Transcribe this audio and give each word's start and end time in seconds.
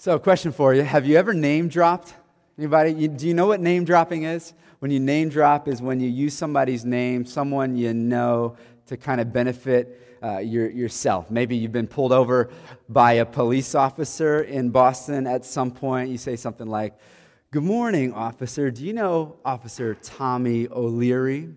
So, 0.00 0.18
question 0.18 0.50
for 0.50 0.72
you 0.72 0.80
Have 0.80 1.04
you 1.04 1.18
ever 1.18 1.34
name 1.34 1.68
dropped? 1.68 2.14
Anybody? 2.56 2.92
You, 2.92 3.08
do 3.08 3.28
you 3.28 3.34
know 3.34 3.44
what 3.44 3.60
name 3.60 3.84
dropping 3.84 4.22
is? 4.22 4.54
When 4.78 4.90
you 4.90 4.98
name 4.98 5.28
drop 5.28 5.68
is 5.68 5.82
when 5.82 6.00
you 6.00 6.08
use 6.08 6.32
somebody's 6.32 6.86
name, 6.86 7.26
someone 7.26 7.76
you 7.76 7.92
know, 7.92 8.56
to 8.86 8.96
kind 8.96 9.20
of 9.20 9.30
benefit 9.30 10.18
uh, 10.22 10.38
your, 10.38 10.70
yourself. 10.70 11.30
Maybe 11.30 11.54
you've 11.54 11.72
been 11.72 11.86
pulled 11.86 12.12
over 12.12 12.48
by 12.88 13.12
a 13.12 13.26
police 13.26 13.74
officer 13.74 14.40
in 14.40 14.70
Boston 14.70 15.26
at 15.26 15.44
some 15.44 15.70
point. 15.70 16.08
You 16.08 16.16
say 16.16 16.34
something 16.34 16.66
like, 16.66 16.98
Good 17.50 17.64
morning, 17.64 18.14
officer. 18.14 18.70
Do 18.70 18.86
you 18.86 18.94
know 18.94 19.36
Officer 19.44 19.98
Tommy 20.02 20.66
O'Leary? 20.68 21.50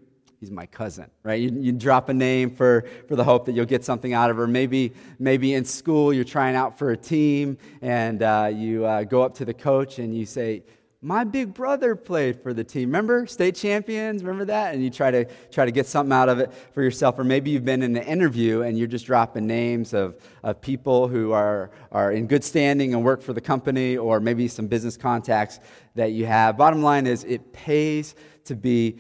He's 0.44 0.52
my 0.52 0.66
cousin, 0.66 1.10
right? 1.23 1.39
You, 1.39 1.57
you, 1.57 1.71
drop 1.71 2.10
a 2.10 2.14
name 2.14 2.50
for, 2.50 2.84
for 3.07 3.16
the 3.16 3.23
hope 3.23 3.46
that 3.46 3.54
you'll 3.54 3.64
get 3.64 3.86
something 3.86 4.12
out 4.12 4.30
of 4.30 4.36
her. 4.36 4.46
Maybe, 4.46 4.92
maybe 5.18 5.54
in 5.54 5.64
school 5.64 6.12
you're 6.12 6.25
trying 6.25 6.57
out 6.57 6.78
for 6.78 6.92
a 6.92 6.98
team 6.98 7.57
and 7.82 8.21
uh, 8.21 8.52
you 8.54 8.84
uh, 8.84 9.04
go 9.04 9.21
up 9.21 9.36
to 9.36 9.46
the 9.46 9.54
coach 9.54 10.00
and 10.00 10.14
you 10.14 10.25
say, 10.25 10.64
my 11.02 11.24
big 11.24 11.54
brother 11.54 11.96
played 11.96 12.43
for 12.43 12.54
the 12.54 12.64
team. 12.64 12.89
Remember 12.89 13.25
state 13.25 13.56
champions? 13.56 14.21
Remember 14.21 14.43
that? 14.46 14.74
And 14.74 14.83
you 14.83 14.89
try 14.89 15.11
to 15.11 15.25
try 15.50 15.64
to 15.64 15.71
get 15.71 15.88
something 15.88 16.11
out 16.11 16.28
of 16.28 16.39
it 16.39 16.54
for 16.74 16.83
yourself. 16.83 17.18
Or 17.18 17.24
maybe 17.24 17.52
you've 17.52 17.64
been 17.64 17.82
in 17.82 17.96
an 17.96 18.04
interview 18.04 18.64
and 18.64 18.78
you're 18.78 18.88
just 18.88 19.05
dropping 19.05 19.47
names 19.47 19.94
of, 19.94 20.18
of 20.44 20.60
people 20.60 21.07
who 21.07 21.32
are, 21.32 21.71
are 21.94 22.11
in 22.11 22.28
good 22.28 22.44
standing 22.44 22.94
and 22.94 23.05
work 23.05 23.21
for 23.21 23.32
the 23.32 23.41
company, 23.41 23.96
or 23.96 24.19
maybe 24.19 24.50
some 24.50 24.68
business 24.68 24.97
contacts 24.97 25.61
that 25.96 26.11
you 26.11 26.25
have. 26.25 26.57
Bottom 26.57 26.83
line 26.83 27.07
is, 27.07 27.24
it 27.24 27.54
pays 27.54 28.16
to 28.44 28.55
be 28.55 28.97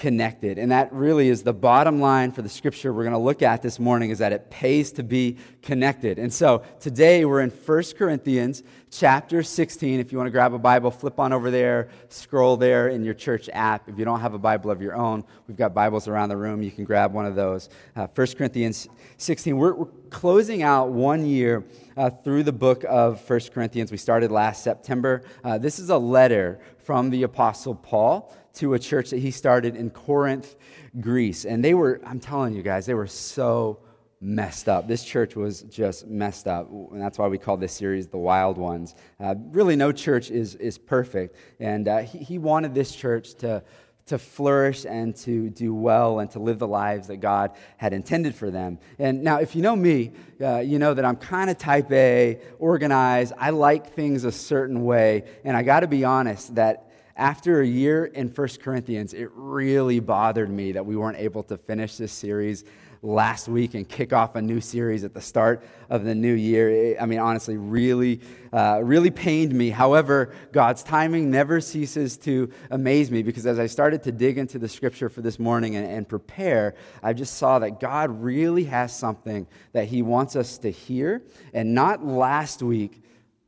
connected. 0.00 0.58
And 0.58 0.72
that 0.72 0.92
really 0.92 1.28
is 1.28 1.42
the 1.42 1.52
bottom 1.52 2.00
line 2.00 2.32
for 2.32 2.40
the 2.40 2.48
scripture 2.48 2.90
we're 2.92 3.04
going 3.04 3.12
to 3.12 3.18
look 3.18 3.42
at 3.42 3.60
this 3.60 3.78
morning 3.78 4.08
is 4.08 4.18
that 4.18 4.32
it 4.32 4.50
pays 4.50 4.92
to 4.92 5.02
be 5.02 5.36
connected. 5.60 6.18
And 6.18 6.32
so 6.32 6.64
today 6.80 7.26
we're 7.26 7.42
in 7.42 7.50
1 7.50 7.82
Corinthians 7.98 8.62
chapter 8.90 9.42
16. 9.42 10.00
If 10.00 10.10
you 10.10 10.16
want 10.16 10.26
to 10.26 10.32
grab 10.32 10.54
a 10.54 10.58
Bible, 10.58 10.90
flip 10.90 11.20
on 11.20 11.34
over 11.34 11.50
there, 11.50 11.90
scroll 12.08 12.56
there 12.56 12.88
in 12.88 13.04
your 13.04 13.12
church 13.12 13.50
app. 13.52 13.90
If 13.90 13.98
you 13.98 14.06
don't 14.06 14.20
have 14.20 14.32
a 14.32 14.38
Bible 14.38 14.70
of 14.70 14.80
your 14.80 14.96
own, 14.96 15.22
we've 15.46 15.56
got 15.56 15.74
Bibles 15.74 16.08
around 16.08 16.30
the 16.30 16.36
room. 16.36 16.62
You 16.62 16.70
can 16.70 16.84
grab 16.84 17.12
one 17.12 17.26
of 17.26 17.34
those. 17.34 17.68
Uh, 17.94 18.06
1 18.06 18.26
Corinthians 18.38 18.88
16. 19.18 19.54
We're, 19.54 19.74
we're 19.74 19.86
closing 20.08 20.62
out 20.62 20.88
one 20.88 21.26
year 21.26 21.62
uh, 21.98 22.08
through 22.08 22.44
the 22.44 22.52
book 22.52 22.84
of 22.88 23.28
1 23.28 23.40
Corinthians. 23.52 23.92
We 23.92 23.98
started 23.98 24.30
last 24.30 24.64
September. 24.64 25.24
Uh, 25.44 25.58
this 25.58 25.78
is 25.78 25.90
a 25.90 25.98
letter 25.98 26.58
from 26.90 27.08
the 27.08 27.22
Apostle 27.22 27.76
Paul 27.76 28.34
to 28.52 28.74
a 28.74 28.78
church 28.80 29.10
that 29.10 29.20
he 29.20 29.30
started 29.30 29.76
in 29.76 29.90
Corinth, 29.90 30.56
Greece. 31.00 31.44
And 31.44 31.64
they 31.64 31.72
were, 31.72 32.00
I'm 32.04 32.18
telling 32.18 32.52
you 32.52 32.64
guys, 32.64 32.84
they 32.84 32.94
were 32.94 33.06
so 33.06 33.78
messed 34.20 34.68
up. 34.68 34.88
This 34.88 35.04
church 35.04 35.36
was 35.36 35.62
just 35.62 36.08
messed 36.08 36.48
up. 36.48 36.68
And 36.68 37.00
that's 37.00 37.16
why 37.16 37.28
we 37.28 37.38
call 37.38 37.56
this 37.56 37.72
series 37.72 38.08
The 38.08 38.18
Wild 38.18 38.58
Ones. 38.58 38.96
Uh, 39.20 39.36
really, 39.52 39.76
no 39.76 39.92
church 39.92 40.32
is, 40.32 40.56
is 40.56 40.78
perfect. 40.78 41.36
And 41.60 41.86
uh, 41.86 41.98
he, 41.98 42.18
he 42.18 42.38
wanted 42.38 42.74
this 42.74 42.92
church 42.92 43.34
to, 43.34 43.62
to 44.10 44.18
flourish 44.18 44.84
and 44.84 45.14
to 45.14 45.50
do 45.50 45.72
well 45.72 46.18
and 46.18 46.28
to 46.32 46.40
live 46.40 46.58
the 46.58 46.66
lives 46.66 47.06
that 47.06 47.18
God 47.18 47.52
had 47.76 47.92
intended 47.92 48.34
for 48.34 48.50
them. 48.50 48.80
And 48.98 49.22
now, 49.22 49.38
if 49.38 49.54
you 49.54 49.62
know 49.62 49.76
me, 49.76 50.10
uh, 50.40 50.58
you 50.58 50.80
know 50.80 50.94
that 50.94 51.04
I'm 51.04 51.14
kind 51.14 51.48
of 51.48 51.58
type 51.58 51.92
A, 51.92 52.40
organized. 52.58 53.32
I 53.38 53.50
like 53.50 53.94
things 53.94 54.24
a 54.24 54.32
certain 54.32 54.84
way. 54.84 55.22
And 55.44 55.56
I 55.56 55.62
got 55.62 55.80
to 55.80 55.86
be 55.86 56.04
honest 56.04 56.56
that 56.56 56.90
after 57.14 57.60
a 57.60 57.66
year 57.66 58.06
in 58.06 58.28
1 58.28 58.48
Corinthians, 58.60 59.14
it 59.14 59.30
really 59.32 60.00
bothered 60.00 60.50
me 60.50 60.72
that 60.72 60.84
we 60.84 60.96
weren't 60.96 61.18
able 61.18 61.44
to 61.44 61.56
finish 61.56 61.96
this 61.96 62.12
series 62.12 62.64
last 63.02 63.48
week 63.48 63.74
and 63.74 63.88
kick 63.88 64.12
off 64.12 64.34
a 64.34 64.42
new 64.42 64.60
series 64.60 65.04
at 65.04 65.14
the 65.14 65.20
start 65.20 65.64
of 65.88 66.04
the 66.04 66.14
new 66.14 66.34
year. 66.34 66.96
I 67.00 67.06
mean, 67.06 67.18
honestly, 67.18 67.56
really, 67.56 68.20
uh, 68.52 68.80
really 68.82 69.10
pained 69.10 69.54
me. 69.54 69.70
However, 69.70 70.34
God's 70.52 70.82
timing 70.82 71.30
never 71.30 71.60
ceases 71.60 72.18
to 72.18 72.50
amaze 72.70 73.10
me 73.10 73.22
because 73.22 73.46
as 73.46 73.58
I 73.58 73.66
started 73.66 74.02
to 74.02 74.12
dig 74.12 74.36
into 74.36 74.58
the 74.58 74.68
scripture 74.68 75.08
for 75.08 75.22
this 75.22 75.38
morning 75.38 75.76
and, 75.76 75.86
and 75.86 76.08
prepare, 76.08 76.74
I 77.02 77.14
just 77.14 77.38
saw 77.38 77.58
that 77.60 77.80
God 77.80 78.10
really 78.22 78.64
has 78.64 78.94
something 78.94 79.46
that 79.72 79.86
He 79.86 80.02
wants 80.02 80.36
us 80.36 80.58
to 80.58 80.70
hear, 80.70 81.22
and 81.54 81.74
not 81.74 82.04
last 82.04 82.62
week. 82.62 83.02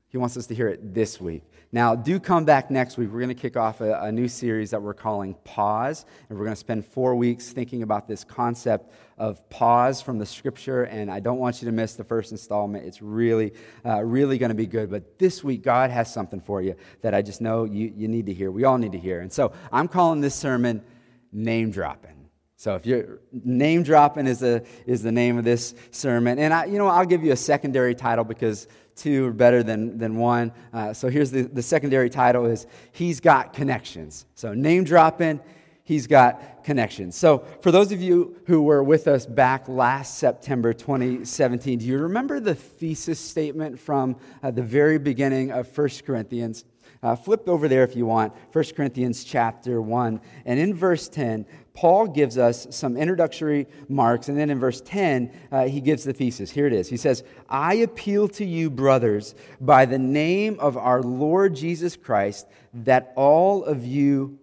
He 0.08 0.18
wants 0.18 0.36
us 0.36 0.46
to 0.48 0.54
hear 0.54 0.68
it 0.68 0.92
this 0.92 1.20
week. 1.20 1.42
Now, 1.74 1.94
do 1.94 2.20
come 2.20 2.44
back 2.44 2.70
next 2.70 2.98
week. 2.98 3.10
We're 3.10 3.20
going 3.20 3.34
to 3.34 3.34
kick 3.34 3.56
off 3.56 3.80
a, 3.80 3.94
a, 4.02 4.12
new 4.12 4.28
series 4.28 4.70
that 4.72 4.82
we're 4.82 4.92
calling 4.92 5.34
Pause, 5.42 6.04
and 6.28 6.38
we're 6.38 6.44
going 6.44 6.54
to 6.54 6.60
spend 6.60 6.84
four 6.84 7.16
weeks 7.16 7.48
thinking 7.50 7.82
about 7.82 8.06
this 8.06 8.24
concept 8.24 8.92
of 9.16 9.48
pause 9.48 10.02
from 10.02 10.18
the 10.18 10.26
scripture. 10.26 10.84
And 10.84 11.10
I 11.10 11.18
don't 11.18 11.38
want 11.38 11.62
you 11.62 11.66
to 11.66 11.72
miss 11.72 11.94
the 11.94 12.04
first 12.04 12.30
installment. 12.30 12.84
It's 12.84 13.00
really, 13.00 13.54
uh, 13.86 14.02
really 14.02 14.36
going 14.36 14.50
to 14.50 14.54
be 14.54 14.66
good. 14.66 14.90
But 14.90 15.18
this 15.18 15.42
week, 15.42 15.62
God 15.62 15.90
has 15.90 16.12
something 16.12 16.42
for 16.42 16.60
you 16.60 16.76
that 17.00 17.14
I 17.14 17.22
just 17.22 17.40
know 17.40 17.64
you, 17.64 17.90
you 17.96 18.06
need 18.06 18.26
to 18.26 18.34
hear. 18.34 18.50
We 18.50 18.64
all 18.64 18.76
need 18.76 18.92
to 18.92 18.98
hear. 18.98 19.20
And 19.20 19.32
so 19.32 19.54
I'm 19.72 19.88
calling 19.88 20.20
this 20.20 20.34
sermon 20.34 20.84
Name 21.32 21.70
Dropping. 21.70 22.21
So 22.62 22.76
if 22.76 22.86
you're 22.86 23.18
name 23.32 23.82
dropping 23.82 24.28
is 24.28 24.38
the, 24.38 24.64
is 24.86 25.02
the 25.02 25.10
name 25.10 25.36
of 25.36 25.42
this 25.42 25.74
sermon. 25.90 26.38
And 26.38 26.54
I, 26.54 26.66
you 26.66 26.78
know, 26.78 26.86
I'll 26.86 27.04
give 27.04 27.24
you 27.24 27.32
a 27.32 27.36
secondary 27.36 27.92
title 27.92 28.22
because 28.22 28.68
two 28.94 29.26
are 29.26 29.32
better 29.32 29.64
than, 29.64 29.98
than 29.98 30.14
one. 30.14 30.52
Uh, 30.72 30.92
so 30.92 31.08
here's 31.08 31.32
the, 31.32 31.42
the 31.42 31.60
secondary 31.60 32.08
title 32.08 32.46
is 32.46 32.68
He's 32.92 33.18
Got 33.18 33.52
Connections. 33.52 34.26
So 34.36 34.54
name 34.54 34.84
dropping, 34.84 35.40
He's 35.82 36.06
Got 36.06 36.62
Connections. 36.62 37.16
So 37.16 37.44
for 37.62 37.72
those 37.72 37.90
of 37.90 38.00
you 38.00 38.36
who 38.46 38.62
were 38.62 38.84
with 38.84 39.08
us 39.08 39.26
back 39.26 39.66
last 39.66 40.18
September 40.18 40.72
2017, 40.72 41.80
do 41.80 41.84
you 41.84 41.98
remember 41.98 42.38
the 42.38 42.54
thesis 42.54 43.18
statement 43.18 43.80
from 43.80 44.14
uh, 44.40 44.52
the 44.52 44.62
very 44.62 45.00
beginning 45.00 45.50
of 45.50 45.66
1 45.76 45.88
Corinthians? 46.06 46.64
Uh, 47.02 47.16
flip 47.16 47.48
over 47.48 47.66
there 47.66 47.82
if 47.82 47.96
you 47.96 48.06
want, 48.06 48.32
1 48.52 48.64
Corinthians 48.76 49.24
chapter 49.24 49.82
1. 49.82 50.20
And 50.44 50.60
in 50.60 50.72
verse 50.72 51.08
10, 51.08 51.46
Paul 51.74 52.06
gives 52.06 52.38
us 52.38 52.66
some 52.70 52.96
introductory 52.96 53.66
marks, 53.88 54.28
and 54.28 54.38
then 54.38 54.50
in 54.50 54.60
verse 54.60 54.80
10, 54.80 55.32
uh, 55.50 55.64
he 55.64 55.80
gives 55.80 56.04
the 56.04 56.12
thesis. 56.12 56.50
Here 56.50 56.66
it 56.66 56.72
is. 56.72 56.88
He 56.88 56.96
says, 56.96 57.24
I 57.48 57.74
appeal 57.74 58.28
to 58.28 58.44
you, 58.44 58.70
brothers, 58.70 59.34
by 59.60 59.84
the 59.86 59.98
name 59.98 60.58
of 60.60 60.76
our 60.76 61.02
Lord 61.02 61.56
Jesus 61.56 61.96
Christ, 61.96 62.46
that 62.72 63.12
all 63.16 63.64
of 63.64 63.84
you 63.84 64.38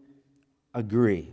agree, 0.74 1.32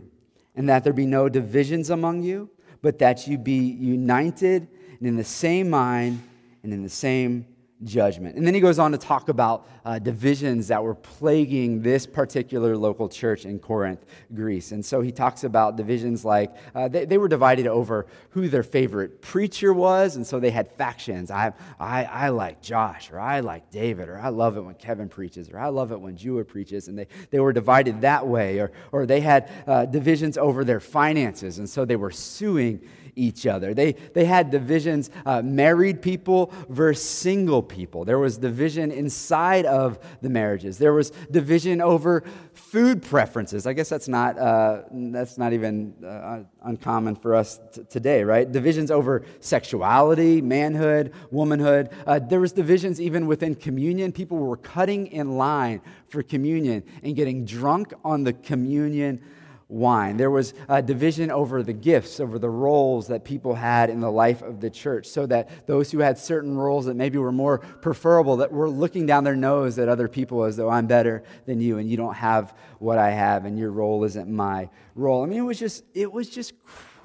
and 0.55 0.69
that 0.69 0.83
there 0.83 0.93
be 0.93 1.05
no 1.05 1.27
divisions 1.27 1.89
among 1.89 2.23
you, 2.23 2.49
but 2.81 2.99
that 2.99 3.27
you 3.27 3.37
be 3.37 3.57
united 3.57 4.67
and 4.99 5.07
in 5.07 5.15
the 5.15 5.23
same 5.23 5.69
mind 5.69 6.21
and 6.63 6.73
in 6.73 6.83
the 6.83 6.89
same 6.89 7.45
judgment. 7.83 8.35
And 8.35 8.45
then 8.45 8.53
he 8.53 8.59
goes 8.59 8.79
on 8.79 8.91
to 8.91 8.97
talk 8.97 9.29
about 9.29 9.67
uh, 9.85 9.99
divisions 9.99 10.67
that 10.69 10.83
were 10.83 10.95
plaguing 10.95 11.81
this 11.81 12.07
particular 12.07 12.75
local 12.75 13.07
church 13.07 13.45
in 13.45 13.59
Corinth, 13.59 14.05
Greece. 14.33 14.71
And 14.71 14.83
so 14.83 15.01
he 15.01 15.11
talks 15.11 15.43
about 15.43 15.75
divisions 15.75 16.25
like 16.25 16.55
uh, 16.73 16.87
they, 16.87 17.05
they, 17.05 17.17
were 17.17 17.27
divided 17.27 17.67
over 17.67 18.07
who 18.31 18.49
their 18.49 18.63
favorite 18.63 19.21
preacher 19.21 19.73
was. 19.73 20.15
And 20.15 20.25
so 20.25 20.39
they 20.39 20.49
had 20.49 20.71
factions. 20.71 21.29
I, 21.29 21.53
I, 21.79 22.03
I 22.05 22.29
like 22.29 22.61
Josh, 22.61 23.11
or 23.11 23.19
I 23.19 23.41
like 23.41 23.69
David, 23.69 24.09
or 24.09 24.17
I 24.17 24.29
love 24.29 24.57
it 24.57 24.61
when 24.61 24.75
Kevin 24.75 25.07
preaches, 25.07 25.49
or 25.49 25.59
I 25.59 25.67
love 25.67 25.91
it 25.91 25.99
when 25.99 26.17
Jua 26.17 26.47
preaches. 26.47 26.87
And 26.87 26.97
they, 26.97 27.07
they 27.29 27.39
were 27.39 27.53
divided 27.53 28.01
that 28.01 28.25
way. 28.25 28.59
Or, 28.59 28.71
or 28.91 29.05
they 29.05 29.21
had 29.21 29.49
uh, 29.67 29.85
divisions 29.85 30.37
over 30.37 30.63
their 30.63 30.79
finances. 30.79 31.59
And 31.59 31.69
so 31.69 31.85
they 31.85 31.95
were 31.95 32.11
suing 32.11 32.81
each 33.17 33.47
other. 33.47 33.73
They, 33.73 33.93
they 34.13 34.25
had 34.25 34.51
divisions, 34.51 35.09
uh, 35.25 35.41
married 35.41 36.01
people 36.01 36.53
versus 36.69 37.03
single 37.03 37.63
people. 37.63 38.05
There 38.05 38.19
was 38.19 38.37
division 38.37 38.91
inside 38.91 39.65
of 39.65 39.99
the 40.21 40.29
marriages. 40.29 40.77
There 40.77 40.93
was 40.93 41.11
division 41.31 41.81
over 41.81 42.23
food 42.53 43.01
preferences. 43.01 43.65
I 43.65 43.73
guess 43.73 43.89
that's 43.89 44.07
not, 44.07 44.37
uh, 44.37 44.83
that's 44.91 45.37
not 45.37 45.53
even 45.53 45.93
uh, 46.05 46.39
uncommon 46.63 47.15
for 47.15 47.35
us 47.35 47.59
t- 47.73 47.83
today, 47.89 48.23
right? 48.23 48.49
Divisions 48.49 48.91
over 48.91 49.23
sexuality, 49.39 50.41
manhood, 50.41 51.13
womanhood. 51.31 51.89
Uh, 52.05 52.19
there 52.19 52.39
was 52.39 52.51
divisions 52.51 53.01
even 53.01 53.27
within 53.27 53.55
communion. 53.55 54.11
People 54.11 54.37
were 54.37 54.57
cutting 54.57 55.07
in 55.07 55.37
line 55.37 55.81
for 56.09 56.23
communion 56.23 56.83
and 57.03 57.15
getting 57.15 57.45
drunk 57.45 57.93
on 58.03 58.23
the 58.23 58.33
communion 58.33 59.21
wine. 59.69 60.15
There 60.15 60.31
was 60.31 60.53
a 60.69 60.81
division 60.81 61.29
over 61.29 61.61
the 61.61 61.73
gifts, 61.73 62.19
over 62.19 62.39
the 62.39 62.49
roles 62.49 63.07
that 63.07 63.25
people 63.25 63.55
had 63.55 63.89
in 63.89 63.99
the 63.99 64.11
life 64.11 64.41
of 64.41 64.61
the 64.61 64.69
church, 64.69 65.07
so 65.07 65.25
that 65.25 65.67
those 65.67 65.91
who 65.91 65.99
had 65.99 66.17
certain 66.17 66.57
roles 66.57 66.85
that 66.85 66.95
maybe 66.95 67.17
were 67.17 67.31
more 67.31 67.59
preferable, 67.59 68.37
that 68.37 68.51
were 68.51 68.69
looking 68.69 69.05
down 69.05 69.23
their 69.23 69.35
nose 69.35 69.77
at 69.77 69.89
other 69.89 70.07
people 70.07 70.43
as 70.43 70.55
though 70.55 70.69
I'm 70.69 70.87
better 70.87 71.23
than 71.45 71.59
you 71.59 71.79
and 71.79 71.89
you 71.89 71.97
don't 71.97 72.15
have 72.15 72.55
what 72.79 72.97
I 72.97 73.11
have 73.11 73.45
and 73.45 73.59
your 73.59 73.71
role 73.71 74.03
isn't 74.05 74.29
my 74.29 74.69
role. 74.95 75.23
I 75.23 75.25
mean, 75.25 75.39
it 75.39 75.41
was 75.41 75.59
just, 75.59 75.83
it 75.93 76.11
was 76.11 76.29
just 76.29 76.53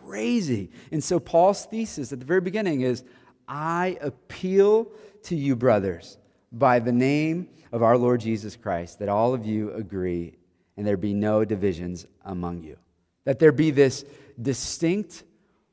crazy. 0.05 0.71
And 0.93 1.03
so 1.03 1.19
Paul's 1.19 1.65
thesis 1.67 2.13
at 2.13 2.21
the 2.21 2.27
very 2.27 2.41
beginning 2.41 2.83
is 2.83 3.03
I 3.49 3.99
appeal 4.01 4.89
to 5.25 5.37
you, 5.37 5.57
brothers, 5.57 6.17
by 6.53 6.79
the 6.79 6.93
name 6.93 7.49
of 7.73 7.83
our 7.83 7.99
Lord 7.99 8.21
Jesus 8.21 8.55
Christ, 8.55 9.01
that 9.01 9.09
all 9.09 9.35
of 9.35 9.47
you 9.47 9.73
agree 9.73 10.37
and 10.77 10.87
there 10.87 10.97
be 10.97 11.15
no 11.15 11.45
divisions 11.45 12.07
among 12.25 12.63
you. 12.63 12.77
That 13.25 13.39
there 13.39 13.53
be 13.53 13.71
this 13.71 14.05
distinct 14.41 15.25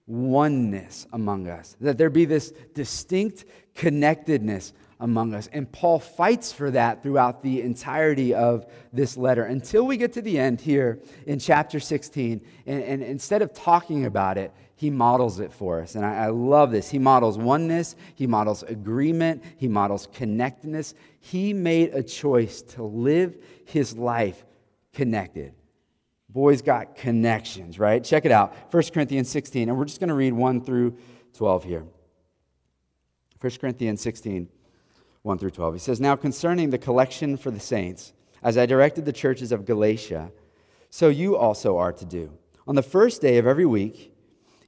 oneness 0.05 1.07
among 1.13 1.47
us. 1.47 1.75
That 1.79 1.97
there 1.97 2.09
be 2.09 2.25
this 2.25 2.51
distinct 2.73 3.45
connectedness 3.75 4.73
among 4.99 5.33
us. 5.33 5.47
And 5.53 5.71
Paul 5.71 5.99
fights 5.99 6.51
for 6.51 6.71
that 6.71 7.01
throughout 7.01 7.41
the 7.41 7.61
entirety 7.61 8.33
of 8.33 8.65
this 8.91 9.15
letter 9.15 9.43
until 9.43 9.85
we 9.85 9.95
get 9.95 10.13
to 10.13 10.21
the 10.21 10.37
end 10.37 10.59
here 10.59 10.99
in 11.25 11.39
chapter 11.39 11.79
16. 11.79 12.41
And, 12.65 12.83
and 12.83 13.03
instead 13.03 13.41
of 13.41 13.53
talking 13.53 14.05
about 14.05 14.37
it, 14.37 14.51
he 14.75 14.89
models 14.89 15.39
it 15.39 15.53
for 15.53 15.81
us. 15.81 15.95
And 15.95 16.05
I, 16.05 16.25
I, 16.25 16.27
love 16.27 16.71
this. 16.71 16.89
He 16.89 16.99
models 16.99 17.37
oneness, 17.37 17.95
he 18.15 18.27
models 18.27 18.63
agreement, 18.63 19.43
he 19.57 19.67
models 19.67 20.07
connectedness. 20.13 20.93
He 21.19 21.53
made 21.53 21.93
a 21.93 22.01
choice 22.01 22.61
to 22.61 22.83
live 22.83 23.37
his 23.65 23.97
life 23.97 24.45
connected. 24.93 25.53
Boys 26.29 26.61
got 26.61 26.95
connections, 26.95 27.79
right? 27.79 28.03
Check 28.03 28.25
it 28.25 28.31
out 28.31 28.53
1 28.71 28.83
Corinthians 28.93 29.29
16, 29.29 29.69
and 29.69 29.77
we're 29.77 29.85
just 29.85 29.99
going 29.99 30.09
to 30.09 30.13
read 30.13 30.33
1 30.33 30.61
through 30.61 30.97
12 31.33 31.63
here. 31.63 31.85
1 33.41 33.51
Corinthians 33.59 34.01
16, 34.01 34.47
1 35.21 35.37
through 35.37 35.49
12. 35.49 35.73
He 35.73 35.79
says, 35.79 35.99
Now 35.99 36.15
concerning 36.15 36.69
the 36.69 36.77
collection 36.77 37.37
for 37.37 37.51
the 37.51 37.59
saints, 37.59 38.13
as 38.43 38.57
I 38.57 38.65
directed 38.65 39.05
the 39.05 39.13
churches 39.13 39.51
of 39.51 39.65
Galatia, 39.65 40.31
so 40.89 41.09
you 41.09 41.35
also 41.35 41.77
are 41.77 41.93
to 41.93 42.05
do. 42.05 42.31
On 42.67 42.75
the 42.75 42.83
first 42.83 43.21
day 43.21 43.37
of 43.37 43.47
every 43.47 43.65
week, 43.65 44.13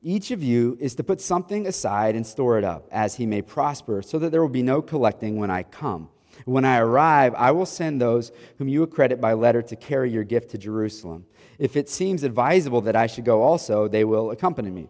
each 0.02 0.32
of 0.32 0.42
you 0.42 0.78
is 0.80 0.96
to 0.96 1.04
put 1.04 1.22
something 1.22 1.68
aside 1.68 2.16
and 2.16 2.26
store 2.26 2.58
it 2.58 2.64
up, 2.64 2.88
as 2.92 3.16
he 3.16 3.26
may 3.28 3.42
prosper, 3.42 4.02
so 4.02 4.18
that 4.18 4.32
there 4.32 4.42
will 4.42 4.50
be 4.50 4.64
no 4.64 4.82
collecting 4.82 5.38
when 5.38 5.52
I 5.52 5.64
come. 5.64 6.10
When 6.46 6.66
I 6.66 6.80
arrive, 6.80 7.34
I 7.36 7.52
will 7.52 7.66
send 7.66 8.02
those 8.02 8.32
whom 8.58 8.68
you 8.68 8.84
accredit 8.84 9.22
by 9.22 9.34
letter 9.34 9.62
to 9.62 9.76
carry 9.76 10.12
your 10.12 10.24
gift 10.24 10.52
to 10.52 10.58
Jerusalem. 10.58 11.26
If 11.60 11.76
it 11.76 11.90
seems 11.90 12.24
advisable 12.24 12.82
that 12.82 12.96
I 12.96 13.08
should 13.08 13.26
go 13.26 13.42
also, 13.42 13.88
they 13.88 14.04
will 14.04 14.32
accompany 14.32 14.72
me. 14.72 14.90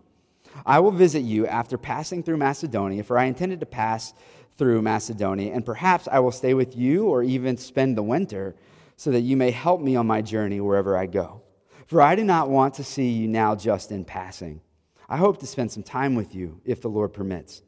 I 0.66 0.80
will 0.80 0.92
visit 0.92 1.22
you 1.22 1.48
after 1.48 1.78
passing 1.78 2.24
through 2.24 2.38
Macedonia, 2.38 3.04
for 3.04 3.18
I 3.18 3.26
intended 3.26 3.60
to 3.62 3.66
pass 3.66 4.14
through 4.58 4.82
Macedonia, 4.82 5.54
and 5.54 5.66
perhaps 5.66 6.08
I 6.12 6.20
will 6.20 6.32
stay 6.32 6.54
with 6.54 6.76
you 6.76 7.08
or 7.08 7.24
even 7.24 7.58
spend 7.58 7.98
the 7.98 8.04
winter, 8.04 8.56
so 8.96 9.12
that 9.12 9.22
you 9.22 9.36
may 9.36 9.50
help 9.52 9.82
me 9.82 9.96
on 9.96 10.06
my 10.06 10.22
journey 10.22 10.62
wherever 10.62 10.96
I 10.96 11.08
go. 11.08 11.42
For 11.88 12.02
I 12.02 12.16
do 12.16 12.24
not 12.24 12.50
want 12.50 12.76
to 12.76 12.84
see 12.84 13.10
you 13.10 13.28
now 13.28 13.56
just 13.56 13.92
in 13.92 14.06
passing. 14.06 14.62
I 15.10 15.18
hope 15.18 15.40
to 15.40 15.48
spend 15.48 15.72
some 15.72 15.84
time 15.84 16.16
with 16.16 16.36
you, 16.36 16.62
if 16.64 16.82
the 16.82 16.88
Lord 16.88 17.12
permits. 17.12 17.64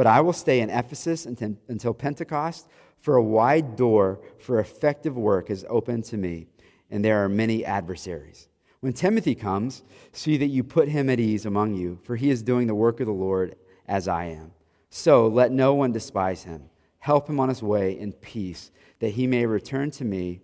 But 0.00 0.06
I 0.06 0.22
will 0.22 0.32
stay 0.32 0.60
in 0.60 0.70
Ephesus 0.70 1.26
until 1.26 1.92
Pentecost, 1.92 2.70
for 3.00 3.16
a 3.16 3.22
wide 3.22 3.76
door 3.76 4.18
for 4.38 4.58
effective 4.58 5.14
work 5.14 5.50
is 5.50 5.66
open 5.68 6.00
to 6.04 6.16
me, 6.16 6.46
and 6.90 7.04
there 7.04 7.22
are 7.22 7.28
many 7.28 7.66
adversaries. 7.66 8.48
When 8.80 8.94
Timothy 8.94 9.34
comes, 9.34 9.82
see 10.12 10.38
that 10.38 10.46
you 10.46 10.64
put 10.64 10.88
him 10.88 11.10
at 11.10 11.20
ease 11.20 11.44
among 11.44 11.74
you, 11.74 11.98
for 12.02 12.16
he 12.16 12.30
is 12.30 12.42
doing 12.42 12.66
the 12.66 12.74
work 12.74 13.00
of 13.00 13.08
the 13.08 13.12
Lord 13.12 13.56
as 13.86 14.08
I 14.08 14.24
am. 14.24 14.52
So 14.88 15.26
let 15.28 15.52
no 15.52 15.74
one 15.74 15.92
despise 15.92 16.44
him. 16.44 16.70
Help 17.00 17.28
him 17.28 17.38
on 17.38 17.50
his 17.50 17.62
way 17.62 17.98
in 17.98 18.14
peace, 18.14 18.70
that 19.00 19.10
he 19.10 19.26
may 19.26 19.44
return 19.44 19.90
to 19.90 20.04
me, 20.06 20.40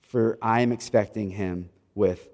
for 0.00 0.38
I 0.40 0.60
am 0.60 0.70
expecting 0.70 1.30
him 1.30 1.70
with 1.96 2.28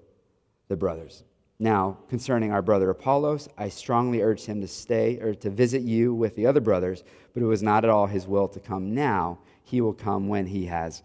the 0.67 0.77
brothers. 0.77 1.23
Now, 1.59 1.99
concerning 2.09 2.51
our 2.51 2.61
brother 2.61 2.89
Apollos, 2.89 3.47
I 3.57 3.69
strongly 3.69 4.21
urged 4.21 4.45
him 4.45 4.61
to 4.61 4.67
stay 4.67 5.19
or 5.19 5.35
to 5.35 5.49
visit 5.49 5.83
you 5.83 6.13
with 6.13 6.35
the 6.35 6.47
other 6.47 6.59
brothers, 6.59 7.03
but 7.33 7.43
it 7.43 7.45
was 7.45 7.63
not 7.63 7.83
at 7.83 7.89
all 7.89 8.07
his 8.07 8.27
will 8.27 8.47
to 8.49 8.59
come 8.59 8.93
now. 8.93 9.39
He 9.63 9.79
will 9.79 9.93
come 9.93 10.27
when 10.27 10.45
he 10.45 10.65
has 10.65 11.03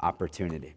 opportunity. 0.00 0.74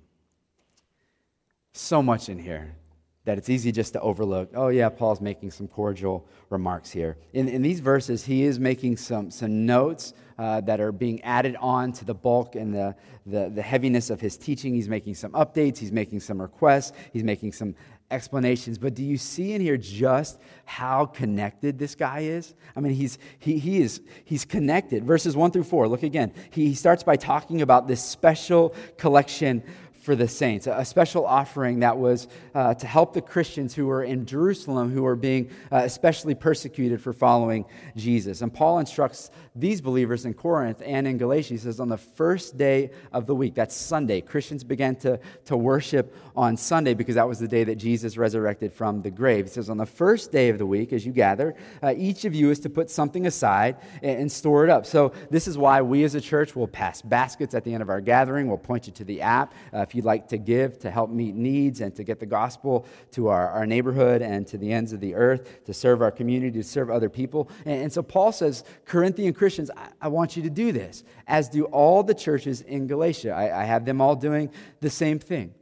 So 1.73 2.01
much 2.01 2.29
in 2.29 2.39
here 2.39 2.75
that 3.23 3.37
it's 3.37 3.49
easy 3.49 3.71
just 3.71 3.93
to 3.93 4.01
overlook. 4.01 4.49
Oh, 4.55 4.69
yeah, 4.69 4.89
Paul's 4.89 5.21
making 5.21 5.51
some 5.51 5.67
cordial 5.67 6.27
remarks 6.49 6.89
here. 6.89 7.17
In, 7.33 7.47
in 7.47 7.61
these 7.61 7.79
verses, 7.79 8.25
he 8.25 8.43
is 8.43 8.59
making 8.59 8.97
some, 8.97 9.29
some 9.29 9.65
notes 9.65 10.13
uh, 10.39 10.61
that 10.61 10.79
are 10.79 10.91
being 10.91 11.21
added 11.21 11.55
on 11.59 11.91
to 11.93 12.05
the 12.05 12.15
bulk 12.15 12.55
and 12.55 12.73
the, 12.73 12.95
the, 13.27 13.51
the 13.53 13.61
heaviness 13.61 14.09
of 14.09 14.19
his 14.19 14.37
teaching. 14.37 14.73
He's 14.73 14.89
making 14.89 15.15
some 15.15 15.31
updates, 15.33 15.77
he's 15.77 15.91
making 15.91 16.21
some 16.21 16.41
requests, 16.41 16.93
he's 17.13 17.23
making 17.23 17.53
some 17.53 17.75
explanations, 18.11 18.77
but 18.77 18.93
do 18.93 19.03
you 19.03 19.17
see 19.17 19.53
in 19.53 19.61
here 19.61 19.77
just 19.77 20.39
how 20.65 21.05
connected 21.05 21.79
this 21.79 21.95
guy 21.95 22.19
is? 22.19 22.53
I 22.75 22.79
mean, 22.79 22.93
he's, 22.93 23.17
he, 23.39 23.57
he 23.57 23.81
is, 23.81 24.01
he's 24.25 24.45
connected. 24.45 25.03
Verses 25.05 25.35
1 25.35 25.51
through 25.51 25.63
4, 25.63 25.87
look 25.87 26.03
again. 26.03 26.33
He, 26.51 26.67
he 26.67 26.75
starts 26.75 27.03
by 27.03 27.15
talking 27.15 27.61
about 27.61 27.87
this 27.87 28.03
special 28.03 28.75
collection 28.97 29.63
for 30.01 30.15
the 30.15 30.27
saints, 30.27 30.65
a 30.65 30.83
special 30.83 31.25
offering 31.27 31.81
that 31.81 31.95
was 31.95 32.27
uh, 32.55 32.73
to 32.73 32.87
help 32.87 33.13
the 33.13 33.21
Christians 33.21 33.75
who 33.75 33.85
were 33.85 34.03
in 34.03 34.25
Jerusalem 34.25 34.91
who 34.91 35.03
were 35.03 35.15
being 35.15 35.51
uh, 35.71 35.81
especially 35.83 36.33
persecuted 36.33 36.99
for 36.99 37.13
following 37.13 37.65
Jesus. 37.95 38.41
And 38.41 38.51
Paul 38.51 38.79
instructs 38.79 39.29
these 39.55 39.79
believers 39.79 40.25
in 40.25 40.33
Corinth 40.33 40.81
and 40.83 41.05
in 41.05 41.19
Galatia. 41.19 41.53
He 41.53 41.57
says, 41.57 41.79
on 41.79 41.87
the 41.87 41.97
first 41.97 42.57
day 42.57 42.89
of 43.13 43.27
the 43.27 43.35
week, 43.35 43.53
that's 43.53 43.75
Sunday, 43.75 44.21
Christians 44.21 44.63
began 44.63 44.95
to, 44.97 45.19
to 45.45 45.55
worship 45.55 46.15
on 46.35 46.57
Sunday 46.57 46.95
because 46.95 47.15
that 47.15 47.27
was 47.27 47.37
the 47.37 47.47
day 47.47 47.63
that 47.63 47.75
Jesus 47.75 48.17
resurrected 48.17 48.73
from 48.73 49.03
the 49.03 49.11
grave. 49.11 49.45
He 49.45 49.51
says, 49.51 49.69
on 49.69 49.77
the 49.77 49.85
first 49.85 50.31
day 50.31 50.49
of 50.49 50.57
the 50.57 50.65
week, 50.65 50.93
as 50.93 51.05
you 51.05 51.11
gather, 51.11 51.53
uh, 51.83 51.93
each 51.95 52.25
of 52.25 52.33
you 52.33 52.49
is 52.49 52.59
to 52.61 52.69
put 52.69 52.89
something 52.89 53.27
aside 53.27 53.77
and, 54.01 54.21
and 54.21 54.31
store 54.31 54.63
it 54.63 54.71
up. 54.71 54.87
So 54.87 55.13
this 55.29 55.47
is 55.47 55.59
why 55.59 55.83
we 55.83 56.03
as 56.05 56.15
a 56.15 56.21
church 56.21 56.55
will 56.55 56.67
pass 56.67 57.03
baskets 57.03 57.53
at 57.53 57.63
the 57.63 57.73
end 57.73 57.83
of 57.83 57.89
our 57.89 58.01
gathering. 58.01 58.47
We'll 58.47 58.57
point 58.57 58.87
you 58.87 58.93
to 58.93 59.03
the 59.03 59.21
app. 59.21 59.53
Uh, 59.71 59.85
if 59.91 59.95
you'd 59.95 60.05
like 60.05 60.29
to 60.29 60.37
give 60.37 60.79
to 60.79 60.89
help 60.89 61.09
meet 61.09 61.35
needs 61.35 61.81
and 61.81 61.93
to 61.93 62.05
get 62.05 62.17
the 62.17 62.25
gospel 62.25 62.85
to 63.11 63.27
our, 63.27 63.49
our 63.49 63.65
neighborhood 63.65 64.21
and 64.21 64.47
to 64.47 64.57
the 64.57 64.71
ends 64.71 64.93
of 64.93 65.01
the 65.01 65.13
earth, 65.15 65.65
to 65.65 65.73
serve 65.73 66.01
our 66.01 66.11
community, 66.11 66.59
to 66.59 66.63
serve 66.63 66.89
other 66.89 67.09
people. 67.09 67.49
And, 67.65 67.83
and 67.83 67.91
so 67.91 68.01
Paul 68.01 68.31
says, 68.31 68.63
Corinthian 68.85 69.33
Christians, 69.33 69.69
I, 69.75 69.89
I, 70.03 70.07
want 70.07 70.37
you 70.37 70.43
to 70.43 70.49
do 70.49 70.71
this, 70.71 71.03
as 71.27 71.49
do 71.49 71.65
all 71.65 72.03
the 72.03 72.13
churches 72.13 72.61
in 72.61 72.87
Galatia. 72.87 73.31
I, 73.33 73.63
I 73.63 73.65
have 73.65 73.83
them 73.83 73.99
all 73.99 74.15
doing 74.15 74.49
the 74.79 74.89
same 74.89 75.19
thing. 75.19 75.53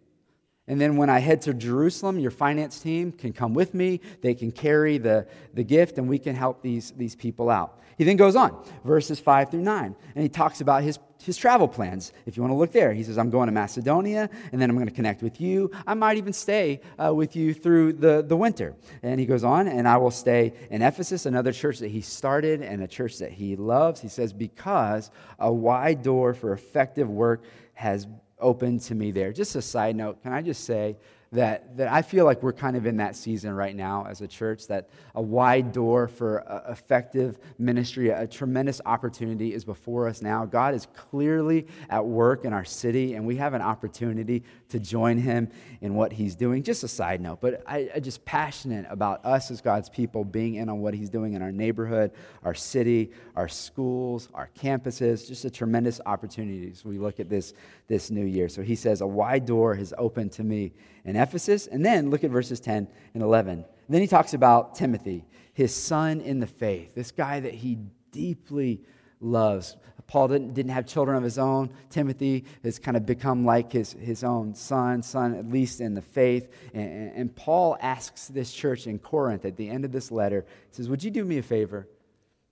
And 0.68 0.80
then 0.80 0.96
when 0.96 1.10
I 1.10 1.18
head 1.18 1.42
to 1.42 1.54
Jerusalem, 1.56 2.20
your 2.20 2.30
finance 2.30 2.80
team 2.80 3.12
can 3.12 3.34
come 3.34 3.56
with 3.56 3.74
me. 3.74 4.00
They 4.22 4.36
can 4.36 4.52
carry 4.52 5.00
the, 5.00 5.26
the 5.56 5.64
gift, 5.64 5.98
and 5.98 6.08
we 6.08 6.20
can 6.20 6.36
help 6.36 6.62
these, 6.62 6.92
these 6.92 7.16
people 7.16 7.50
out. 7.50 7.80
He 7.98 8.04
then 8.04 8.16
goes 8.16 8.36
on, 8.36 8.64
verses 8.86 9.20
5 9.20 9.50
through 9.50 9.62
9, 9.64 9.96
and 10.14 10.22
he 10.22 10.30
talks 10.30 10.62
about 10.62 10.84
his, 10.84 11.00
his 11.22 11.38
travel 11.38 11.68
plans. 11.68 12.14
If 12.26 12.38
you 12.38 12.44
want 12.44 12.52
to 12.52 12.58
look 12.58 12.72
there, 12.72 12.94
he 12.94 13.04
says, 13.04 13.18
I'm 13.18 13.30
going 13.30 13.48
to 13.48 13.52
Macedonia, 13.52 14.30
and 14.52 14.62
then 14.62 14.70
I'm 14.70 14.76
going 14.76 14.88
to 14.88 14.94
connect 14.94 15.22
with 15.22 15.42
you. 15.42 15.72
I 15.86 15.94
might 15.94 16.18
even 16.18 16.34
stay 16.34 16.82
uh, 16.98 17.14
with 17.14 17.36
you 17.36 17.54
through 17.54 17.94
the, 17.94 18.24
the 18.26 18.38
winter. 18.38 18.76
And 19.04 19.20
he 19.20 19.26
goes 19.26 19.44
on, 19.44 19.68
and 19.68 19.88
I 19.88 19.98
will 19.98 20.12
stay 20.12 20.54
in 20.70 20.82
Ephesus, 20.82 21.26
another 21.26 21.52
church 21.52 21.80
that 21.80 21.90
he 21.90 22.02
started 22.02 22.62
and 22.62 22.82
a 22.82 22.88
church 22.88 23.18
that 23.20 23.32
he 23.32 23.56
loves. 23.56 24.00
He 24.00 24.08
says, 24.08 24.32
Because 24.32 25.12
a 25.40 25.52
wide 25.52 26.04
door 26.04 26.34
for 26.34 26.54
effective 26.54 27.10
work 27.10 27.44
has 27.74 28.08
opened 28.40 28.82
to 28.82 28.96
me 28.96 29.12
there. 29.12 29.34
Just 29.34 29.56
a 29.56 29.62
side 29.62 29.96
note, 29.96 30.22
can 30.24 30.34
I 30.34 30.42
just 30.42 30.64
say 30.64 30.96
that, 31.32 31.78
that 31.78 31.88
I 31.92 32.02
feel 32.02 32.26
like 32.26 32.42
we're 32.42 32.54
kind 32.54 32.76
of 32.76 32.88
in 32.88 32.98
that 32.98 33.16
season 33.16 33.54
right 33.54 33.76
now 33.76 34.08
as 34.10 34.22
a 34.22 34.28
church, 34.28 34.66
that 34.68 34.90
a 35.14 35.22
wide 35.22 35.72
door 35.72 36.08
for 36.08 36.50
uh, 36.50 36.72
effective 36.72 37.38
ministry, 37.60 38.10
a 38.10 38.26
tremendous 38.26 38.82
opportunity 38.86 39.54
is 39.54 39.64
before 39.64 40.08
us 40.08 40.24
now. 40.24 40.46
God 40.46 40.74
is 40.74 40.88
clearly 40.96 41.68
at 41.90 42.04
work 42.04 42.46
in 42.46 42.54
our 42.54 42.66
city, 42.66 43.14
and 43.14 43.28
we 43.28 43.36
have 43.36 43.54
an 43.54 43.62
opportunity 43.62 44.44
to 44.70 44.80
join 44.80 45.20
him 45.20 45.50
in 45.82 45.94
what 45.94 46.12
he's 46.12 46.36
doing. 46.36 46.64
Just 46.64 46.84
a 46.84 46.88
side 46.88 47.22
note, 47.22 47.42
but 47.42 47.62
I, 47.68 47.90
am 47.94 48.02
just 48.02 48.26
passionate 48.26 48.88
about 48.90 49.24
us 49.24 49.52
as 49.52 49.62
God's 49.62 49.90
people 49.90 50.24
being 50.24 50.56
in 50.56 50.68
on 50.68 50.80
what 50.80 50.96
he's 50.96 51.10
doing 51.12 51.34
in 51.34 51.44
our 51.44 51.52
neighborhood, 51.52 52.12
our 52.44 52.56
city, 52.56 53.12
our 53.36 53.48
schools, 53.48 54.30
our 54.34 54.50
campuses. 54.60 55.28
Just 55.28 55.46
a 55.46 55.50
tremendous 55.52 56.02
opportunity 56.08 56.72
as 56.72 56.84
we 56.84 56.98
look 56.98 57.20
at 57.20 57.30
this, 57.30 57.54
this 57.88 58.10
new 58.10 58.26
year. 58.26 58.50
So 58.50 58.64
he 58.64 58.76
says, 58.76 59.02
A 59.02 59.08
wide 59.08 59.46
door 59.46 59.76
has 59.76 59.94
opened 59.98 60.32
to 60.34 60.44
me 60.44 60.72
in 61.06 61.16
Ephesus. 61.20 61.68
And 61.68 61.86
then 61.86 62.10
look 62.10 62.24
at 62.24 62.32
verses 62.32 62.60
10 62.60 62.88
and 63.14 63.24
11. 63.24 63.50
And 63.54 63.66
then 63.88 64.02
he 64.02 64.08
talks 64.08 64.34
about 64.34 64.76
Timothy, 64.76 65.26
his 65.54 65.74
son 65.76 66.22
in 66.22 66.40
the 66.40 66.48
faith, 66.48 66.96
this 66.96 67.12
guy 67.12 67.40
that 67.40 67.54
he 67.54 67.78
deeply 68.12 68.82
loves. 69.20 69.76
Paul 70.08 70.28
didn't, 70.28 70.54
didn't 70.56 70.72
have 70.72 70.88
children 70.88 71.18
of 71.18 71.24
his 71.24 71.38
own. 71.38 71.70
Timothy 71.92 72.46
has 72.64 72.80
kind 72.80 72.98
of 72.98 73.06
become 73.06 73.46
like 73.46 73.72
his, 73.72 73.94
his 73.94 74.24
own 74.24 74.56
son, 74.56 75.04
son 75.04 75.36
at 75.36 75.48
least 75.48 75.82
in 75.82 75.94
the 75.94 76.02
faith. 76.02 76.50
And, 76.74 77.12
and 77.14 77.36
Paul 77.36 77.78
asks 77.80 78.28
this 78.28 78.52
church 78.52 78.88
in 78.88 78.98
Corinth 78.98 79.46
at 79.46 79.56
the 79.56 79.70
end 79.70 79.86
of 79.86 79.92
this 79.92 80.12
letter, 80.12 80.46
he 80.70 80.76
says, 80.76 80.90
Would 80.90 81.04
you 81.04 81.12
do 81.12 81.24
me 81.24 81.38
a 81.38 81.44
favor? 81.44 81.88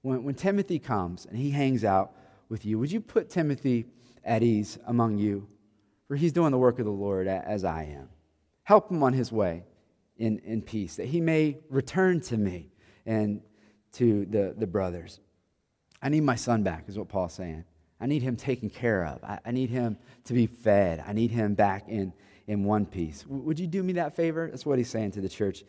When, 0.03 0.23
when 0.23 0.35
Timothy 0.35 0.77
comes 0.77 1.25
and 1.25 1.35
he 1.35 1.49
hangs 1.49 1.83
out 1.83 2.13
with 2.47 2.63
you, 2.63 2.77
would 2.77 2.91
you 2.91 3.01
put 3.01 3.29
Timothy 3.29 3.87
at 4.23 4.43
ease 4.43 4.77
among 4.85 5.17
you? 5.17 5.47
For 6.07 6.15
he's 6.15 6.31
doing 6.31 6.51
the 6.51 6.57
work 6.59 6.77
of 6.77 6.85
the 6.85 6.91
Lord 6.91 7.27
as 7.27 7.63
I 7.63 7.85
am. 7.85 8.09
Help 8.67 8.91
him 8.91 9.01
on 9.01 9.13
his 9.13 9.31
way 9.31 9.63
in, 10.17 10.39
in 10.39 10.61
peace, 10.61 10.97
that 10.97 11.05
he 11.05 11.21
may 11.21 11.57
return 11.69 12.19
to 12.19 12.35
me 12.35 12.69
and 13.05 13.39
to 13.93 14.25
the, 14.25 14.55
the 14.57 14.67
brothers. 14.67 15.21
I 16.01 16.09
need 16.09 16.23
my 16.23 16.35
son 16.35 16.63
back, 16.63 16.83
is 16.89 16.99
what 16.99 17.07
Paul's 17.07 17.31
saying. 17.31 17.63
I 18.01 18.07
need 18.07 18.23
him 18.23 18.35
taken 18.35 18.69
care 18.69 19.05
of. 19.05 19.23
I, 19.23 19.39
I 19.45 19.51
need 19.51 19.69
him 19.69 19.97
to 20.25 20.33
be 20.33 20.47
fed. 20.47 21.01
I 21.07 21.13
need 21.13 21.31
him 21.31 21.53
back 21.53 21.87
in, 21.87 22.11
in 22.45 22.65
one 22.65 22.85
piece. 22.85 23.21
W- 23.21 23.41
would 23.43 23.57
you 23.57 23.67
do 23.67 23.81
me 23.81 23.93
that 23.93 24.17
favor? 24.17 24.49
That's 24.49 24.65
what 24.65 24.77
he's 24.77 24.89
saying 24.89 25.11
to 25.11 25.21
the 25.21 25.29
church 25.29 25.63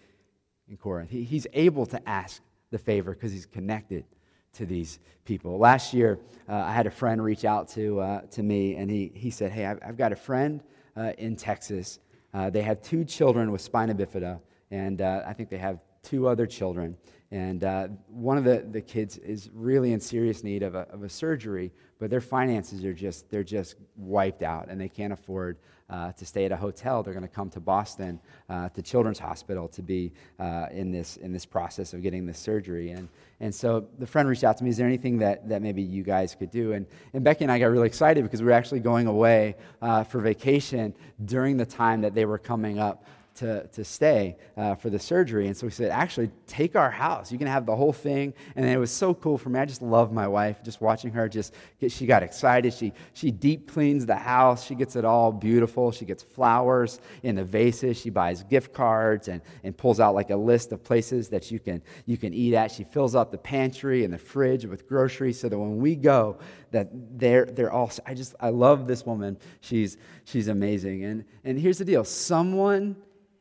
in 0.68 0.76
Corinth. 0.76 1.10
He, 1.10 1.22
he's 1.22 1.46
able 1.52 1.86
to 1.86 2.08
ask 2.08 2.42
the 2.72 2.78
favor 2.78 3.12
because 3.12 3.30
he's 3.30 3.46
connected 3.46 4.06
to 4.54 4.66
these 4.66 4.98
people. 5.24 5.56
Last 5.56 5.94
year, 5.94 6.18
uh, 6.48 6.54
I 6.56 6.72
had 6.72 6.88
a 6.88 6.90
friend 6.90 7.22
reach 7.22 7.44
out 7.44 7.68
to, 7.74 8.00
uh, 8.00 8.20
to 8.22 8.42
me, 8.42 8.74
and 8.74 8.90
he, 8.90 9.12
he 9.14 9.30
said, 9.30 9.52
Hey, 9.52 9.66
I've, 9.66 9.78
I've 9.86 9.96
got 9.96 10.10
a 10.10 10.16
friend 10.16 10.64
uh, 10.96 11.12
in 11.16 11.36
Texas. 11.36 12.00
Uh, 12.38 12.48
they 12.48 12.62
have 12.62 12.80
two 12.80 13.04
children 13.04 13.50
with 13.50 13.60
spina 13.60 13.92
bifida, 13.92 14.38
and 14.70 15.02
uh, 15.02 15.24
I 15.26 15.32
think 15.32 15.48
they 15.48 15.58
have 15.58 15.80
two 16.04 16.28
other 16.28 16.46
children. 16.46 16.96
And 17.32 17.64
uh, 17.64 17.88
one 18.06 18.38
of 18.38 18.44
the, 18.44 18.64
the 18.70 18.80
kids 18.80 19.16
is 19.18 19.50
really 19.52 19.92
in 19.92 19.98
serious 19.98 20.44
need 20.44 20.62
of 20.62 20.76
a, 20.76 20.86
of 20.90 21.02
a 21.02 21.08
surgery, 21.08 21.72
but 21.98 22.10
their 22.10 22.20
finances 22.20 22.84
are 22.84 22.94
just, 22.94 23.30
they're 23.30 23.44
just 23.44 23.76
wiped 23.96 24.42
out, 24.42 24.68
and 24.68 24.80
they 24.80 24.88
can't 24.88 25.12
afford 25.12 25.58
uh, 25.90 26.12
to 26.12 26.26
stay 26.26 26.44
at 26.44 26.52
a 26.52 26.56
hotel. 26.56 27.02
They're 27.02 27.14
going 27.14 27.22
to 27.22 27.28
come 27.28 27.50
to 27.50 27.60
Boston, 27.60 28.20
uh, 28.48 28.68
to 28.70 28.82
Children's 28.82 29.18
Hospital, 29.18 29.68
to 29.68 29.82
be 29.82 30.12
uh, 30.38 30.66
in, 30.70 30.90
this, 30.90 31.16
in 31.16 31.32
this 31.32 31.46
process 31.46 31.94
of 31.94 32.02
getting 32.02 32.26
this 32.26 32.38
surgery. 32.38 32.90
And, 32.90 33.08
and 33.40 33.54
so 33.54 33.88
the 33.98 34.06
friend 34.06 34.28
reached 34.28 34.44
out 34.44 34.58
to 34.58 34.64
me, 34.64 34.70
is 34.70 34.76
there 34.76 34.86
anything 34.86 35.18
that, 35.18 35.48
that 35.48 35.62
maybe 35.62 35.82
you 35.82 36.02
guys 36.02 36.34
could 36.34 36.50
do? 36.50 36.72
And, 36.72 36.86
and 37.14 37.24
Becky 37.24 37.44
and 37.44 37.52
I 37.52 37.58
got 37.58 37.66
really 37.66 37.86
excited 37.86 38.22
because 38.22 38.40
we 38.40 38.46
were 38.46 38.52
actually 38.52 38.80
going 38.80 39.06
away 39.06 39.56
uh, 39.80 40.04
for 40.04 40.20
vacation 40.20 40.94
during 41.24 41.56
the 41.56 41.66
time 41.66 42.02
that 42.02 42.14
they 42.14 42.26
were 42.26 42.38
coming 42.38 42.78
up 42.78 43.04
to, 43.38 43.66
to 43.68 43.84
stay 43.84 44.36
uh, 44.56 44.74
for 44.74 44.90
the 44.90 44.98
surgery. 44.98 45.46
And 45.46 45.56
so 45.56 45.66
we 45.66 45.70
said, 45.70 45.90
actually, 45.90 46.30
take 46.48 46.74
our 46.74 46.90
house. 46.90 47.30
You 47.30 47.38
can 47.38 47.46
have 47.46 47.66
the 47.66 47.76
whole 47.76 47.92
thing. 47.92 48.34
And 48.56 48.66
it 48.66 48.76
was 48.78 48.90
so 48.90 49.14
cool 49.14 49.38
for 49.38 49.48
me. 49.48 49.60
I 49.60 49.64
just 49.64 49.80
love 49.80 50.12
my 50.12 50.26
wife, 50.26 50.62
just 50.64 50.80
watching 50.80 51.12
her 51.12 51.28
just 51.28 51.54
get, 51.80 51.92
she 51.92 52.04
got 52.04 52.24
excited. 52.24 52.74
She, 52.74 52.92
she 53.14 53.30
deep 53.30 53.70
cleans 53.70 54.06
the 54.06 54.16
house. 54.16 54.64
She 54.64 54.74
gets 54.74 54.96
it 54.96 55.04
all 55.04 55.30
beautiful. 55.30 55.92
She 55.92 56.04
gets 56.04 56.22
flowers 56.22 57.00
in 57.22 57.36
the 57.36 57.44
vases. 57.44 57.96
She 57.96 58.10
buys 58.10 58.42
gift 58.42 58.72
cards 58.72 59.28
and, 59.28 59.40
and 59.62 59.76
pulls 59.76 60.00
out 60.00 60.16
like 60.16 60.30
a 60.30 60.36
list 60.36 60.72
of 60.72 60.82
places 60.82 61.28
that 61.28 61.50
you 61.52 61.60
can, 61.60 61.80
you 62.06 62.16
can 62.16 62.34
eat 62.34 62.54
at. 62.54 62.72
She 62.72 62.82
fills 62.82 63.14
up 63.14 63.30
the 63.30 63.38
pantry 63.38 64.04
and 64.04 64.12
the 64.12 64.18
fridge 64.18 64.66
with 64.66 64.88
groceries 64.88 65.38
so 65.38 65.48
that 65.48 65.58
when 65.58 65.78
we 65.78 65.94
go, 65.94 66.38
that 66.72 66.88
they're, 67.18 67.46
they're 67.46 67.72
all, 67.72 67.90
I 68.04 68.14
just, 68.14 68.34
I 68.40 68.48
love 68.48 68.88
this 68.88 69.06
woman. 69.06 69.38
She's, 69.60 69.96
she's 70.24 70.48
amazing. 70.48 71.04
And, 71.04 71.24
and 71.44 71.56
here's 71.56 71.78
the 71.78 71.84
deal. 71.84 72.04
Someone 72.04 72.96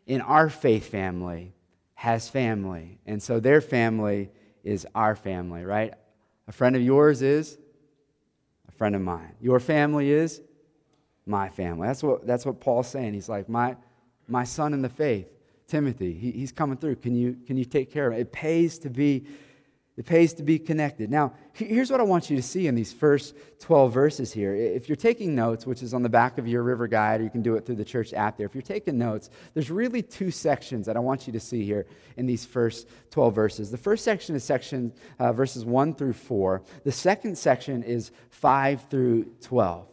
in 0.08 0.22
our 0.22 0.50
faith 0.50 0.90
family 0.90 1.54
has 1.94 2.30
family. 2.30 3.00
And 3.06 3.22
so 3.22 3.40
their 3.40 3.62
family 3.62 4.32
is 4.64 4.88
our 4.96 5.16
family, 5.16 5.64
right? 5.64 5.94
A 6.48 6.52
friend 6.52 6.76
of 6.76 6.82
yours 6.82 7.22
is 7.22 7.58
a 8.68 8.72
friend 8.72 8.96
of 8.96 9.02
mine. 9.02 9.36
Your 9.42 9.60
family 9.60 10.12
is 10.12 10.42
my 11.26 11.50
family. 11.50 11.88
That's 11.88 12.02
what, 12.02 12.26
that's 12.26 12.46
what 12.46 12.60
Paul's 12.60 12.88
saying. 12.88 13.14
He's 13.14 13.30
like, 13.30 13.50
my, 13.50 13.76
my 14.28 14.46
son 14.46 14.74
in 14.74 14.82
the 14.82 14.90
faith, 14.90 15.28
Timothy, 15.68 16.14
he, 16.14 16.32
he's 16.32 16.54
coming 16.54 16.78
through. 16.78 16.96
Can 16.96 17.16
you, 17.16 17.38
can 17.46 17.58
you 17.58 17.66
take 17.66 17.92
care 17.92 18.08
of 18.08 18.14
him? 18.14 18.22
It 18.22 18.32
pays 18.32 18.80
to 18.80 18.90
be 18.90 19.26
it 19.98 20.06
pays 20.06 20.36
to 20.36 20.44
be 20.44 20.60
connected. 20.60 21.10
Now, 21.10 21.34
here's 21.54 21.90
what 21.90 22.00
I 22.00 22.04
want 22.04 22.30
you 22.30 22.36
to 22.36 22.44
see 22.44 22.68
in 22.68 22.76
these 22.76 22.94
first 22.94 23.36
12 23.62 23.92
verses 23.92 24.32
here. 24.32 24.54
If 24.54 24.88
you're 24.88 24.96
taking 24.96 25.34
notes, 25.34 25.66
which 25.66 25.82
is 25.82 25.92
on 25.92 26.04
the 26.04 26.10
back 26.10 26.38
of 26.38 26.48
your 26.48 26.62
river 26.62 26.88
guide, 26.88 27.20
or 27.20 27.24
you 27.24 27.32
can 27.32 27.42
do 27.42 27.56
it 27.56 27.66
through 27.66 27.78
the 27.78 27.86
church 27.86 28.14
app 28.14 28.38
there, 28.38 28.46
if 28.46 28.54
you're 28.54 28.62
taking 28.62 29.00
notes, 29.00 29.32
there's 29.56 29.72
really 29.72 30.04
two 30.04 30.30
sections 30.30 30.86
that 30.86 30.96
I 30.96 31.00
want 31.00 31.26
you 31.26 31.34
to 31.34 31.40
see 31.40 31.66
here 31.66 31.88
in 32.16 32.28
these 32.28 32.46
first 32.46 32.88
12 33.10 33.34
verses. 33.34 33.72
The 33.72 33.78
first 33.78 34.04
section 34.04 34.36
is 34.36 34.44
section 34.44 34.94
uh, 35.18 35.34
verses 35.34 35.66
1 35.66 35.96
through 35.96 36.14
4, 36.14 36.62
the 36.84 36.92
second 36.92 37.36
section 37.36 37.82
is 37.82 38.12
5 38.30 38.84
through 38.92 39.24
12. 39.42 39.88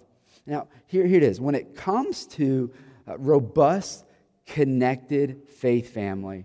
Now, 0.47 0.69
here, 0.87 1.07
here 1.07 1.17
it 1.17 1.23
is. 1.23 1.41
When 1.41 1.55
it 1.55 1.75
comes 1.75 2.27
to 2.27 2.71
robust, 3.07 4.05
connected 4.45 5.49
faith 5.49 5.95
family, 5.95 6.45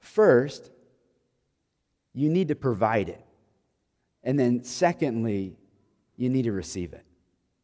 first, 0.00 0.70
you 2.14 2.30
need 2.30 2.48
to 2.48 2.54
provide 2.54 3.08
it. 3.08 3.20
And 4.22 4.38
then, 4.38 4.64
secondly, 4.64 5.56
you 6.16 6.30
need 6.30 6.42
to 6.42 6.52
receive 6.52 6.92
it. 6.92 7.04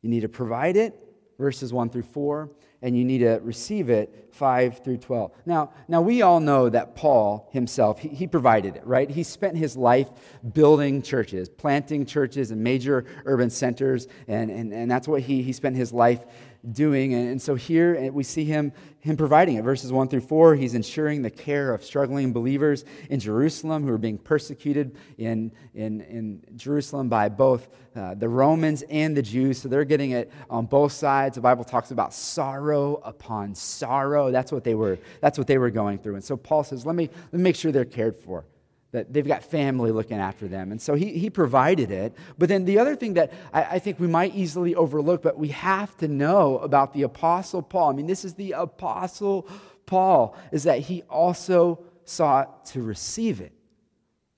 You 0.03 0.11
need 0.11 0.21
to 0.21 0.29
provide 0.29 0.77
it, 0.77 0.95
verses 1.39 1.73
1 1.73 1.91
through 1.91 2.03
4, 2.03 2.51
and 2.83 2.97
you 2.97 3.05
need 3.05 3.19
to 3.19 3.41
receive 3.43 3.91
it, 3.91 4.29
5 4.33 4.83
through 4.83 4.99
12. 4.99 5.33
Now, 5.47 5.73
now 5.89 6.01
we 6.01 6.23
all 6.23 6.41
know 6.41 6.69
that 6.69 6.97
Paul 6.97 7.49
himself, 7.53 7.99
he, 7.99 8.09
he 8.09 8.27
provided 8.27 8.77
it, 8.77 8.87
right? 8.87 9.11
He 9.11 9.23
spent 9.23 9.57
his 9.57 9.77
life 9.77 10.11
building 10.53 11.03
churches, 11.03 11.49
planting 11.49 12.07
churches 12.07 12.51
in 12.51 12.63
major 12.63 13.05
urban 13.25 13.51
centers, 13.51 14.09
and, 14.29 14.51
and, 14.51 14.73
and 14.73 14.91
that's 14.91 15.09
what 15.09 15.23
he, 15.23 15.43
he 15.43 15.53
spent 15.53 15.77
his 15.77 15.93
life 15.93 16.25
doing. 16.73 17.15
And, 17.15 17.41
so 17.41 17.55
here 17.55 17.97
eh, 17.99 18.09
we 18.11 18.23
see 18.23 18.45
him, 18.45 18.73
him 19.01 19.17
providing 19.17 19.57
it. 19.57 19.63
Verses 19.63 19.93
1 19.93 20.09
through 20.09 20.21
4, 20.21 20.55
he's 20.55 20.75
ensuring 20.75 21.23
the 21.23 21.31
care 21.31 21.73
of 21.73 21.85
struggling 21.85 22.33
believers 22.33 22.85
in 23.09 23.21
Jerusalem 23.21 23.85
who 23.85 23.93
are 23.93 23.99
being 23.99 24.19
persecuted 24.19 24.97
in, 25.19 25.53
in, 25.75 26.01
in 26.03 26.43
Jerusalem 26.57 27.09
by 27.09 27.29
both 27.29 27.69
uh, 27.97 28.15
the 28.15 28.29
Romans 28.29 28.83
and 28.91 29.17
the 29.17 29.23
Jews. 29.23 29.61
So 29.61 29.69
they're 29.69 29.85
getting 29.85 30.13
it 30.13 30.31
on 30.49 30.67
both 30.67 30.93
sides. 30.93 31.35
The 31.37 31.41
Bible 31.41 31.65
talks 31.65 31.91
about 31.91 32.13
sorrow 32.13 32.97
upon 33.05 33.55
sorrow. 33.55 34.31
That's 34.31 34.53
what 34.53 34.65
they 34.65 34.75
were, 34.75 34.99
that's 35.21 35.39
what 35.39 35.47
they 35.47 35.59
were 35.59 35.71
going 35.71 35.99
through. 35.99 36.15
And 36.15 36.25
so 36.25 36.37
Paul 36.37 36.65
says, 36.65 36.85
let 36.87 36.95
me, 36.95 37.09
let 37.09 37.33
me 37.33 37.43
make 37.43 37.57
sure 37.57 37.73
they're 37.73 37.85
cared 37.85 38.19
for 38.19 38.45
that 38.93 39.13
they've 39.13 39.27
got 39.27 39.45
family 39.45 39.93
looking 39.93 40.19
after 40.19 40.49
them. 40.49 40.73
And 40.73 40.83
so 40.83 40.95
he, 40.95 41.17
he 41.19 41.31
provided 41.31 41.91
it. 41.91 42.15
But 42.39 42.49
then 42.49 42.65
the 42.65 42.79
other 42.79 42.97
thing 42.97 43.15
that 43.15 43.33
I, 43.53 43.63
I, 43.63 43.79
think 43.79 44.01
we 44.01 44.09
might 44.09 44.35
easily 44.35 44.75
overlook, 44.75 45.23
but 45.23 45.39
we 45.39 45.49
have 45.49 45.97
to 45.99 46.09
know 46.09 46.59
about 46.59 46.93
the 46.93 47.03
Apostle 47.03 47.63
Paul, 47.63 47.91
I 47.91 47.93
mean, 47.93 48.07
this 48.07 48.25
is 48.25 48.35
the 48.35 48.53
Apostle 48.53 49.49
Paul, 49.87 50.37
is 50.51 50.65
that 50.65 50.81
he 50.81 51.03
also 51.03 51.85
sought 52.05 52.67
to 52.67 52.83
receive 52.83 53.41
it. 53.41 53.53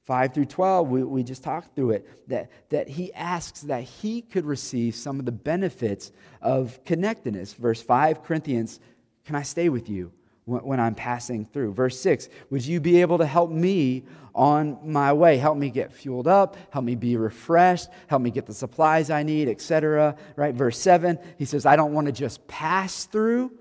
5 0.04 0.35
through 0.35 0.47
12, 0.47 0.88
we, 0.88 1.04
we 1.04 1.23
just 1.23 1.44
talked 1.44 1.75
through 1.76 1.92
it, 1.92 2.28
that, 2.28 2.50
that 2.71 2.88
he 2.88 3.12
asks 3.14 3.61
that 3.62 3.85
he 3.85 4.21
could 4.21 4.44
receive 4.44 4.97
some 4.97 5.18
of 5.21 5.25
the 5.25 5.32
benefits 5.32 6.11
of 6.40 6.85
connectedness. 6.85 7.54
Verse 7.54 7.80
5, 7.80 8.25
Corinthians, 8.25 8.80
can 9.25 9.37
I 9.37 9.42
stay 9.42 9.68
with 9.68 9.88
you? 9.88 10.12
When 10.45 10.81
I'm 10.81 10.95
passing 10.95 11.47
through. 11.47 11.73
Verse 11.73 11.99
6 12.01 12.29
Would 12.51 12.65
you 12.67 12.81
be 12.81 13.01
able 13.01 13.19
to 13.19 13.27
help 13.27 13.51
me 13.51 14.05
on 14.35 14.79
my 14.85 15.13
way? 15.13 15.37
Help 15.37 15.57
me 15.57 15.71
get 15.71 15.93
fueled 15.93 16.27
up, 16.27 16.57
help 16.71 16.85
me 16.85 16.95
be 16.95 17.17
refreshed, 17.17 17.89
help 18.09 18.23
me 18.23 18.31
get 18.31 18.47
the 18.47 18.55
supplies 18.55 19.11
I 19.11 19.23
need, 19.23 19.49
etc. 19.49 20.17
Right? 20.37 20.55
Verse 20.55 20.79
7, 20.79 21.19
he 21.39 21.45
says, 21.45 21.67
I 21.67 21.77
don't 21.77 21.93
want 21.93 22.07
to 22.07 22.13
just 22.13 22.47
pass 22.49 23.05
through. 23.05 23.53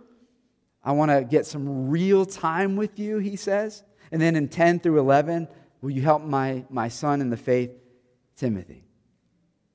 I 0.84 0.94
want 0.94 1.12
to 1.12 1.24
get 1.24 1.46
some 1.46 1.90
real 1.90 2.26
time 2.26 2.76
with 2.76 2.98
you, 2.98 3.20
he 3.20 3.36
says. 3.36 3.84
And 4.12 4.22
then 4.22 4.36
in 4.36 4.48
10 4.48 4.80
through 4.80 5.00
11, 5.00 5.48
will 5.82 5.92
you 5.92 6.02
help 6.02 6.24
my, 6.24 6.66
my 6.70 6.88
son 6.88 7.22
in 7.22 7.30
the 7.30 7.38
faith, 7.38 7.72
Timothy? 8.36 8.84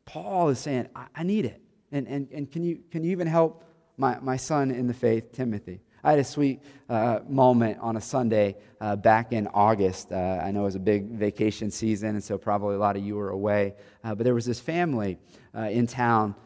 Paul 0.05 0.49
is 0.49 0.59
saying, 0.59 0.89
I, 0.97 1.07
I 1.15 1.23
need 1.23 1.45
it. 1.45 1.63
And, 1.93 2.09
and, 2.09 2.29
and 2.33 2.51
can, 2.51 2.65
you, 2.65 2.81
can 2.91 3.05
you 3.05 3.13
even 3.13 3.29
help 3.29 3.65
my, 3.97 4.19
my 4.21 4.37
son 4.37 4.73
in 4.73 4.89
the 4.89 4.95
faith, 4.95 5.33
Timothy? 5.33 5.81
I 6.07 6.11
had 6.11 6.21
a 6.21 6.25
sweet 6.25 6.61
uh, 6.89 7.19
moment 7.29 7.81
on 7.81 7.97
a 7.97 8.01
Sunday 8.01 8.55
uh, 8.81 8.95
back 8.95 9.33
in 9.33 9.49
August. 9.49 10.13
Uh, 10.13 10.41
I 10.41 10.53
know 10.53 10.61
it 10.61 10.67
was 10.67 10.77
a 10.77 10.79
big 10.79 11.07
vacation 11.07 11.69
season, 11.69 12.11
and 12.11 12.23
so 12.23 12.39
probably 12.39 12.77
a 12.77 12.79
lot 12.79 12.97
of 12.97 13.05
you 13.05 13.17
were 13.17 13.31
away. 13.31 13.75
Uh, 14.05 14.15
but 14.15 14.23
there 14.23 14.33
was 14.33 14.45
this 14.45 14.61
family 14.61 15.19
uh, 15.53 15.63
in 15.63 15.89
town 15.89 16.37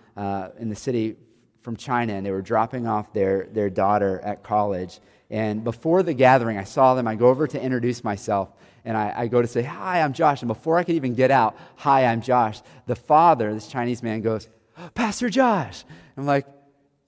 in 0.59 0.71
the 0.71 0.75
city 0.75 1.17
from 1.61 1.77
China, 1.77 2.15
and 2.15 2.25
they 2.25 2.31
were 2.31 2.41
dropping 2.41 2.87
off 2.87 3.13
their, 3.13 3.49
their 3.53 3.69
daughter 3.69 4.19
at 4.25 4.43
college. 4.43 4.99
And 5.29 5.63
before 5.63 6.03
the 6.03 6.15
gathering, 6.15 6.57
I 6.57 6.65
saw 6.65 6.95
them. 6.95 7.07
I 7.07 7.15
go 7.15 7.29
over 7.29 7.47
to 7.47 7.63
introduce 7.63 8.03
myself, 8.03 8.49
and 8.87 8.97
I, 8.97 9.13
I, 9.15 9.29
go 9.29 9.43
to 9.43 9.49
say, 9.49 9.63
Hi, 9.63 10.01
I'm 10.01 10.15
Josh. 10.15 10.41
And 10.41 10.49
before 10.49 10.79
I 10.79 10.85
could 10.85 10.95
even 10.95 11.15
get 11.15 11.31
out, 11.31 11.55
Hi, 11.77 12.07
I'm 12.07 12.23
Josh, 12.23 12.63
the 12.87 12.97
father, 12.97 13.53
this 13.53 13.69
Chinese 13.69 14.03
man, 14.03 14.23
goes, 14.23 14.49
Pastor 14.95 15.29
Josh. 15.29 15.85
I'm 16.17 16.25
like, 16.25 16.47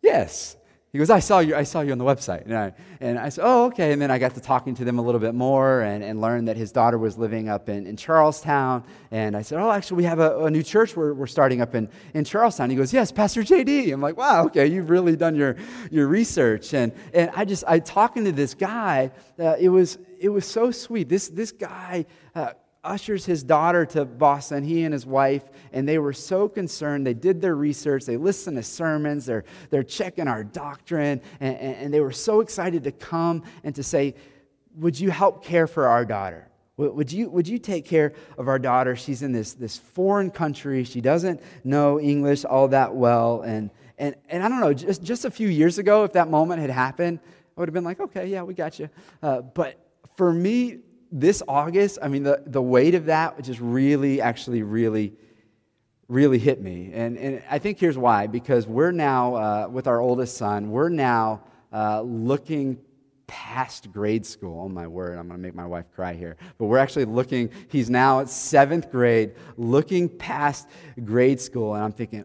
Yes. 0.03 0.59
He 0.93 0.99
goes, 0.99 1.09
I 1.09 1.21
saw 1.21 1.39
you, 1.39 1.57
I 1.57 1.63
saw 1.63 1.81
you 1.81 1.93
on 1.93 1.97
the 1.97 2.05
website. 2.05 2.45
And 2.45 2.55
I, 2.55 2.75
and 3.01 3.19
I 3.19 3.31
said, 3.31 3.47
oh, 3.47 3.65
okay. 3.69 3.93
And 3.93 4.03
then 4.03 4.11
I 4.11 4.19
got 4.19 4.35
to 4.35 4.43
talking 4.43 4.75
to 4.75 4.85
them 4.85 4.99
a 4.99 5.03
little 5.03 5.23
bit 5.23 5.35
more 5.35 5.81
and, 5.81 6.05
and 6.05 6.21
learned 6.21 6.49
that 6.49 6.59
his 6.59 6.71
daughter 6.71 6.99
was 6.99 7.17
living 7.17 7.49
up 7.49 7.71
in, 7.71 7.87
in 7.87 7.97
Charlestown. 7.97 8.85
And 9.11 9.35
I 9.35 9.41
said, 9.41 9.59
oh, 9.59 9.71
actually, 9.71 9.97
we 9.97 10.05
have 10.05 10.19
a, 10.19 10.45
a 10.45 10.51
new 10.51 10.63
church 10.63 10.95
we're, 10.95 11.15
we're 11.15 11.27
starting 11.27 11.63
up 11.63 11.75
in, 11.75 11.89
in 12.13 12.25
Charlestown. 12.25 12.69
He 12.69 12.77
goes, 12.77 12.93
yes, 12.93 13.11
Pastor 13.11 13.43
JD. 13.43 13.91
I'm 13.91 14.03
like, 14.03 14.19
wow, 14.19 14.45
okay, 14.45 14.67
you've 14.67 14.91
really 14.91 15.17
done 15.17 15.35
your, 15.35 15.57
your 15.91 16.09
research. 16.09 16.75
And, 16.75 16.93
and 17.15 17.31
I 17.35 17.47
just, 17.47 17.65
I 17.67 17.79
talking 17.79 18.27
to 18.27 18.33
this 18.33 18.53
guy, 18.53 19.13
uh, 19.39 19.57
it, 19.59 19.71
was, 19.71 19.97
it 20.21 20.29
was 20.29 20.45
so 20.45 20.71
sweet. 20.71 21.09
This, 21.09 21.29
this 21.29 21.53
guy, 21.53 22.05
uh, 22.35 22.53
ushers 22.85 23.25
his 23.25 23.43
daughter 23.43 23.87
to 23.87 24.05
Boston, 24.05 24.65
he 24.65 24.83
and 24.83 24.93
his 24.93 25.07
wife, 25.07 25.45
and 25.73 25.89
they 25.89 25.99
were 25.99 26.13
so 26.13 26.49
concerned. 26.49 27.07
They 27.07 27.15
did 27.15 27.41
their 27.41 27.55
research, 27.55 28.05
they 28.05 28.17
listened 28.17 28.57
to 28.57 28.63
sermons, 28.63 29.27
they're, 29.27 29.45
they're 29.71 29.83
checking 29.83 30.29
our 30.29 30.43
doctrine, 30.43 31.21
and, 31.41 31.57
and, 31.57 31.95
they 31.95 32.01
were 32.01 32.13
so 32.13 32.41
excited 32.41 32.85
to 32.85 32.93
come 32.93 33.45
and 33.63 33.75
to 33.75 33.83
say, 33.83 34.15
Would 34.77 34.99
you 34.99 35.11
help 35.11 35.45
care 35.45 35.67
for 35.67 35.87
our 35.87 36.05
daughter? 36.05 36.49
Would 36.77 37.13
you, 37.13 37.29
would 37.29 37.47
you 37.47 37.59
take 37.59 37.85
care 37.85 38.15
of 38.39 38.49
our 38.49 38.59
daughter? 38.59 38.97
She's 38.97 39.23
in 39.23 39.31
this, 39.31 39.53
this 39.53 39.77
foreign 39.77 40.31
country. 40.31 40.85
She 40.85 41.01
doesn't 41.01 41.41
know 41.65 42.01
English 42.01 42.45
all 42.45 42.67
that 42.69 42.95
well. 42.95 43.43
And, 43.43 43.71
and, 43.99 44.17
and 44.29 44.43
I 44.43 44.49
don't 44.49 44.61
know, 44.61 44.73
just, 44.73 45.03
just 45.03 45.25
a 45.25 45.31
few 45.31 45.49
years 45.49 45.79
ago, 45.79 46.03
if 46.05 46.15
that 46.15 46.29
moment 46.29 46.61
had 46.61 46.71
happened, 46.71 47.21
I 47.57 47.61
would 47.61 47.69
have 47.69 47.75
been 47.75 47.85
like, 47.85 48.01
okay, 48.01 48.27
yeah, 48.27 48.43
we 48.43 48.55
got 48.55 48.79
you. 48.79 48.89
Uh, 49.23 49.43
but 49.43 49.79
for 50.17 50.33
me, 50.33 50.79
this 51.13 51.43
August, 51.47 51.99
I 52.01 52.09
mean, 52.09 52.23
the, 52.23 52.43
the 52.47 52.63
weight 52.63 52.95
of 52.95 53.07
that 53.07 53.41
just 53.45 53.61
really, 53.61 54.23
actually, 54.23 54.63
really, 54.63 55.13
really 56.09 56.39
hit 56.39 56.61
me. 56.61 56.91
And, 56.95 57.19
and 57.19 57.43
I 57.51 57.59
think 57.59 57.79
here's 57.79 57.99
why 57.99 58.27
because 58.27 58.67
we're 58.67 58.93
now, 58.93 59.35
uh, 59.35 59.69
with 59.71 59.87
our 59.87 60.01
oldest 60.01 60.39
son, 60.39 60.71
we're 60.71 60.89
now 60.89 61.43
uh, 61.71 62.01
looking 62.01 62.79
past 63.27 63.93
grade 63.93 64.25
school. 64.25 64.63
Oh, 64.65 64.69
my 64.69 64.87
word, 64.87 65.19
I'm 65.19 65.29
going 65.29 65.39
to 65.39 65.43
make 65.43 65.55
my 65.55 65.67
wife 65.67 65.87
cry 65.95 66.15
here. 66.15 66.37
But 66.57 66.67
we're 66.67 66.79
actually 66.79 67.05
looking, 67.05 67.51
he's 67.69 67.91
now 67.91 68.21
at 68.21 68.31
seventh 68.31 68.91
grade, 68.91 69.35
looking 69.59 70.09
past 70.09 70.69
grade 71.05 71.41
school. 71.41 71.75
And 71.75 71.85
I'm 71.85 71.93
thinking, 71.93 72.25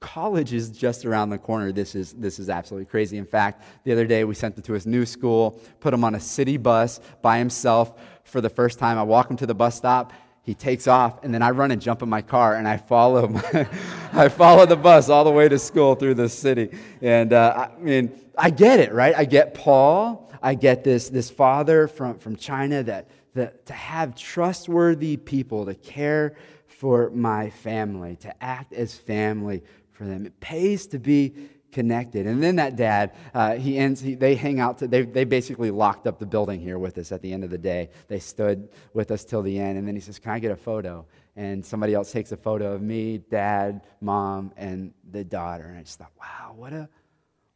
college 0.00 0.52
is 0.52 0.70
just 0.70 1.04
around 1.04 1.30
the 1.30 1.38
corner. 1.38 1.72
This 1.72 1.94
is, 1.94 2.12
this 2.12 2.38
is 2.38 2.48
absolutely 2.48 2.86
crazy. 2.86 3.18
In 3.18 3.26
fact, 3.26 3.64
the 3.84 3.92
other 3.92 4.06
day 4.06 4.24
we 4.24 4.34
sent 4.34 4.56
him 4.56 4.62
to 4.64 4.72
his 4.72 4.86
new 4.86 5.06
school, 5.06 5.60
put 5.80 5.92
him 5.94 6.04
on 6.04 6.14
a 6.14 6.20
city 6.20 6.56
bus 6.56 7.00
by 7.22 7.38
himself 7.38 7.98
for 8.26 8.40
the 8.40 8.50
first 8.50 8.78
time. 8.78 8.98
I 8.98 9.02
walk 9.02 9.30
him 9.30 9.36
to 9.38 9.46
the 9.46 9.54
bus 9.54 9.74
stop. 9.74 10.12
He 10.42 10.54
takes 10.54 10.86
off, 10.86 11.24
and 11.24 11.34
then 11.34 11.42
I 11.42 11.50
run 11.50 11.72
and 11.72 11.82
jump 11.82 12.02
in 12.02 12.08
my 12.08 12.22
car, 12.22 12.54
and 12.54 12.68
I 12.68 12.76
follow. 12.76 13.26
My, 13.28 13.68
I 14.12 14.28
follow 14.28 14.64
the 14.64 14.76
bus 14.76 15.08
all 15.08 15.24
the 15.24 15.30
way 15.30 15.48
to 15.48 15.58
school 15.58 15.96
through 15.96 16.14
the 16.14 16.28
city. 16.28 16.70
And 17.02 17.32
uh, 17.32 17.68
I 17.74 17.80
mean, 17.80 18.12
I 18.38 18.50
get 18.50 18.78
it, 18.78 18.92
right? 18.92 19.14
I 19.16 19.24
get 19.24 19.54
Paul. 19.54 20.32
I 20.40 20.54
get 20.54 20.84
this, 20.84 21.08
this 21.08 21.30
father 21.30 21.88
from, 21.88 22.18
from 22.18 22.36
China 22.36 22.82
that, 22.84 23.10
that 23.34 23.66
to 23.66 23.72
have 23.72 24.14
trustworthy 24.14 25.16
people 25.16 25.66
to 25.66 25.74
care 25.74 26.36
for 26.68 27.10
my 27.10 27.50
family, 27.50 28.16
to 28.16 28.44
act 28.44 28.72
as 28.72 28.94
family 28.94 29.64
for 29.90 30.04
them. 30.04 30.26
It 30.26 30.38
pays 30.40 30.86
to 30.88 30.98
be 30.98 31.34
connected. 31.72 32.26
And 32.26 32.42
then 32.42 32.56
that 32.56 32.76
dad, 32.76 33.14
uh, 33.34 33.56
he 33.56 33.78
ends, 33.78 34.00
he, 34.00 34.14
they 34.14 34.34
hang 34.34 34.60
out, 34.60 34.78
to, 34.78 34.88
they, 34.88 35.02
they 35.02 35.24
basically 35.24 35.70
locked 35.70 36.06
up 36.06 36.18
the 36.18 36.26
building 36.26 36.60
here 36.60 36.78
with 36.78 36.98
us 36.98 37.12
at 37.12 37.22
the 37.22 37.32
end 37.32 37.44
of 37.44 37.50
the 37.50 37.58
day. 37.58 37.90
They 38.08 38.18
stood 38.18 38.68
with 38.94 39.10
us 39.10 39.24
till 39.24 39.42
the 39.42 39.58
end. 39.58 39.78
And 39.78 39.86
then 39.86 39.94
he 39.94 40.00
says, 40.00 40.18
Can 40.18 40.32
I 40.32 40.38
get 40.38 40.50
a 40.50 40.56
photo? 40.56 41.06
And 41.36 41.64
somebody 41.64 41.92
else 41.92 42.10
takes 42.10 42.32
a 42.32 42.36
photo 42.36 42.72
of 42.72 42.80
me, 42.80 43.18
dad, 43.18 43.82
mom, 44.00 44.52
and 44.56 44.94
the 45.10 45.22
daughter. 45.22 45.64
And 45.64 45.78
I 45.78 45.82
just 45.82 45.98
thought, 45.98 46.12
wow, 46.18 46.54
what 46.56 46.72
a, 46.72 46.88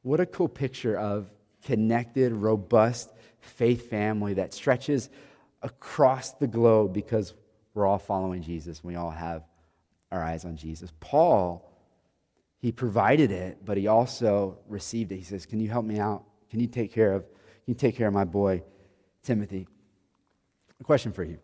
what 0.02 0.20
a 0.20 0.26
cool 0.26 0.48
picture 0.48 0.98
of 0.98 1.30
connected, 1.64 2.32
robust 2.32 3.10
faith 3.40 3.88
family 3.88 4.34
that 4.34 4.52
stretches 4.52 5.08
across 5.62 6.32
the 6.32 6.46
globe 6.46 6.92
because 6.92 7.32
we're 7.72 7.86
all 7.86 7.98
following 7.98 8.42
Jesus. 8.42 8.84
We 8.84 8.96
all 8.96 9.10
have 9.10 9.44
our 10.10 10.22
eyes 10.22 10.44
on 10.44 10.56
Jesus. 10.56 10.92
Paul, 11.00 11.69
he 12.60 12.72
provided 12.72 13.32
it, 13.32 13.64
but 13.64 13.76
he 13.76 13.86
also 13.86 14.58
received 14.68 15.12
it. 15.12 15.16
He 15.16 15.24
says, 15.24 15.46
Can 15.46 15.60
you 15.60 15.68
help 15.68 15.84
me 15.84 15.98
out? 15.98 16.24
Can 16.50 16.60
you 16.60 16.66
take 16.66 16.92
care 16.92 17.12
of, 17.12 17.22
can 17.22 17.66
you 17.66 17.74
take 17.74 17.96
care 17.96 18.08
of 18.08 18.14
my 18.14 18.24
boy, 18.24 18.62
Timothy? 19.22 19.66
A 20.80 20.84
question 20.84 21.12
for 21.12 21.24
you. 21.24 21.38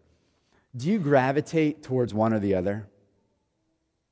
Do 0.76 0.88
you 0.88 0.98
gravitate 0.98 1.82
towards 1.82 2.12
one 2.12 2.34
or 2.34 2.38
the 2.38 2.54
other? 2.54 2.88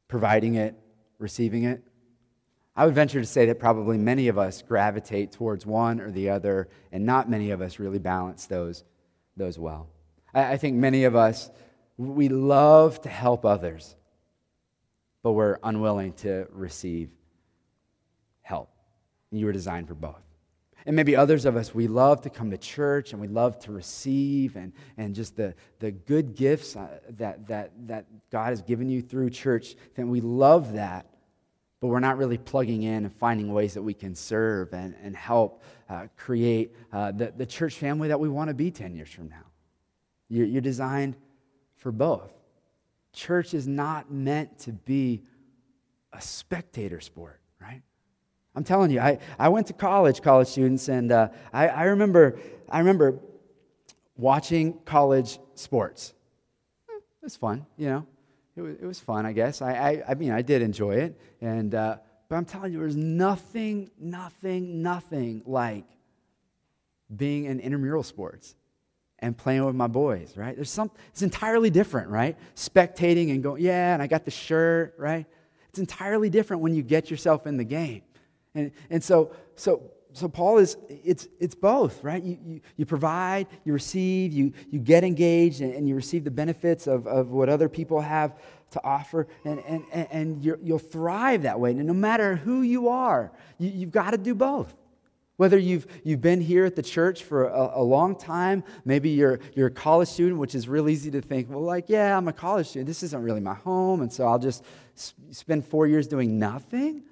Providing 0.09 0.55
it, 0.55 0.75
receiving 1.19 1.65
it? 1.65 1.83
I 2.77 2.87
would 2.87 2.95
venture 2.95 3.21
to 3.21 3.27
say 3.27 3.47
that 3.47 3.59
probably 3.59 3.99
many 3.99 4.29
of 4.29 4.39
us 4.39 4.63
gravitate 4.63 5.31
towards 5.31 5.65
one 5.65 6.01
or 6.01 6.11
the 6.11 6.31
other, 6.31 6.69
and 6.91 7.05
not 7.05 7.29
many 7.29 7.51
of 7.51 7.61
us 7.61 7.79
really 7.79 7.99
balance 7.99 8.47
those, 8.47 8.83
those 9.37 9.59
well. 9.59 9.89
I, 10.33 10.53
I 10.53 10.57
think 10.57 10.77
many 10.77 11.05
of 11.05 11.15
us, 11.15 11.51
we 11.97 12.29
love 12.29 13.01
to 13.03 13.09
help 13.09 13.45
others, 13.45 13.95
but 15.25 15.33
we're 15.33 15.59
unwilling 15.65 16.13
to 16.13 16.47
receive 16.53 17.11
help. 18.43 18.71
You 19.33 19.47
were 19.47 19.53
designed 19.53 19.89
for 19.89 19.95
both. 19.95 20.23
And 20.87 20.95
maybe 20.95 21.17
others 21.17 21.47
of 21.47 21.57
us, 21.57 21.75
we 21.75 21.89
love 21.89 22.21
to 22.23 22.31
come 22.31 22.51
to 22.51 22.59
church 22.59 23.13
and 23.13 23.21
we 23.21 23.27
love 23.27 23.59
to 23.61 23.73
receive 23.73 24.55
and, 24.55 24.73
and 24.99 25.15
just 25.15 25.35
the, 25.35 25.55
the 25.79 25.91
good 25.91 26.37
gifts 26.37 26.77
uh, 26.77 26.99
that, 27.17 27.49
that, 27.49 27.73
that 27.87 28.05
God 28.31 28.51
has 28.51 28.61
given 28.61 28.91
you 28.91 29.01
through 29.01 29.31
church. 29.31 29.77
Then 29.97 30.11
we 30.11 30.21
love 30.21 30.75
that 30.75 31.07
but 31.81 31.89
we're 31.89 32.01
not 32.01 32.17
really 32.17 32.39
plugging 32.39 32.83
in 32.85 33.05
and 33.05 33.15
finding 33.15 33.53
ways 33.53 33.75
that 33.75 33.83
we 33.83 33.93
can 33.93 34.15
serve 34.15 34.73
and, 34.73 34.95
and 35.03 35.15
help 35.15 35.63
uh, 35.91 36.07
create 36.17 36.75
uh, 36.95 37.13
the, 37.13 37.31
the 37.37 37.45
church 37.45 37.75
family 37.75 38.09
that 38.09 38.19
we 38.19 38.27
want 38.27 38.49
to 38.49 38.55
be 38.55 38.71
10 38.71 38.95
years 38.95 39.11
from 39.11 39.29
now. 39.29 39.45
You're, 40.31 40.47
you're 40.47 40.63
designed 40.63 41.15
for 41.77 41.93
both. 41.93 42.33
Church 43.15 43.55
is 43.55 43.67
not 43.67 44.11
meant 44.11 44.59
to 44.61 44.73
be 44.73 45.23
a 46.13 46.21
spectator 46.21 47.01
sport, 47.01 47.41
right? 47.61 47.83
I'm 48.55 48.65
telling 48.65 48.91
you, 48.91 49.01
I, 49.01 49.19
I 49.39 49.49
went 49.49 49.69
to 49.69 49.73
college, 49.73 50.21
college 50.21 50.49
students, 50.49 50.89
and 50.89 51.11
uh, 51.11 51.29
I, 51.53 51.69
I, 51.69 51.83
remember, 51.85 52.39
I 52.69 52.81
remember 52.81 53.19
watching 54.17 54.79
college 54.85 55.39
sports. 55.55 56.13
It 56.89 57.25
was 57.25 57.37
fun, 57.37 57.65
you 57.79 57.89
know 57.89 58.07
it 58.57 58.63
was, 58.63 58.77
it 58.77 58.87
was 58.87 59.01
fun, 59.01 59.27
I 59.27 59.33
guess. 59.33 59.63
I, 59.63 59.73
I, 59.73 60.03
I 60.11 60.15
mean, 60.15 60.31
I 60.31 60.43
did 60.43 60.63
enjoy 60.63 60.97
it. 60.97 61.21
And, 61.41 61.75
uh, 61.75 61.99
but 62.29 62.37
I'm 62.37 62.45
telling 62.45 62.73
you, 62.73 62.79
there's 62.79 62.97
nothing, 62.97 63.91
nothing, 63.99 64.83
nothing 64.83 65.43
like 65.45 65.85
being 67.15 67.45
in 67.45 67.61
intramural 67.61 68.03
sports 68.03 68.55
and 69.21 69.37
playing 69.37 69.65
with 69.65 69.75
my 69.75 69.87
boys, 69.87 70.37
right? 70.37 70.55
There's 70.55 70.71
some, 70.71 70.91
it's 71.09 71.23
entirely 71.23 71.71
different, 71.71 72.09
right? 72.09 72.37
Spectating 72.57 73.31
and 73.31 73.43
going, 73.43 73.63
yeah, 73.63 73.95
and 73.95 74.03
I 74.03 74.07
got 74.07 74.25
the 74.25 74.31
shirt, 74.31 74.95
right? 74.99 75.27
It's 75.71 75.79
entirely 75.79 76.31
different 76.31 76.63
when 76.63 76.75
you 76.75 76.83
get 76.83 77.11
yourself 77.11 77.47
in 77.47 77.57
the 77.57 77.65
game. 77.65 78.03
And, 78.55 78.71
and 78.91 79.03
so, 79.03 79.35
so 79.57 79.91
so 80.15 80.29
Paul 80.29 80.59
is, 80.59 80.77
it's, 80.89 81.27
it's 81.41 81.57
both, 81.57 82.05
right? 82.05 82.23
You, 82.23 82.39
you, 82.45 82.61
you 82.77 82.87
provide, 82.87 83.49
you 83.65 83.73
receive, 83.73 84.33
you, 84.33 84.53
you 84.71 84.79
get 84.79 85.03
engaged, 85.03 85.61
and, 85.61 85.75
and 85.75 85.89
you 85.89 85.97
receive 85.97 86.23
the 86.23 86.31
benefits 86.31 86.87
of, 86.87 87.09
of 87.09 87.31
what 87.31 87.49
other 87.49 87.69
people 87.69 88.01
have 88.01 88.39
to 88.71 88.85
offer, 88.85 89.27
and, 89.45 89.59
and, 89.67 89.85
and 89.93 90.45
you 90.45 90.57
will 90.63 90.79
thrive 90.79 91.43
that 91.43 91.59
way. 91.59 91.73
And 91.73 91.85
no 91.85 91.93
matter 91.93 92.37
who 92.37 92.63
you 92.63 92.89
are, 92.89 93.33
you, 93.59 93.71
you've 93.71 93.91
got 93.91 94.13
to 94.13 94.19
do 94.19 94.37
both. 94.37 94.73
Whether 95.37 95.59
you've, 95.59 95.87
you've 96.05 96.21
been 96.21 96.41
here 96.41 96.65
at 96.65 96.77
the 96.77 96.83
church 96.83 97.25
for 97.25 97.49
a, 97.49 97.73
a, 97.75 97.83
long 97.83 98.15
time, 98.15 98.63
maybe 98.85 99.11
you're, 99.11 99.41
you're 99.55 99.67
a 99.67 99.71
college 99.71 100.09
student, 100.09 100.39
which 100.39 100.55
is 100.55 100.69
real 100.69 100.89
easy 100.89 101.11
to 101.11 101.21
think, 101.21 101.51
well, 101.51 101.61
like, 101.61 101.89
yeah, 101.89 102.17
I'm 102.17 102.29
a 102.29 102.33
college 102.33 102.69
student. 102.69 102.87
This 102.87 103.03
isn't 103.03 103.21
really 103.21 103.41
my 103.41 103.55
home, 103.55 104.01
and 104.01 104.13
so 104.13 104.29
I'll 104.29 104.39
just 104.39 104.65
spend 105.33 105.67
four 105.67 105.89
years 105.89 106.07
doing 106.07 106.39
nothing. 106.39 107.03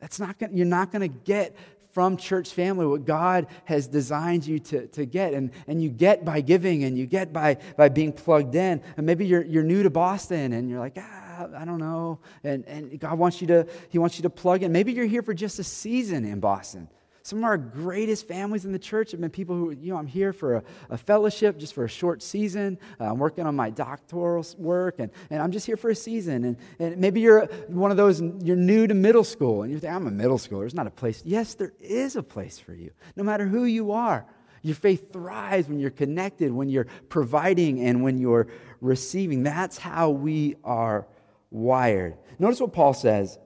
That's 0.00 0.18
not 0.18 0.38
gonna, 0.38 0.54
you're 0.54 0.64
not 0.64 0.90
going 0.92 1.02
to 1.02 1.14
get 1.24 1.56
from 1.92 2.18
church 2.18 2.52
family, 2.52 2.86
what 2.86 3.06
God 3.06 3.46
has 3.64 3.86
designed 3.86 4.46
you 4.46 4.58
to, 4.58 4.86
to 4.88 5.06
get. 5.06 5.32
And, 5.32 5.50
and 5.66 5.82
you 5.82 5.88
get 5.88 6.26
by 6.26 6.42
giving 6.42 6.84
and 6.84 6.98
you 6.98 7.06
get 7.06 7.32
by, 7.32 7.56
by 7.74 7.88
being 7.88 8.12
plugged 8.12 8.54
in. 8.54 8.82
And 8.98 9.06
maybe 9.06 9.24
you're, 9.24 9.42
you're 9.42 9.62
new 9.62 9.82
to 9.82 9.88
Boston 9.88 10.52
and 10.52 10.68
you're 10.68 10.78
like, 10.78 10.98
ah, 10.98 11.48
I 11.56 11.64
don't 11.64 11.78
know. 11.78 12.18
And, 12.44 12.66
and 12.66 13.00
God 13.00 13.18
wants 13.18 13.40
you 13.40 13.46
to, 13.46 13.66
He 13.88 13.98
wants 13.98 14.18
you 14.18 14.22
to 14.24 14.30
plug 14.30 14.62
in. 14.62 14.72
Maybe 14.72 14.92
you're 14.92 15.06
here 15.06 15.22
for 15.22 15.32
just 15.32 15.58
a 15.58 15.64
season 15.64 16.26
in 16.26 16.38
Boston. 16.38 16.90
Some 17.26 17.40
of 17.40 17.44
our 17.44 17.58
greatest 17.58 18.28
families 18.28 18.66
in 18.66 18.70
the 18.70 18.78
church 18.78 19.10
have 19.10 19.20
been 19.20 19.30
people 19.30 19.56
who, 19.56 19.72
you 19.72 19.92
know, 19.92 19.98
I'm 19.98 20.06
here 20.06 20.32
for 20.32 20.54
a, 20.54 20.62
a 20.90 20.96
fellowship, 20.96 21.58
just 21.58 21.74
for 21.74 21.84
a 21.84 21.88
short 21.88 22.22
season. 22.22 22.78
Uh, 23.00 23.06
I'm 23.06 23.18
working 23.18 23.44
on 23.44 23.56
my 23.56 23.68
doctoral 23.68 24.46
work, 24.58 25.00
and, 25.00 25.10
and 25.28 25.42
I'm 25.42 25.50
just 25.50 25.66
here 25.66 25.76
for 25.76 25.90
a 25.90 25.94
season. 25.96 26.44
And, 26.44 26.56
and 26.78 26.98
maybe 26.98 27.20
you're 27.20 27.46
one 27.66 27.90
of 27.90 27.96
those, 27.96 28.20
you're 28.20 28.54
new 28.54 28.86
to 28.86 28.94
middle 28.94 29.24
school, 29.24 29.64
and 29.64 29.72
you 29.72 29.80
think, 29.80 29.92
I'm 29.92 30.06
a 30.06 30.10
middle 30.12 30.38
schooler. 30.38 30.60
There's 30.60 30.72
not 30.72 30.86
a 30.86 30.90
place. 30.92 31.20
Yes, 31.26 31.54
there 31.54 31.72
is 31.80 32.14
a 32.14 32.22
place 32.22 32.60
for 32.60 32.74
you, 32.74 32.92
no 33.16 33.24
matter 33.24 33.44
who 33.44 33.64
you 33.64 33.90
are. 33.90 34.24
Your 34.62 34.76
faith 34.76 35.12
thrives 35.12 35.66
when 35.66 35.80
you're 35.80 35.90
connected, 35.90 36.52
when 36.52 36.68
you're 36.68 36.86
providing, 37.08 37.80
and 37.80 38.04
when 38.04 38.18
you're 38.18 38.46
receiving. 38.80 39.42
That's 39.42 39.78
how 39.78 40.10
we 40.10 40.54
are 40.62 41.08
wired. 41.50 42.18
Notice 42.38 42.60
what 42.60 42.72
Paul 42.72 42.94
says 42.94 43.36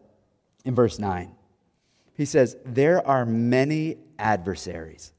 in 0.67 0.75
verse 0.75 0.99
9. 0.99 1.35
He 2.21 2.27
says, 2.27 2.55
There 2.67 3.07
are 3.07 3.25
many 3.25 3.97
adversaries. 4.19 5.15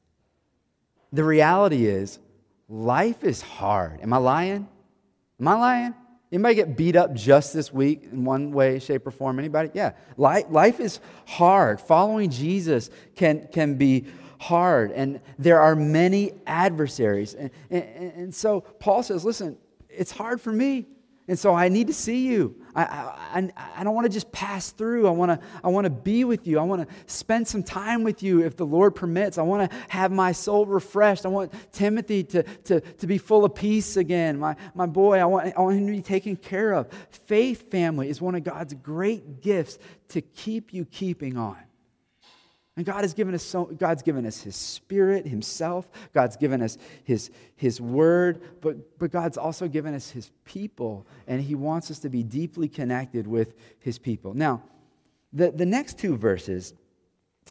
The 1.12 1.24
reality 1.24 1.86
is, 1.86 2.20
life 2.68 3.24
is 3.24 3.42
hard. 3.42 4.00
Am 4.02 4.12
I 4.12 4.18
lying? 4.18 4.68
Am 5.40 5.48
I 5.48 5.54
lying? 5.54 5.94
Anybody 6.30 6.54
get 6.54 6.76
beat 6.76 6.94
up 6.94 7.12
just 7.12 7.52
this 7.54 7.72
week 7.72 8.04
in 8.12 8.24
one 8.24 8.52
way, 8.52 8.78
shape, 8.78 9.04
or 9.04 9.10
form? 9.10 9.40
Anybody? 9.40 9.70
Yeah. 9.74 9.94
Life, 10.16 10.78
is 10.78 11.00
hard. 11.26 11.80
Following 11.80 12.30
Jesus 12.30 12.88
can, 13.16 13.48
can 13.48 13.74
be 13.74 14.06
hard, 14.38 14.92
and 14.92 15.20
there 15.40 15.58
are 15.60 15.74
many 15.74 16.34
adversaries. 16.46 17.34
And, 17.34 17.50
and, 17.68 18.12
and 18.12 18.34
so 18.34 18.60
Paul 18.60 19.02
says, 19.02 19.24
listen, 19.24 19.58
it's 19.88 20.12
hard 20.12 20.40
for 20.40 20.52
me. 20.52 20.86
And 21.26 21.36
so 21.36 21.52
I 21.52 21.68
need 21.68 21.88
to 21.88 21.94
see 21.94 22.28
you. 22.28 22.61
I, 22.74 22.82
I, 22.82 23.52
I 23.76 23.84
don't 23.84 23.94
want 23.94 24.06
to 24.06 24.12
just 24.12 24.32
pass 24.32 24.70
through. 24.70 25.06
I 25.06 25.10
want 25.10 25.30
to, 25.30 25.46
I 25.62 25.68
want 25.68 25.84
to 25.84 25.90
be 25.90 26.24
with 26.24 26.46
you. 26.46 26.58
I 26.58 26.62
want 26.62 26.88
to 26.88 26.94
spend 27.06 27.46
some 27.46 27.62
time 27.62 28.02
with 28.02 28.22
you 28.22 28.42
if 28.42 28.56
the 28.56 28.64
Lord 28.64 28.94
permits. 28.94 29.36
I 29.38 29.42
want 29.42 29.70
to 29.70 29.76
have 29.88 30.10
my 30.10 30.32
soul 30.32 30.64
refreshed. 30.64 31.26
I 31.26 31.28
want 31.28 31.52
Timothy 31.72 32.24
to, 32.24 32.42
to, 32.42 32.80
to 32.80 33.06
be 33.06 33.18
full 33.18 33.44
of 33.44 33.54
peace 33.54 33.96
again. 33.96 34.38
My, 34.38 34.56
my 34.74 34.86
boy, 34.86 35.18
I 35.18 35.24
want, 35.24 35.52
I 35.56 35.60
want 35.60 35.76
him 35.78 35.86
to 35.86 35.92
be 35.92 36.02
taken 36.02 36.36
care 36.36 36.72
of. 36.72 36.88
Faith 37.10 37.70
family 37.70 38.08
is 38.08 38.20
one 38.20 38.34
of 38.34 38.44
God's 38.44 38.74
great 38.74 39.42
gifts 39.42 39.78
to 40.08 40.20
keep 40.20 40.72
you 40.72 40.84
keeping 40.84 41.36
on. 41.36 41.58
And 42.76 42.86
God 42.86 43.02
has 43.02 43.12
given 43.12 43.34
us 43.34 43.42
so, 43.42 43.66
God's 43.66 44.02
given 44.02 44.24
us 44.24 44.40
His 44.40 44.56
Spirit, 44.56 45.26
Himself. 45.26 45.90
God's 46.14 46.36
given 46.36 46.62
us 46.62 46.78
His, 47.04 47.30
His 47.54 47.80
Word, 47.80 48.40
but, 48.62 48.98
but 48.98 49.10
God's 49.10 49.36
also 49.36 49.68
given 49.68 49.94
us 49.94 50.10
His 50.10 50.30
people, 50.44 51.06
and 51.26 51.42
He 51.42 51.54
wants 51.54 51.90
us 51.90 51.98
to 52.00 52.08
be 52.08 52.22
deeply 52.22 52.68
connected 52.68 53.26
with 53.26 53.54
His 53.78 53.98
people. 53.98 54.32
Now, 54.32 54.62
the, 55.34 55.50
the 55.50 55.66
next 55.66 55.98
two 55.98 56.16
verses 56.16 56.72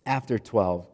after 0.08 0.40
12, 0.40 0.88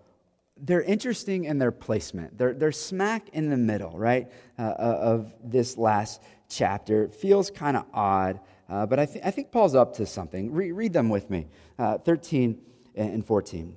they're 0.57 0.81
interesting 0.81 1.45
in 1.45 1.57
their 1.57 1.71
placement. 1.71 2.37
They're, 2.37 2.53
they're 2.53 2.71
smack 2.73 3.29
in 3.29 3.49
the 3.49 3.57
middle, 3.57 3.97
right, 3.97 4.29
uh, 4.59 4.61
uh 4.61 4.99
of 5.01 5.33
this 5.41 5.77
last 5.77 6.21
chapter. 6.49 7.03
It 7.03 7.13
feels 7.13 7.49
kind 7.49 7.77
of 7.77 7.85
odd, 7.93 8.41
uh, 8.67 8.85
but 8.87 8.99
I, 8.99 9.05
th- 9.05 9.23
I 9.23 9.31
think 9.31 9.51
Paul's 9.51 9.75
up 9.75 9.95
to 9.97 10.05
something. 10.05 10.51
Re- 10.51 10.73
read 10.73 10.91
them 10.91 11.07
with 11.07 11.29
me 11.29 11.47
uh, 11.79 11.99
13 11.99 12.59
and 12.95 13.25
14. 13.25 13.75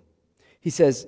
He 0.61 0.71
says, 0.71 1.07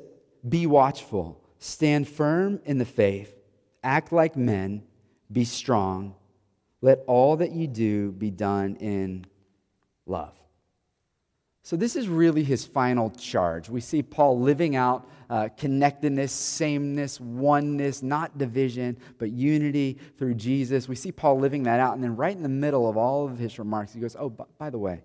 Be 0.48 0.66
watchful, 0.66 1.40
stand 1.58 2.08
firm 2.08 2.60
in 2.64 2.78
the 2.78 2.84
faith, 2.84 3.34
act 3.82 4.12
like 4.12 4.36
men, 4.36 4.82
be 5.30 5.44
strong. 5.44 6.14
Let 6.80 7.04
all 7.06 7.36
that 7.36 7.52
you 7.52 7.68
do 7.68 8.10
be 8.10 8.30
done 8.30 8.76
in 8.76 9.26
love. 10.04 10.34
So, 11.64 11.76
this 11.76 11.94
is 11.94 12.08
really 12.08 12.42
his 12.42 12.64
final 12.64 13.10
charge. 13.10 13.68
We 13.68 13.80
see 13.80 14.02
Paul 14.02 14.40
living 14.40 14.74
out 14.74 15.08
uh, 15.30 15.48
connectedness, 15.56 16.32
sameness, 16.32 17.20
oneness, 17.20 18.02
not 18.02 18.36
division, 18.36 18.96
but 19.18 19.30
unity 19.30 19.96
through 20.18 20.34
Jesus. 20.34 20.88
We 20.88 20.96
see 20.96 21.12
Paul 21.12 21.38
living 21.38 21.62
that 21.62 21.78
out. 21.78 21.94
And 21.94 22.02
then, 22.02 22.16
right 22.16 22.36
in 22.36 22.42
the 22.42 22.48
middle 22.48 22.88
of 22.88 22.96
all 22.96 23.26
of 23.26 23.38
his 23.38 23.60
remarks, 23.60 23.92
he 23.92 24.00
goes, 24.00 24.16
Oh, 24.18 24.28
by 24.28 24.70
the 24.70 24.78
way, 24.78 25.04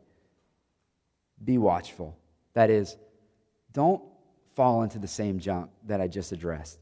be 1.43 1.59
watchful. 1.59 2.17
That 2.55 2.71
is, 2.71 2.97
don't 3.71 4.01
fall 4.57 4.81
into 4.81 4.97
the 4.97 5.07
same 5.07 5.37
junk 5.37 5.69
that 5.85 6.01
I 6.01 6.07
just 6.07 6.31
addressed 6.31 6.79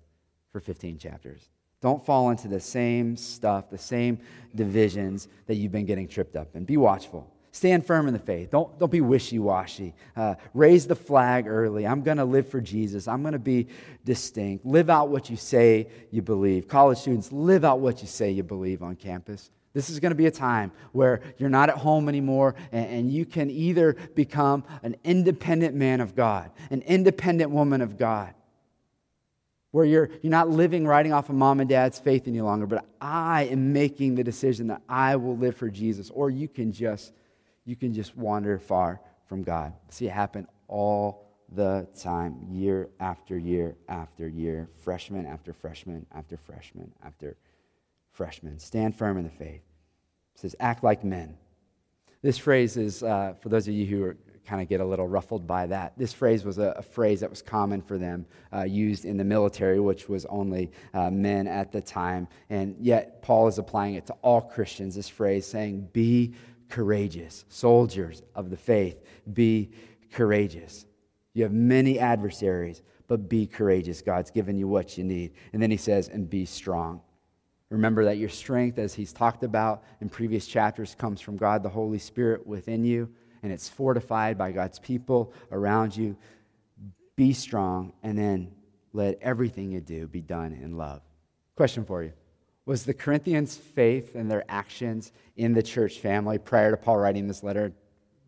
for 0.49 0.61
15 0.61 0.97
chapters. 0.97 1.49
Don't 1.81 2.03
fall 2.05 2.29
into 2.29 2.47
the 2.47 2.61
same 2.61 3.17
stuff, 3.17 3.69
the 3.69 3.77
same 3.77 4.19
divisions 4.55 5.27
that 5.47 5.55
you've 5.55 5.73
been 5.73 5.85
getting 5.85 6.07
tripped 6.07 6.37
up 6.37 6.55
in. 6.55 6.63
Be 6.63 6.77
watchful. 6.77 7.29
Stand 7.51 7.85
firm 7.85 8.07
in 8.07 8.13
the 8.13 8.19
faith. 8.19 8.49
Don't, 8.49 8.79
don't 8.79 8.91
be 8.91 9.01
wishy 9.01 9.39
washy. 9.39 9.93
Uh, 10.15 10.35
raise 10.53 10.87
the 10.87 10.95
flag 10.95 11.47
early. 11.47 11.85
I'm 11.85 12.01
going 12.01 12.15
to 12.15 12.23
live 12.23 12.47
for 12.47 12.61
Jesus. 12.61 13.09
I'm 13.09 13.21
going 13.23 13.33
to 13.33 13.39
be 13.39 13.67
distinct. 14.05 14.65
Live 14.65 14.89
out 14.89 15.09
what 15.09 15.29
you 15.29 15.35
say 15.35 15.89
you 16.11 16.21
believe. 16.21 16.69
College 16.69 16.99
students, 16.99 17.29
live 17.33 17.65
out 17.65 17.81
what 17.81 18.01
you 18.01 18.07
say 18.07 18.31
you 18.31 18.43
believe 18.43 18.83
on 18.83 18.95
campus. 18.95 19.51
This 19.75 19.89
is 19.89 19.99
going 19.99 20.11
to 20.11 20.15
be 20.15 20.25
a 20.25 20.31
time 20.31 20.71
where 20.93 21.21
you're 21.37 21.49
not 21.49 21.69
at 21.69 21.75
home 21.75 22.09
anymore, 22.09 22.55
and, 22.71 23.11
you 23.11 23.25
can 23.25 23.51
either 23.51 23.93
become 24.15 24.63
an 24.81 24.95
independent 25.03 25.75
man 25.75 25.99
of 25.99 26.15
God, 26.15 26.49
an 26.71 26.81
independent 26.81 27.51
woman 27.51 27.81
of 27.81 27.97
God 27.97 28.33
where 29.71 29.83
you're, 29.83 30.09
you're 30.21 30.31
not 30.31 30.49
living 30.49 30.87
riding 30.87 31.11
off 31.11 31.27
of 31.27 31.35
mom 31.35 31.59
and 31.59 31.67
dad's 31.67 31.99
faith 31.99 32.29
any 32.29 32.39
longer, 32.39 32.65
but 32.65 32.85
I 33.01 33.43
am 33.51 33.73
making 33.73 34.15
the 34.15 34.23
decision 34.23 34.67
that 34.67 34.81
I 34.87 35.17
will 35.17 35.35
live 35.35 35.57
for 35.57 35.69
Jesus. 35.69 36.09
Or 36.09 36.29
you 36.29 36.47
can 36.47 36.71
just 36.71 37.11
you 37.65 37.75
can 37.75 37.93
just 37.93 38.15
wander 38.15 38.57
far 38.57 39.01
from 39.27 39.43
God. 39.43 39.73
See 39.89 40.07
it 40.07 40.11
happen 40.11 40.47
all 40.69 41.25
the 41.53 41.87
time, 41.99 42.37
year 42.49 42.87
after 43.01 43.37
year 43.37 43.75
after 43.89 44.29
year, 44.29 44.69
freshman 44.77 45.25
after 45.25 45.51
freshman 45.51 46.05
after 46.13 46.37
freshman 46.37 46.93
after 47.03 47.35
freshman. 48.15 48.59
Stand 48.59 48.95
firm 48.95 49.17
in 49.17 49.23
the 49.23 49.29
faith. 49.29 49.61
It 50.33 50.39
says, 50.39 50.55
act 50.59 50.83
like 50.83 51.03
men. 51.03 51.37
This 52.21 52.37
phrase 52.37 52.77
is, 52.77 53.03
uh, 53.03 53.35
for 53.39 53.49
those 53.49 53.67
of 53.67 53.73
you 53.73 53.85
who 53.85 54.15
kind 54.45 54.61
of 54.61 54.69
get 54.69 54.79
a 54.79 54.85
little 54.85 55.07
ruffled 55.07 55.45
by 55.45 55.67
that, 55.67 55.93
this 55.97 56.13
phrase 56.13 56.43
was 56.43 56.57
a, 56.57 56.73
a 56.77 56.81
phrase 56.81 57.19
that 57.19 57.29
was 57.29 57.41
common 57.41 57.81
for 57.81 57.97
them, 57.97 58.25
uh, 58.53 58.63
used 58.63 59.05
in 59.05 59.17
the 59.17 59.23
military, 59.23 59.79
which 59.79 60.09
was 60.09 60.25
only 60.25 60.71
uh, 60.93 61.11
men 61.11 61.47
at 61.47 61.71
the 61.71 61.81
time. 61.81 62.27
And 62.49 62.75
yet, 62.79 63.21
Paul 63.21 63.47
is 63.47 63.59
applying 63.59 63.95
it 63.95 64.05
to 64.07 64.13
all 64.21 64.41
Christians, 64.41 64.95
this 64.95 65.09
phrase 65.09 65.45
saying, 65.45 65.89
be 65.93 66.33
courageous. 66.69 67.45
Soldiers 67.49 68.23
of 68.33 68.49
the 68.49 68.57
faith, 68.57 69.03
be 69.33 69.71
courageous. 70.11 70.85
You 71.33 71.43
have 71.43 71.53
many 71.53 71.99
adversaries, 71.99 72.81
but 73.07 73.29
be 73.29 73.45
courageous. 73.45 74.01
God's 74.01 74.31
given 74.31 74.57
you 74.57 74.67
what 74.67 74.97
you 74.97 75.03
need. 75.03 75.33
And 75.53 75.61
then 75.61 75.69
he 75.69 75.77
says, 75.77 76.07
and 76.07 76.29
be 76.29 76.45
strong. 76.45 77.01
Remember 77.69 78.05
that 78.05 78.17
your 78.17 78.29
strength, 78.29 78.77
as 78.77 78.93
he's 78.93 79.11
talked 79.11 79.43
about 79.43 79.83
in 79.99 80.09
previous 80.09 80.45
chapters, 80.45 80.95
comes 80.95 81.19
from 81.19 81.37
God, 81.37 81.63
the 81.63 81.69
Holy 81.69 81.97
Spirit 81.97 82.45
within 82.45 82.83
you, 82.83 83.09
and 83.41 83.51
it's 83.51 83.67
fortified 83.67 84.37
by 84.37 84.51
God's 84.51 84.79
people 84.79 85.33
around 85.51 85.95
you. 85.95 86.15
Be 87.15 87.33
strong, 87.33 87.93
and 88.03 88.17
then 88.17 88.51
let 88.93 89.17
everything 89.21 89.71
you 89.71 89.81
do 89.81 90.07
be 90.07 90.21
done 90.21 90.53
in 90.53 90.77
love. 90.77 91.01
Question 91.55 91.85
for 91.85 92.03
you 92.03 92.13
was 92.65 92.83
the 92.83 92.93
Corinthians' 92.93 93.55
faith 93.55 94.15
and 94.15 94.29
their 94.29 94.43
actions 94.49 95.11
in 95.37 95.53
the 95.53 95.61
church 95.61 95.99
family 95.99 96.39
prior 96.39 96.71
to 96.71 96.77
Paul 96.77 96.97
writing 96.97 97.27
this 97.27 97.43
letter, 97.43 97.71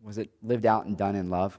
was 0.02 0.16
it 0.18 0.30
lived 0.42 0.64
out 0.64 0.86
and 0.86 0.96
done 0.96 1.16
in 1.16 1.28
love? 1.28 1.58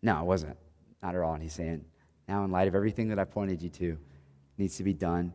No, 0.00 0.20
it 0.20 0.24
wasn't. 0.24 0.56
Not 1.02 1.16
at 1.16 1.20
all. 1.20 1.34
And 1.34 1.42
he's 1.42 1.52
saying, 1.52 1.84
now, 2.28 2.44
in 2.44 2.52
light 2.52 2.68
of 2.68 2.74
everything 2.74 3.08
that 3.08 3.18
I 3.18 3.24
pointed 3.24 3.60
you 3.60 3.68
to, 3.70 3.98
needs 4.56 4.76
to 4.76 4.84
be 4.84 4.94
done 4.94 5.32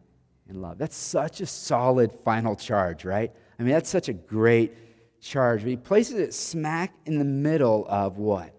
in 0.50 0.62
love. 0.62 0.78
That's 0.78 0.96
such 0.96 1.42
a 1.42 1.46
solid 1.46 2.12
final 2.12 2.56
charge, 2.56 3.06
right? 3.06 3.32
I 3.58 3.64
mean, 3.64 3.74
that's 3.74 3.90
such 3.90 4.10
a 4.10 4.14
great 4.14 4.76
charge. 5.22 5.62
But 5.62 5.70
he 5.70 5.78
places 5.78 6.16
it 6.16 6.34
smack 6.34 6.94
in 7.06 7.20
the 7.20 7.26
middle 7.26 7.86
of 7.88 8.18
what? 8.18 8.54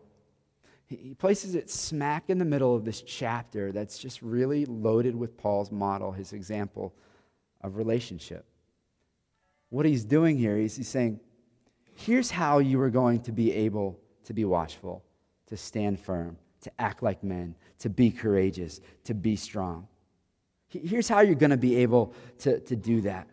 He 0.87 1.15
places 1.15 1.55
it 1.55 1.71
smack 1.71 2.31
in 2.31 2.39
the 2.39 2.45
middle 2.45 2.75
of 2.75 2.85
this 2.85 3.01
chapter 3.03 3.71
that's 3.71 3.99
just 3.99 4.23
really 4.23 4.67
loaded 4.67 5.15
with 5.15 5.37
Paul's 5.37 5.71
model, 5.71 6.11
his 6.11 6.33
example 6.33 6.95
of 7.61 7.77
relationship. 7.77 8.45
What 9.69 9.87
he's 9.87 10.05
doing 10.05 10.37
here 10.37 10.57
is 10.57 10.77
he's 10.77 10.89
saying, 10.89 11.21
here's 11.95 12.31
how 12.31 12.59
you 12.59 12.81
are 12.81 12.91
going 12.91 13.21
to 13.21 13.33
be 13.33 13.53
able 13.53 14.01
to 14.25 14.35
be 14.35 14.45
watchful, 14.45 15.05
to 15.47 15.57
stand 15.57 16.01
firm, 16.01 16.37
to 16.63 16.73
act 16.81 17.05
like 17.05 17.23
men, 17.23 17.55
to 17.79 17.89
be 17.89 18.11
courageous, 18.11 18.81
to 19.05 19.15
be 19.15 19.37
strong. 19.37 19.87
Here's 20.71 21.09
how 21.09 21.21
you're 21.21 21.35
going 21.35 21.51
to 21.51 21.57
be 21.57 21.77
able 21.77 22.15
to, 22.39 22.61
to 22.61 22.77
do 22.77 23.01
that. 23.03 23.29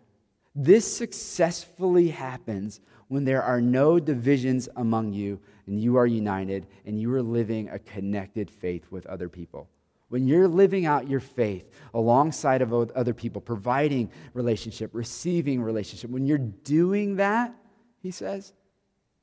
This 0.56 0.92
successfully 0.92 2.10
happens 2.10 2.82
when 3.10 3.24
there 3.24 3.44
are 3.44 3.62
no 3.62 4.00
divisions 4.00 4.68
among 4.76 5.14
you 5.14 5.40
and 5.68 5.80
you 5.80 5.96
are 5.98 6.08
united 6.08 6.66
and 6.86 7.00
you 7.00 7.14
are 7.14 7.22
living 7.22 7.70
a 7.70 7.80
connected 7.80 8.50
faith 8.50 8.86
with 8.90 9.06
other 9.06 9.30
people. 9.30 9.70
When 10.10 10.26
you're 10.26 10.48
living 10.48 10.86
out 10.86 11.10
your 11.10 11.20
faith 11.20 11.70
alongside 11.94 12.62
of 12.62 12.74
other 12.74 13.14
people, 13.14 13.42
providing 13.42 14.10
relationship, 14.34 14.90
receiving 14.94 15.62
relationship, 15.62 16.10
when 16.10 16.26
you're 16.26 16.38
doing 16.38 17.18
that, 17.18 17.54
he 18.02 18.12
says, 18.12 18.54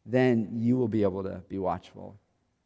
then 0.07 0.51
you 0.53 0.77
will 0.77 0.89
be 0.89 1.03
able 1.03 1.23
to 1.23 1.43
be 1.49 1.59
watchful. 1.59 2.19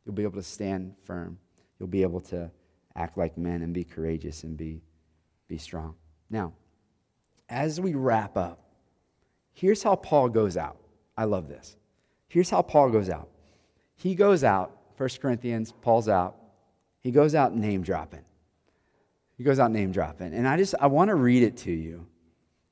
You'll 0.05 0.15
be 0.15 0.25
able 0.25 0.35
to 0.35 0.43
stand 0.43 0.95
firm. 1.05 1.39
You'll 1.79 1.89
be 1.89 2.03
able 2.03 2.21
to 2.23 2.51
act 2.97 3.17
like 3.17 3.39
men 3.39 3.63
and 3.63 3.73
be 3.73 3.85
courageous 3.85 4.43
and 4.43 4.57
be, 4.57 4.83
be 5.49 5.59
strong. 5.59 5.95
Now, 6.31 6.53
as 7.49 7.81
we 7.81 7.95
wrap 7.95 8.37
up, 8.37 8.61
here's 9.53 9.83
how 9.83 9.97
Paul 9.97 10.29
goes 10.29 10.57
out. 10.57 10.77
I 11.17 11.25
love 11.25 11.49
this. 11.49 11.77
Here's 12.29 12.51
how 12.51 12.63
Paul 12.63 12.91
goes 12.91 13.09
out. 13.09 13.29
He 13.97 14.15
goes 14.15 14.45
out, 14.45 14.77
1 14.97 15.09
Corinthians, 15.21 15.73
Paul's 15.73 16.09
out 16.09 16.37
he 17.01 17.11
goes 17.11 17.35
out 17.35 17.55
name 17.55 17.83
dropping. 17.83 18.25
He 19.37 19.45
goes 19.45 19.59
out 19.59 19.71
name 19.71 19.93
dropping. 19.93 20.35
And 20.35 20.49
I 20.49 20.57
just, 20.57 20.75
I 20.81 20.89
want 20.89 21.09
to 21.09 21.15
read 21.15 21.43
it 21.43 21.57
to 21.59 21.73
you. 21.73 22.07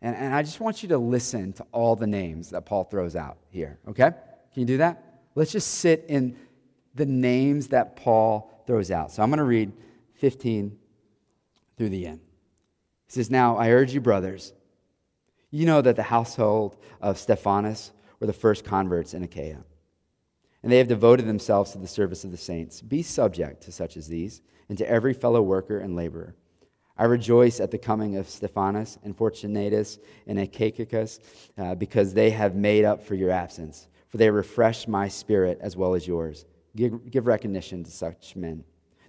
And, 0.03 0.17
and 0.17 0.35
I 0.35 0.43
just 0.43 0.61
want 0.61 0.83
you 0.83 0.91
to 0.91 0.99
listen 0.99 1.53
to 1.55 1.67
all 1.73 1.97
the 1.97 2.07
names 2.07 2.51
that 2.51 2.67
Paul 2.67 2.85
throws 2.85 3.17
out 3.17 3.39
here, 3.49 3.79
okay? 3.89 4.11
Can 4.53 4.61
you 4.61 4.67
do 4.67 4.77
that? 4.79 5.21
Let's 5.35 5.53
just 5.53 5.77
sit 5.77 6.05
in 6.09 6.37
the 6.95 7.07
names 7.07 7.69
that 7.69 7.97
Paul 7.97 8.51
throws 8.67 8.91
out. 8.91 9.13
So 9.13 9.23
I'm 9.23 9.31
going 9.31 9.39
to 9.39 9.45
read 9.45 9.73
15 10.17 10.77
through 11.77 11.89
the 11.89 12.07
end. 12.07 12.21
He 13.07 13.13
says, 13.13 13.31
Now 13.31 13.57
I 13.57 13.71
urge 13.71 13.93
you, 13.93 14.01
brothers, 14.01 14.53
you 15.51 15.67
know 15.67 15.81
that 15.81 15.97
the 15.97 16.03
household 16.03 16.77
of 17.01 17.19
Stephanas 17.19 17.93
were 18.21 18.27
the 18.27 18.33
first 18.33 18.65
converts 18.65 19.15
in 19.15 19.23
Achaia 19.23 19.65
and 20.67 20.73
they 20.73 20.79
have 20.79 20.89
devoted 20.89 21.29
themselves 21.29 21.71
to 21.71 21.79
the 21.79 21.87
service 21.87 22.25
of 22.25 22.33
the 22.33 22.37
saints. 22.37 22.83
Be 22.83 23.01
subject 23.01 23.63
to 23.63 23.71
such 23.71 23.97
as 23.97 24.09
these, 24.09 24.43
and 24.69 24.77
to 24.79 24.89
every 24.91 25.15
fellow 25.15 25.41
worker 25.41 25.79
and 25.79 25.95
laborer. 25.95 26.35
I 26.99 27.05
rejoice 27.05 27.61
at 27.61 27.71
the 27.71 27.79
coming 27.79 28.17
of 28.17 28.29
Stephanas 28.29 28.99
and 29.05 29.17
Fortunatus 29.17 30.01
and 30.27 30.41
Achaicus, 30.41 31.21
uh, 31.57 31.77
because 31.77 32.15
they 32.15 32.31
have 32.31 32.57
made 32.57 32.85
up 32.85 33.01
for 33.01 33.15
your 33.15 33.31
absence, 33.31 33.87
for 34.09 34.17
they 34.17 34.29
refresh 34.29 34.89
my 34.89 35.07
spirit 35.07 35.59
as 35.61 35.77
well 35.77 35.95
as 35.95 36.05
yours. 36.05 36.47
Give, 36.75 37.13
give 37.13 37.29
recognition 37.29 37.85
to 37.85 37.91
such 37.93 38.35
men. 38.35 38.65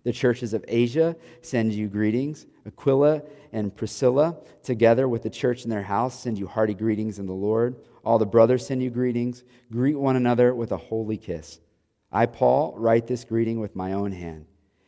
The 0.08 0.13
churches 0.13 0.54
of 0.54 0.63
Asia 0.70 1.17
send 1.41 1.74
you 1.74 1.89
greetings. 1.89 2.46
Aquila 2.65 3.24
and 3.52 3.76
Priscilla, 3.76 4.38
together 4.63 5.06
with 5.06 5.22
the 5.22 5.30
church 5.30 5.65
in 5.65 5.70
their 5.70 5.84
house, 5.84 6.17
send 6.17 6.39
you 6.39 6.48
hearty 6.48 6.74
greetings 6.74 7.20
in 7.20 7.26
the 7.26 7.34
Lord. 7.34 7.76
All 8.06 8.17
the 8.17 8.26
brothers 8.26 8.65
send 8.65 8.82
you 8.82 8.89
greetings. 8.89 9.43
Greet 9.70 9.96
one 9.96 10.15
another 10.15 10.56
with 10.56 10.72
a 10.72 10.78
holy 10.78 11.17
kiss. 11.17 11.60
I, 12.10 12.26
Paul, 12.26 12.74
write 12.78 13.06
this 13.06 13.26
greeting 13.26 13.60
with 13.60 13.76
my 13.76 13.91
own 13.91 14.13
hand. 14.13 14.46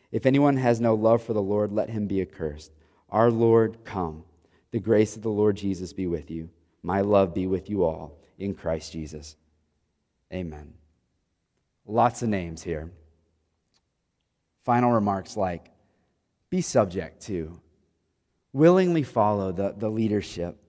If 0.09 0.25
anyone 0.25 0.55
has 0.55 0.79
no 0.79 0.95
love 0.95 1.21
for 1.21 1.33
the 1.33 1.41
Lord, 1.41 1.73
let 1.73 1.89
him 1.89 2.07
be 2.07 2.21
accursed. 2.21 2.71
Our 3.09 3.29
Lord, 3.29 3.83
come. 3.83 4.23
The 4.71 4.79
grace 4.79 5.17
of 5.17 5.21
the 5.21 5.27
Lord 5.27 5.57
Jesus 5.57 5.91
be 5.91 6.07
with 6.07 6.31
you. 6.31 6.49
My 6.81 7.01
love 7.01 7.33
be 7.33 7.45
with 7.45 7.69
you 7.69 7.83
all 7.83 8.21
in 8.37 8.53
Christ 8.53 8.93
Jesus. 8.93 9.35
Amen. 10.31 10.75
Lots 11.85 12.21
of 12.21 12.29
names 12.29 12.63
here. 12.63 12.89
Final 14.69 14.91
remarks 14.91 15.35
like 15.35 15.71
be 16.51 16.61
subject 16.61 17.23
to, 17.23 17.59
willingly 18.53 19.01
follow 19.01 19.51
the, 19.51 19.73
the 19.75 19.89
leadership 19.89 20.61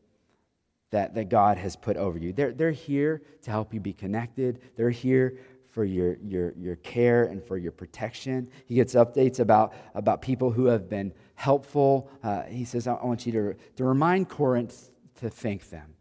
that, 0.90 1.14
that 1.16 1.28
God 1.28 1.58
has 1.58 1.76
put 1.76 1.98
over 1.98 2.16
you. 2.16 2.32
They're, 2.32 2.52
they're 2.52 2.70
here 2.70 3.20
to 3.42 3.50
help 3.50 3.74
you 3.74 3.78
be 3.78 3.92
connected. 3.92 4.62
They're 4.74 4.88
here 4.88 5.36
for 5.68 5.84
your, 5.84 6.16
your, 6.24 6.54
your 6.56 6.76
care 6.76 7.24
and 7.24 7.44
for 7.44 7.58
your 7.58 7.72
protection. 7.72 8.48
He 8.64 8.74
gets 8.74 8.94
updates 8.94 9.38
about, 9.38 9.74
about 9.94 10.22
people 10.22 10.50
who 10.50 10.64
have 10.64 10.88
been 10.88 11.12
helpful. 11.34 12.10
Uh, 12.22 12.44
he 12.44 12.64
says, 12.64 12.86
I 12.86 12.94
want 13.04 13.26
you 13.26 13.32
to, 13.32 13.54
to 13.76 13.84
remind 13.84 14.30
Corinth 14.30 14.92
to 15.16 15.28
thank 15.28 15.68
them. 15.68 15.92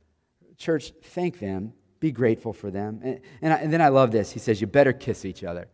Church, 0.55 0.93
thank 1.03 1.39
them. 1.39 1.73
Be 1.99 2.13
grateful 2.13 2.53
for 2.53 2.71
them. 2.71 3.01
And, 3.03 3.19
and, 3.41 3.51
I, 3.51 3.57
and 3.57 3.73
then 3.73 3.81
I 3.81 3.89
love 3.89 4.11
this. 4.11 4.31
He 4.31 4.39
says, 4.39 4.61
You 4.61 4.67
better 4.67 4.93
kiss 4.93 5.25
each 5.25 5.43
other. 5.43 5.67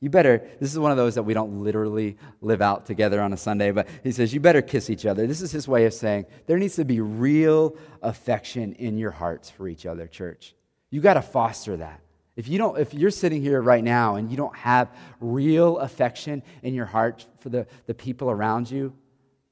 You 0.00 0.10
better, 0.10 0.46
this 0.60 0.70
is 0.70 0.78
one 0.78 0.90
of 0.90 0.96
those 0.96 1.14
that 1.14 1.22
we 1.22 1.32
don't 1.32 1.62
literally 1.62 2.18
live 2.40 2.60
out 2.60 2.84
together 2.84 3.22
on 3.22 3.32
a 3.32 3.36
Sunday, 3.36 3.70
but 3.70 3.88
he 4.02 4.12
says, 4.12 4.34
You 4.34 4.40
better 4.40 4.60
kiss 4.60 4.90
each 4.90 5.06
other. 5.06 5.26
This 5.26 5.40
is 5.40 5.50
his 5.50 5.66
way 5.66 5.86
of 5.86 5.94
saying 5.94 6.26
there 6.46 6.58
needs 6.58 6.76
to 6.76 6.84
be 6.84 7.00
real 7.00 7.76
affection 8.02 8.74
in 8.74 8.98
your 8.98 9.12
hearts 9.12 9.48
for 9.48 9.66
each 9.66 9.86
other, 9.86 10.06
church. 10.06 10.54
You 10.90 11.00
got 11.00 11.14
to 11.14 11.22
foster 11.22 11.76
that. 11.78 12.00
If, 12.36 12.48
you 12.48 12.58
don't, 12.58 12.78
if 12.78 12.92
you're 12.92 13.10
sitting 13.10 13.40
here 13.40 13.60
right 13.62 13.82
now 13.82 14.16
and 14.16 14.30
you 14.30 14.36
don't 14.36 14.54
have 14.56 14.90
real 15.20 15.78
affection 15.78 16.42
in 16.62 16.74
your 16.74 16.86
heart 16.86 17.26
for 17.38 17.48
the, 17.48 17.66
the 17.86 17.94
people 17.94 18.30
around 18.30 18.70
you, 18.70 18.92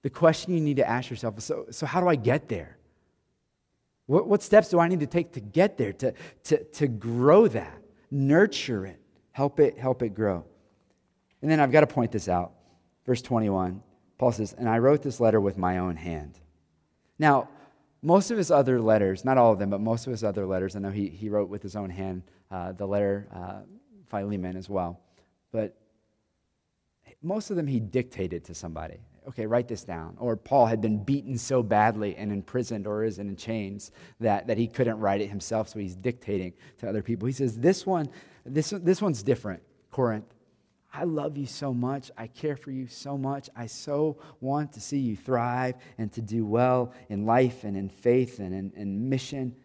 the 0.03 0.11
question 0.11 0.53
you 0.53 0.61
need 0.61 0.77
to 0.77 0.89
ask 0.89 1.09
yourself 1.09 1.39
is 1.39 1.45
so, 1.45 1.67
so 1.71 1.87
how 1.87 2.01
do 2.01 2.09
I 2.09 2.17
get 2.17 2.49
there? 2.49 2.77
What, 4.07 4.27
what 4.27 4.43
steps 4.43 4.69
do 4.69 4.81
I 4.81 4.89
need 4.89 5.01
to 5.01 5.07
take 5.07 5.33
to 5.33 5.41
get 5.41 5.79
there, 5.79 5.93
to, 5.95 6.13
to, 6.45 6.65
to 6.65 6.89
grow 6.89 7.47
that, 7.49 7.83
nurture 8.11 8.85
it? 8.85 9.01
Help 9.33 9.61
it, 9.61 9.79
help 9.79 10.03
it 10.03 10.11
grow. 10.11 10.45
And 11.41 11.51
then 11.51 11.59
I've 11.61 11.73
got 11.73 11.81
to 11.81 11.87
point 11.87 12.13
this 12.13 12.29
out. 12.29 12.53
Verse 13.05 13.21
21, 13.23 13.83
Paul 14.19 14.33
says, 14.33 14.53
And 14.53 14.69
I 14.69 14.79
wrote 14.79 15.03
this 15.03 15.19
letter 15.21 15.41
with 15.41 15.59
my 15.59 15.79
own 15.79 15.97
hand. 15.97 16.39
Now, 17.19 17.49
most 18.03 18.31
of 18.31 18.39
his 18.39 18.51
other 18.51 18.81
letters, 18.81 19.25
not 19.25 19.39
all 19.39 19.53
of 19.53 19.59
them, 19.59 19.71
but 19.71 19.81
most 19.81 20.07
of 20.07 20.11
his 20.11 20.25
other 20.25 20.47
letters, 20.47 20.77
I 20.77 20.81
know 20.81 20.91
he, 20.91 21.09
he 21.09 21.29
wrote 21.29 21.49
with 21.49 21.63
his 21.63 21.77
own 21.77 21.91
hand 21.91 22.23
uh, 22.51 22.73
the 22.73 22.87
letter 22.87 23.29
uh, 23.35 23.61
Philemon 24.09 24.57
as 24.57 24.69
well. 24.69 25.01
But 25.51 25.77
most 27.23 27.51
of 27.51 27.57
them 27.57 27.67
he 27.67 27.81
dictated 27.81 28.45
to 28.45 28.55
somebody. 28.55 28.99
Okay, 29.29 29.47
write 29.47 29.69
this 29.69 29.85
down. 29.85 30.17
Or 30.19 30.37
Paul 30.37 30.67
had 30.67 30.81
been 30.81 31.03
beaten 31.03 31.39
so 31.39 31.63
badly 31.63 32.17
and 32.17 32.33
imprisoned 32.33 32.87
or 32.87 33.05
is 33.05 33.19
in 33.19 33.37
chains 33.37 33.93
that, 34.21 34.49
that 34.49 34.59
he 34.59 34.67
couldn't 34.67 34.99
write 34.99 35.21
it 35.21 35.29
himself, 35.29 35.69
so 35.69 35.79
he's 35.79 35.95
dictating 35.95 36.53
to 36.79 36.89
other 36.89 37.03
people. 37.03 37.27
He 37.27 37.33
says, 37.33 37.59
This 37.59 37.87
one 37.87 38.09
this, 38.45 38.71
this 38.71 39.01
one's 39.01 39.23
different, 39.23 39.63
Corinth. 39.91 40.27
I 40.93 41.05
love 41.05 41.39
you 41.39 41.47
so 41.47 41.73
much. 41.73 42.11
I 42.19 42.27
care 42.27 42.57
for 42.57 42.71
you 42.71 42.87
so 42.87 43.17
much. 43.17 43.49
I 43.57 43.67
so 43.67 44.19
want 44.41 44.73
to 44.75 44.81
see 44.81 44.99
you 44.99 45.17
thrive 45.17 45.77
and 45.97 46.13
to 46.13 46.21
do 46.21 46.45
well 46.45 46.93
in 47.09 47.25
life 47.25 47.65
and 47.65 47.77
in 47.77 47.89
faith 47.89 48.41
and 48.41 48.53
in, 48.53 48.73
in 48.77 49.09
mission 49.09 49.57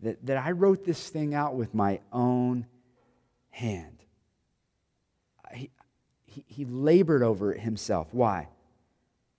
that, 0.00 0.24
that 0.26 0.36
I 0.36 0.52
wrote 0.52 0.84
this 0.84 1.08
thing 1.08 1.34
out 1.34 1.56
with 1.56 1.74
my 1.74 2.00
own 2.12 2.66
hand. 3.50 4.04
He, 5.52 5.70
he, 6.26 6.44
he 6.46 6.64
labored 6.64 7.22
over 7.22 7.52
it 7.52 7.60
himself. 7.60 8.08
Why? 8.12 8.48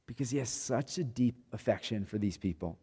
Because 0.06 0.30
he 0.30 0.38
has 0.39 0.50
such 0.50 0.98
a 0.98 1.04
deep 1.04 1.36
affection 1.54 2.06
for 2.06 2.18
these 2.18 2.38
people. 2.38 2.78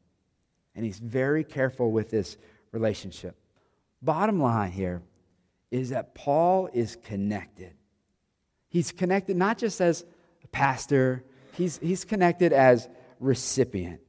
And 0.75 0.85
he's 0.85 0.99
very 0.99 1.45
careful 1.45 1.91
with 1.91 2.11
this 2.11 2.37
relationship. 2.73 3.37
Bottom 4.03 4.41
line 4.41 4.71
here 4.71 5.03
is 5.71 5.91
that 5.91 6.15
Paul 6.15 6.69
is 6.73 6.97
connected. 7.05 7.75
He's 8.69 8.93
connected 8.93 9.37
not 9.37 9.59
just 9.59 9.81
as 9.81 10.05
a 10.43 10.49
pastor, 10.49 11.25
he's, 11.53 11.79
he's 11.79 12.05
connected 12.05 12.53
as 12.53 12.89
recipient. 13.19 14.01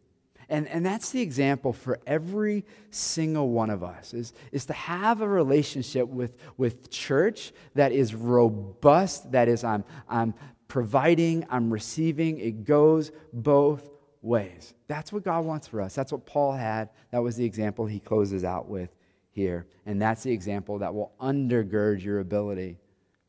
And, 0.52 0.68
and 0.68 0.86
that's 0.86 1.12
the 1.12 1.22
example 1.22 1.72
for 1.72 1.98
every 2.06 2.66
single 2.90 3.50
one 3.50 3.70
of 3.70 3.84
us 3.84 4.14
is, 4.14 4.34
is 4.52 4.66
to 4.66 4.74
have 4.74 5.22
a 5.22 5.28
relationship 5.28 6.10
with, 6.10 6.36
with 6.58 6.90
church 6.90 7.54
that 7.76 7.94
is 7.94 8.14
robust, 8.14 9.32
that 9.32 9.48
is, 9.48 9.64
I'm, 9.64 9.86
I'm 10.10 10.34
providing, 10.72 11.46
I'm 11.50 11.70
receiving. 11.70 12.40
It 12.40 12.64
goes 12.64 13.12
both 13.34 13.90
ways. 14.22 14.74
That's 14.88 15.12
what 15.12 15.26
God 15.26 15.44
wants 15.44 15.68
for 15.68 15.82
us. 15.82 15.94
That's 15.94 16.14
what 16.14 16.26
Paul 16.26 16.54
had. 16.54 16.92
That 17.12 17.22
was 17.22 17.36
the 17.36 17.44
example 17.44 17.86
he 17.86 18.00
closes 18.00 18.46
out 18.46 18.70
with 18.70 18.90
here. 19.32 19.68
And 19.86 20.02
that's 20.02 20.24
the 20.24 20.32
example 20.32 20.80
that 20.80 20.94
will 20.94 21.12
undergird 21.20 22.02
your 22.02 22.22
ability 22.22 22.78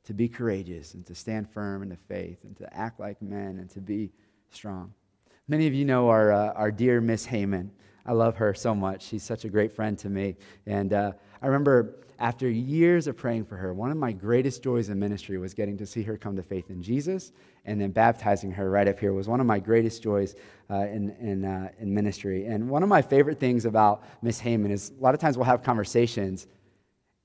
to 0.05 0.15
be 0.15 0.29
courageous 0.29 0.95
and 0.95 1.05
to 1.05 1.17
stand 1.17 1.51
firm 1.51 1.83
in 1.83 1.89
the 1.89 1.97
faith 1.97 2.39
and 2.45 2.57
to 2.59 2.73
act 2.73 3.01
like 3.01 3.21
men 3.21 3.59
and 3.59 3.69
to 3.71 3.81
be 3.81 4.13
strong. 4.51 4.95
Many 5.49 5.67
of 5.67 5.75
you 5.75 5.85
know 5.85 6.11
our, 6.11 6.31
uh, 6.31 6.53
our 6.53 6.71
dear 6.71 7.01
Miss 7.01 7.27
Heyman. 7.27 7.71
I 8.07 8.13
love 8.13 8.37
her 8.37 8.55
so 8.55 8.73
much. 8.73 9.03
She's 9.03 9.25
such 9.25 9.45
a 9.45 9.49
great 9.49 9.73
friend 9.73 9.99
to 9.99 10.09
me. 10.09 10.37
And 10.67 10.93
uh, 10.93 11.13
I 11.43 11.47
remember 11.47 11.97
after 12.21 12.49
years 12.49 13.09
of 13.09 13.17
praying 13.17 13.47
for 13.47 13.57
her, 13.57 13.75
one 13.75 13.91
of 13.91 13.97
my 13.97 14.13
greatest 14.13 14.63
joys 14.63 14.89
in 14.89 14.99
ministry 14.99 15.39
was 15.39 15.55
getting 15.55 15.77
to 15.79 15.87
see 15.87 16.03
her 16.05 16.17
come 16.17 16.37
to 16.37 16.43
faith 16.43 16.71
in 16.71 16.81
Jesus 16.81 17.33
and 17.65 17.81
then 17.81 17.91
baptizing 17.91 18.53
her 18.53 18.71
right 18.71 18.87
up 18.87 18.99
here 18.99 19.13
was 19.13 19.27
one 19.27 19.41
of 19.41 19.47
my 19.47 19.59
greatest 19.59 20.05
joys 20.05 20.37
uh, 20.71 20.87
in, 20.87 21.11
in, 21.21 21.45
uh, 21.45 21.71
in 21.81 21.93
ministry. 21.93 22.47
And 22.47 22.69
one 22.69 22.85
of 22.85 22.89
my 22.89 23.03
favorite 23.03 23.41
things 23.41 23.65
about 23.65 24.05
Miss 24.23 24.41
Heyman 24.41 24.71
is 24.71 24.93
a 24.97 25.03
lot 25.03 25.15
of 25.15 25.21
times 25.21 25.37
we'll 25.37 25.47
have 25.47 25.65
conversations 25.65 26.47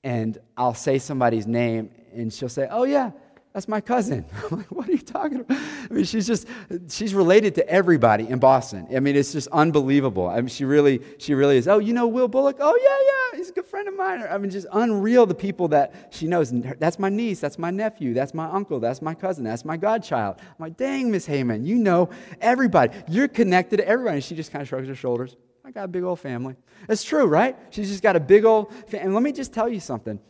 and 0.02 0.36
I'll 0.56 0.74
say 0.74 0.98
somebody's 0.98 1.46
name 1.46 1.90
and 2.12 2.32
she'll 2.32 2.48
say, 2.48 2.66
Oh, 2.70 2.84
yeah, 2.84 3.12
that's 3.58 3.66
my 3.66 3.80
cousin. 3.80 4.24
I'm 4.52 4.58
like, 4.58 4.70
what 4.70 4.88
are 4.88 4.92
you 4.92 4.98
talking 4.98 5.40
about? 5.40 5.58
I 5.58 5.92
mean, 5.92 6.04
she's 6.04 6.28
just, 6.28 6.46
she's 6.88 7.12
related 7.12 7.56
to 7.56 7.68
everybody 7.68 8.28
in 8.28 8.38
Boston. 8.38 8.86
I 8.94 9.00
mean, 9.00 9.16
it's 9.16 9.32
just 9.32 9.48
unbelievable. 9.48 10.28
I 10.28 10.36
mean, 10.36 10.46
she 10.46 10.64
really, 10.64 11.00
she 11.18 11.34
really 11.34 11.56
is. 11.56 11.66
Oh, 11.66 11.80
you 11.80 11.92
know 11.92 12.06
Will 12.06 12.28
Bullock? 12.28 12.58
Oh, 12.60 12.78
yeah, 12.80 13.32
yeah, 13.32 13.36
he's 13.36 13.50
a 13.50 13.52
good 13.52 13.66
friend 13.66 13.88
of 13.88 13.96
mine. 13.96 14.22
I 14.30 14.38
mean, 14.38 14.52
just 14.52 14.68
unreal 14.72 15.26
the 15.26 15.34
people 15.34 15.66
that 15.68 15.92
she 16.10 16.28
knows. 16.28 16.52
That's 16.52 17.00
my 17.00 17.08
niece, 17.08 17.40
that's 17.40 17.58
my 17.58 17.72
nephew, 17.72 18.14
that's 18.14 18.32
my 18.32 18.44
uncle, 18.48 18.78
that's 18.78 19.02
my 19.02 19.12
cousin, 19.12 19.42
that's 19.42 19.64
my 19.64 19.76
godchild. 19.76 20.36
I'm 20.38 20.54
like, 20.60 20.76
dang, 20.76 21.10
Miss 21.10 21.26
Heyman, 21.26 21.66
you 21.66 21.78
know 21.78 22.10
everybody. 22.40 22.96
You're 23.08 23.26
connected 23.26 23.78
to 23.78 23.88
everybody. 23.88 24.18
And 24.18 24.24
she 24.24 24.36
just 24.36 24.52
kind 24.52 24.62
of 24.62 24.68
shrugs 24.68 24.86
her 24.86 24.94
shoulders. 24.94 25.34
I 25.64 25.72
got 25.72 25.82
a 25.82 25.88
big 25.88 26.04
old 26.04 26.20
family. 26.20 26.54
It's 26.88 27.02
true, 27.02 27.26
right? 27.26 27.56
She's 27.70 27.90
just 27.90 28.04
got 28.04 28.14
a 28.14 28.20
big 28.20 28.44
old 28.44 28.72
family. 28.86 29.06
And 29.06 29.14
let 29.14 29.24
me 29.24 29.32
just 29.32 29.52
tell 29.52 29.68
you 29.68 29.80
something. 29.80 30.20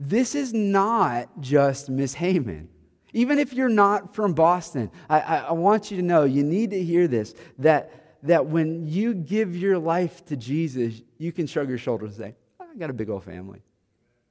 This 0.00 0.34
is 0.34 0.54
not 0.54 1.40
just 1.40 1.90
Miss 1.90 2.14
Heyman. 2.14 2.68
Even 3.12 3.38
if 3.38 3.52
you're 3.52 3.68
not 3.68 4.14
from 4.14 4.32
Boston, 4.32 4.90
I, 5.08 5.20
I, 5.20 5.36
I, 5.38 5.52
want 5.52 5.90
you 5.90 5.96
to 5.96 6.02
know, 6.02 6.24
you 6.24 6.44
need 6.44 6.70
to 6.70 6.82
hear 6.82 7.08
this, 7.08 7.34
that, 7.58 8.18
that 8.22 8.46
when 8.46 8.86
you 8.86 9.14
give 9.14 9.56
your 9.56 9.78
life 9.78 10.24
to 10.26 10.36
Jesus, 10.36 11.00
you 11.16 11.32
can 11.32 11.46
shrug 11.46 11.68
your 11.68 11.78
shoulders 11.78 12.18
and 12.18 12.26
say, 12.26 12.34
I 12.60 12.76
got 12.76 12.90
a 12.90 12.92
big 12.92 13.08
old 13.08 13.24
family. 13.24 13.62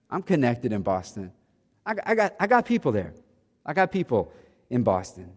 I'm 0.10 0.22
connected 0.22 0.72
in 0.72 0.84
Boston. 0.84 1.34
I, 1.86 1.96
I, 2.06 2.16
got, 2.16 2.36
I 2.40 2.48
got 2.48 2.66
people 2.66 2.92
there. 2.92 3.14
I 3.66 3.74
got 3.74 3.92
people 3.92 4.32
in 4.70 4.84
Boston. 4.84 5.36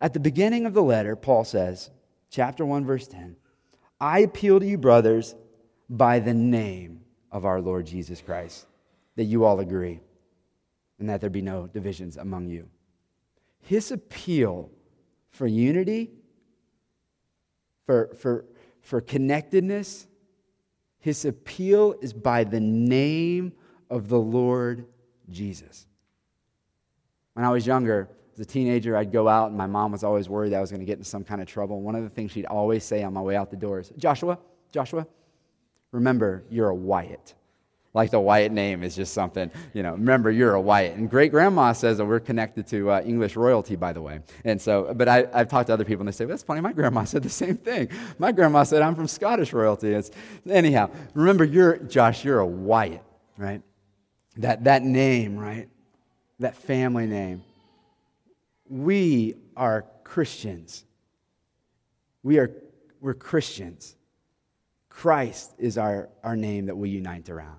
At 0.00 0.12
the 0.12 0.20
beginning 0.20 0.66
of 0.66 0.74
the 0.74 0.82
letter, 0.82 1.16
Paul 1.16 1.44
says, 1.44 1.90
chapter 2.30 2.64
1, 2.64 2.84
verse 2.84 3.08
10, 3.08 3.36
I 4.00 4.20
appeal 4.20 4.60
to 4.60 4.66
you, 4.66 4.76
brothers, 4.76 5.34
by 5.88 6.18
the 6.18 6.34
name 6.34 7.00
of 7.32 7.46
our 7.46 7.60
Lord 7.60 7.86
Jesus 7.86 8.20
Christ 8.20 8.66
that 9.16 9.24
you 9.24 9.44
all 9.44 9.60
agree 9.60 10.00
and 10.98 11.08
that 11.08 11.20
there 11.20 11.30
be 11.30 11.42
no 11.42 11.66
divisions 11.66 12.16
among 12.16 12.48
you. 12.48 12.68
His 13.60 13.90
appeal 13.90 14.70
for 15.30 15.46
unity, 15.46 16.10
for, 17.86 18.14
for, 18.18 18.44
for 18.80 19.00
connectedness, 19.00 20.06
his 20.98 21.24
appeal 21.24 21.94
is 22.00 22.12
by 22.12 22.44
the 22.44 22.60
name 22.60 23.52
of 23.90 24.08
the 24.08 24.18
Lord 24.18 24.86
Jesus. 25.28 25.86
When 27.34 27.44
I 27.44 27.50
was 27.50 27.66
younger, 27.66 28.08
as 28.34 28.40
a 28.40 28.44
teenager, 28.44 28.96
I'd 28.96 29.12
go 29.12 29.28
out, 29.28 29.48
and 29.48 29.56
my 29.56 29.66
mom 29.66 29.92
was 29.92 30.02
always 30.02 30.28
worried 30.28 30.52
I 30.52 30.60
was 30.60 30.70
going 30.70 30.80
to 30.80 30.86
get 30.86 30.98
into 30.98 31.08
some 31.08 31.24
kind 31.24 31.40
of 31.40 31.46
trouble. 31.46 31.80
One 31.82 31.94
of 31.94 32.02
the 32.02 32.08
things 32.08 32.32
she'd 32.32 32.46
always 32.46 32.84
say 32.84 33.02
on 33.02 33.12
my 33.12 33.20
way 33.20 33.36
out 33.36 33.50
the 33.50 33.56
door 33.56 33.80
is 33.80 33.90
Joshua, 33.96 34.38
Joshua, 34.72 35.06
remember, 35.92 36.44
you're 36.50 36.68
a 36.68 36.74
Wyatt 36.74 37.34
like 37.94 38.10
the 38.10 38.18
Wyatt 38.18 38.50
name 38.50 38.82
is 38.82 38.96
just 38.96 39.14
something, 39.14 39.50
you 39.72 39.84
know, 39.84 39.92
remember 39.92 40.30
you're 40.30 40.54
a 40.54 40.60
Wyatt. 40.60 40.96
And 40.96 41.08
great 41.08 41.30
grandma 41.30 41.72
says 41.72 41.98
that 41.98 42.04
we're 42.04 42.20
connected 42.20 42.66
to 42.66 42.90
uh, 42.90 43.00
English 43.02 43.36
royalty, 43.36 43.76
by 43.76 43.92
the 43.92 44.02
way. 44.02 44.20
And 44.44 44.60
so, 44.60 44.92
but 44.94 45.08
I, 45.08 45.26
have 45.32 45.48
talked 45.48 45.68
to 45.68 45.72
other 45.72 45.84
people 45.84 46.02
and 46.02 46.08
they 46.08 46.12
say, 46.12 46.24
well, 46.24 46.32
that's 46.32 46.42
funny, 46.42 46.60
my 46.60 46.72
grandma 46.72 47.04
said 47.04 47.22
the 47.22 47.30
same 47.30 47.56
thing. 47.56 47.88
My 48.18 48.32
grandma 48.32 48.64
said, 48.64 48.82
I'm 48.82 48.96
from 48.96 49.06
Scottish 49.06 49.52
royalty. 49.52 49.92
It's, 49.92 50.10
anyhow, 50.48 50.90
remember, 51.14 51.44
you're, 51.44 51.76
Josh, 51.78 52.24
you're 52.24 52.40
a 52.40 52.46
Wyatt, 52.46 53.04
right? 53.38 53.62
That, 54.38 54.64
that 54.64 54.82
name, 54.82 55.38
right? 55.38 55.68
That 56.40 56.56
family 56.56 57.06
name. 57.06 57.44
we 58.68 59.36
are 59.56 59.86
Christians. 60.02 60.84
We 62.24 62.38
are 62.38 62.50
we're 63.00 63.14
Christians. 63.14 63.94
Christ 64.88 65.52
is 65.58 65.76
our, 65.76 66.08
our 66.22 66.36
name 66.36 66.66
that 66.66 66.76
we 66.76 66.88
unite 66.88 67.28
around. 67.28 67.58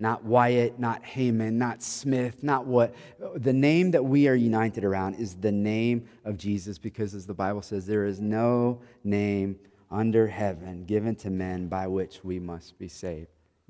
Not 0.00 0.24
Wyatt, 0.24 0.78
not 0.78 1.04
Heyman, 1.04 1.52
not 1.52 1.82
Smith, 1.82 2.42
not 2.42 2.64
what. 2.64 2.94
The 3.36 3.52
name 3.52 3.90
that 3.90 4.02
we 4.02 4.28
are 4.28 4.34
united 4.34 4.82
around 4.82 5.16
is 5.16 5.34
the 5.34 5.52
name 5.52 6.08
of 6.24 6.38
Jesus 6.38 6.78
because, 6.78 7.14
as 7.14 7.26
the 7.26 7.34
Bible 7.34 7.60
says, 7.60 7.86
there 7.86 8.06
is 8.06 8.18
no 8.18 8.80
name 9.04 9.58
under 9.90 10.26
heaven 10.26 10.86
given 10.86 11.14
to 11.16 11.28
men 11.28 11.68
by 11.68 11.86
which 11.86 12.24
we 12.24 12.38
must 12.38 12.78
be 12.78 12.88
saved. 12.88 13.28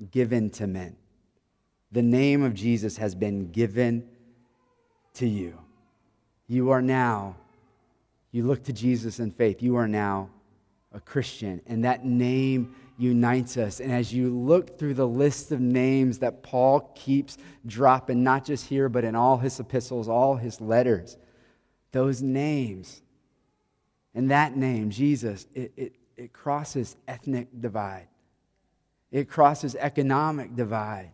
Given 0.09 0.49
to 0.51 0.67
men. 0.67 0.95
The 1.91 2.01
name 2.01 2.43
of 2.43 2.53
Jesus 2.53 2.95
has 2.95 3.13
been 3.13 3.51
given 3.51 4.07
to 5.15 5.27
you. 5.27 5.57
You 6.47 6.71
are 6.71 6.81
now, 6.81 7.35
you 8.31 8.45
look 8.45 8.63
to 8.63 8.73
Jesus 8.73 9.19
in 9.19 9.31
faith, 9.31 9.61
you 9.61 9.75
are 9.75 9.87
now 9.87 10.29
a 10.93 11.01
Christian. 11.01 11.61
And 11.67 11.83
that 11.83 12.05
name 12.05 12.75
unites 13.01 13.57
us. 13.57 13.79
And 13.79 13.91
as 13.91 14.13
you 14.13 14.29
look 14.29 14.77
through 14.77 14.93
the 14.93 15.07
list 15.07 15.51
of 15.51 15.59
names 15.59 16.19
that 16.19 16.43
Paul 16.43 16.91
keeps 16.95 17.37
dropping, 17.65 18.23
not 18.23 18.45
just 18.45 18.67
here, 18.67 18.89
but 18.89 19.03
in 19.03 19.15
all 19.15 19.37
his 19.37 19.59
epistles, 19.59 20.07
all 20.07 20.35
his 20.35 20.61
letters, 20.61 21.17
those 21.91 22.21
names 22.21 23.01
and 24.13 24.29
that 24.29 24.55
name, 24.55 24.89
Jesus, 24.89 25.47
it, 25.53 25.71
it, 25.75 25.95
it 26.17 26.33
crosses 26.33 26.95
ethnic 27.07 27.47
divide, 27.59 28.07
it 29.11 29.29
crosses 29.29 29.75
economic 29.75 30.55
divide. 30.55 31.11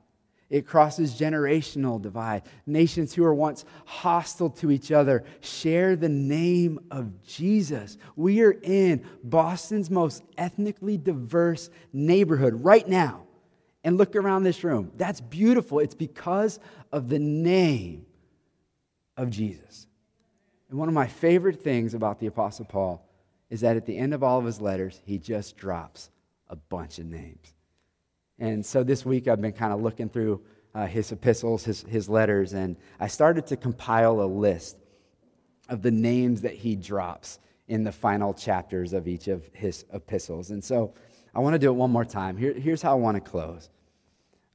It 0.49 0.65
crosses 0.65 1.19
generational 1.19 2.01
divide. 2.01 2.43
Nations 2.65 3.13
who 3.13 3.23
were 3.23 3.33
once 3.33 3.65
hostile 3.85 4.49
to 4.51 4.71
each 4.71 4.91
other 4.91 5.25
share 5.41 5.95
the 5.95 6.09
name 6.09 6.79
of 6.89 7.21
Jesus. 7.23 7.97
We 8.15 8.41
are 8.41 8.57
in 8.63 9.03
Boston's 9.23 9.89
most 9.89 10.23
ethnically 10.37 10.97
diverse 10.97 11.69
neighborhood 11.91 12.63
right 12.63 12.87
now. 12.87 13.23
And 13.83 13.97
look 13.97 14.15
around 14.15 14.43
this 14.43 14.63
room. 14.63 14.91
That's 14.97 15.21
beautiful. 15.21 15.79
It's 15.79 15.95
because 15.95 16.59
of 16.91 17.09
the 17.09 17.19
name 17.19 18.05
of 19.15 19.29
Jesus. 19.29 19.87
And 20.69 20.77
one 20.77 20.87
of 20.87 20.93
my 20.93 21.07
favorite 21.07 21.61
things 21.61 21.93
about 21.93 22.19
the 22.19 22.27
Apostle 22.27 22.65
Paul 22.65 23.05
is 23.49 23.61
that 23.61 23.77
at 23.77 23.85
the 23.85 23.97
end 23.97 24.13
of 24.13 24.23
all 24.23 24.39
of 24.39 24.45
his 24.45 24.59
letters, 24.59 25.01
he 25.05 25.17
just 25.17 25.55
drops 25.57 26.09
a 26.49 26.55
bunch 26.55 26.99
of 26.99 27.05
names. 27.05 27.53
And 28.39 28.65
so 28.65 28.83
this 28.83 29.05
week 29.05 29.27
I've 29.27 29.41
been 29.41 29.53
kind 29.53 29.73
of 29.73 29.81
looking 29.81 30.09
through 30.09 30.41
uh, 30.75 30.85
his 30.85 31.11
epistles, 31.11 31.63
his, 31.63 31.81
his 31.83 32.07
letters, 32.07 32.53
and 32.53 32.75
I 32.99 33.07
started 33.07 33.47
to 33.47 33.57
compile 33.57 34.21
a 34.21 34.25
list 34.25 34.77
of 35.69 35.81
the 35.81 35.91
names 35.91 36.41
that 36.41 36.53
he 36.53 36.75
drops 36.75 37.39
in 37.67 37.83
the 37.83 37.91
final 37.91 38.33
chapters 38.33 38.93
of 38.93 39.07
each 39.07 39.27
of 39.27 39.49
his 39.53 39.85
epistles. 39.91 40.51
And 40.51 40.63
so 40.63 40.93
I 41.33 41.39
want 41.39 41.53
to 41.53 41.59
do 41.59 41.69
it 41.69 41.73
one 41.73 41.91
more 41.91 42.05
time. 42.05 42.37
Here, 42.37 42.53
here's 42.53 42.81
how 42.81 42.91
I 42.91 42.95
want 42.95 43.15
to 43.15 43.21
close 43.21 43.69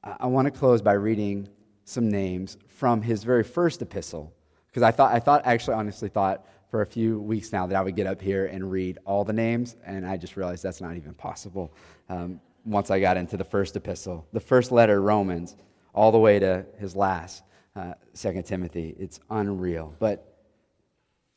I 0.04 0.26
want 0.26 0.46
to 0.46 0.50
close 0.50 0.82
by 0.82 0.94
reading 0.94 1.48
some 1.84 2.08
names 2.08 2.56
from 2.66 3.02
his 3.02 3.22
very 3.22 3.44
first 3.44 3.82
epistle. 3.82 4.32
Because 4.66 4.82
I 4.82 4.90
thought, 4.90 5.12
I 5.14 5.20
thought, 5.20 5.42
actually, 5.44 5.74
honestly 5.74 6.08
thought 6.08 6.46
for 6.70 6.82
a 6.82 6.86
few 6.86 7.20
weeks 7.20 7.52
now 7.52 7.66
that 7.66 7.76
I 7.76 7.82
would 7.82 7.94
get 7.94 8.06
up 8.06 8.20
here 8.20 8.46
and 8.46 8.68
read 8.68 8.98
all 9.04 9.22
the 9.22 9.32
names, 9.32 9.76
and 9.84 10.06
I 10.06 10.16
just 10.16 10.36
realized 10.36 10.62
that's 10.62 10.80
not 10.80 10.96
even 10.96 11.14
possible. 11.14 11.72
Um, 12.08 12.40
once 12.64 12.90
I 12.90 13.00
got 13.00 13.16
into 13.16 13.36
the 13.36 13.44
first 13.44 13.76
epistle. 13.76 14.26
The 14.32 14.40
first 14.40 14.72
letter, 14.72 15.00
Romans, 15.00 15.56
all 15.94 16.12
the 16.12 16.18
way 16.18 16.38
to 16.38 16.64
his 16.78 16.94
last, 16.96 17.42
uh, 17.76 17.94
2 18.14 18.42
Timothy. 18.42 18.94
It's 18.98 19.20
unreal. 19.30 19.94
But 19.98 20.28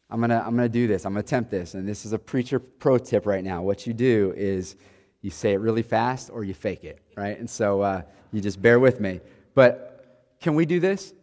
I'm 0.09 0.19
going 0.19 0.29
to 0.29 0.37
I'm 0.37 0.55
gonna 0.55 0.69
do 0.69 0.87
this. 0.87 1.05
I'm 1.05 1.13
going 1.13 1.23
to 1.23 1.27
attempt 1.27 1.51
this. 1.51 1.73
And 1.73 1.87
this 1.87 2.05
is 2.05 2.13
a 2.13 2.19
preacher 2.19 2.59
pro 2.59 2.97
tip 2.97 3.25
right 3.25 3.43
now. 3.43 3.61
What 3.61 3.87
you 3.87 3.93
do 3.93 4.33
is 4.35 4.75
you 5.21 5.31
say 5.31 5.53
it 5.53 5.57
really 5.57 5.81
fast 5.81 6.29
or 6.31 6.43
you 6.43 6.53
fake 6.53 6.83
it, 6.83 7.01
right? 7.17 7.39
And 7.39 7.49
so 7.49 7.81
uh, 7.81 8.01
you 8.31 8.41
just 8.41 8.61
bear 8.61 8.79
with 8.79 8.99
me. 8.99 9.21
But 9.55 10.35
can 10.39 10.53
we 10.53 10.65
do 10.65 10.79
this? 10.79 11.13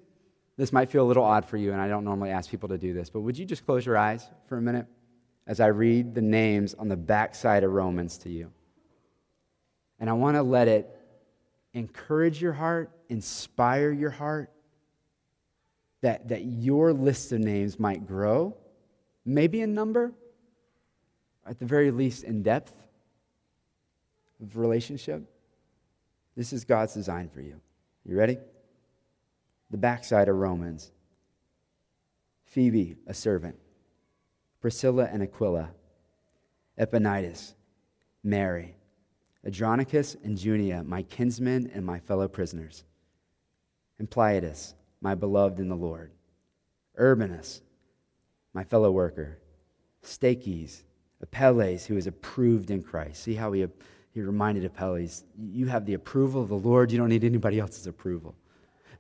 This 0.57 0.73
might 0.73 0.91
feel 0.91 1.05
a 1.05 1.09
little 1.09 1.25
odd 1.25 1.45
for 1.45 1.57
you, 1.57 1.73
and 1.73 1.81
I 1.81 1.89
don't 1.89 2.05
normally 2.05 2.31
ask 2.31 2.51
people 2.51 2.69
to 2.71 2.79
do 2.79 2.93
this, 2.93 3.09
but 3.09 3.21
would 3.21 3.39
you 3.39 3.45
just 3.45 3.65
close 3.65 3.87
your 3.87 3.97
eyes 3.97 4.27
for 4.49 4.59
a 4.59 4.63
minute 4.63 4.87
as 5.47 5.61
I 5.61 5.69
read 5.69 6.15
the 6.15 6.21
names 6.21 6.75
on 6.75 6.89
the 6.89 6.97
backside 6.97 7.65
of 7.65 7.73
Romans 7.73 8.19
to 8.19 8.29
you? 8.29 8.51
And 10.03 10.11
I 10.11 10.15
want 10.15 10.37
to 10.37 10.43
let 10.43 10.67
it 10.67 10.91
encourage 11.75 12.43
your 12.43 12.53
heart, 12.53 12.91
inspire 13.09 13.93
your 13.93 14.11
heart, 14.11 14.51
that, 16.01 16.27
that 16.27 16.45
your 16.45 16.93
list 16.93 17.31
of 17.31 17.39
names 17.39 17.79
might 17.79 18.05
grow, 18.05 18.57
maybe 19.25 19.61
in 19.61 19.75
number, 19.75 20.13
at 21.47 21.61
the 21.61 21.67
very 21.67 21.93
least 21.93 22.25
in 22.25 22.43
depth 22.43 22.75
of 24.43 24.57
relationship. 24.57 25.23
This 26.37 26.53
is 26.53 26.65
God's 26.65 26.95
design 26.95 27.29
for 27.29 27.41
you. 27.41 27.61
You 28.05 28.17
ready? 28.17 28.39
The 29.71 29.79
backside 29.79 30.29
of 30.29 30.35
Romans. 30.35 30.91
Phoebe, 32.47 32.97
a 33.07 33.15
servant. 33.15 33.55
Priscilla 34.61 35.09
and 35.13 35.23
Aquila. 35.23 35.71
Epaenetus. 36.77 37.53
Mary. 38.25 38.75
Andronicus 39.45 40.17
and 40.23 40.39
Junia, 40.39 40.85
my 40.85 41.03
kinsmen 41.03 41.71
and 41.75 41.85
my 41.85 41.99
fellow 41.99 42.29
prisoners, 42.29 42.85
Ampliatus, 44.01 44.75
my 45.01 45.15
beloved 45.15 45.59
in 45.59 45.69
the 45.69 45.77
Lord, 45.77 46.13
Urbanus, 46.99 47.61
my 48.55 48.63
fellow 48.63 48.91
worker, 48.91 49.39
Stachys, 50.05 50.83
Apelles, 51.21 51.87
who 51.87 51.97
is 51.97 52.07
approved 52.07 52.71
in 52.71 52.83
Christ. 52.83 53.23
See 53.23 53.35
how 53.35 53.53
he, 53.53 53.67
he 54.13 54.21
reminded 54.21 54.65
Apelles, 54.65 55.25
you 55.39 55.67
have 55.67 55.87
the 55.87 55.95
approval 55.95 56.43
of 56.43 56.49
the 56.49 56.55
Lord, 56.55 56.93
you 56.93 56.99
don't 56.99 57.09
need 57.09 57.25
anybody 57.25 57.59
else's 57.59 57.87
approval. 57.87 58.35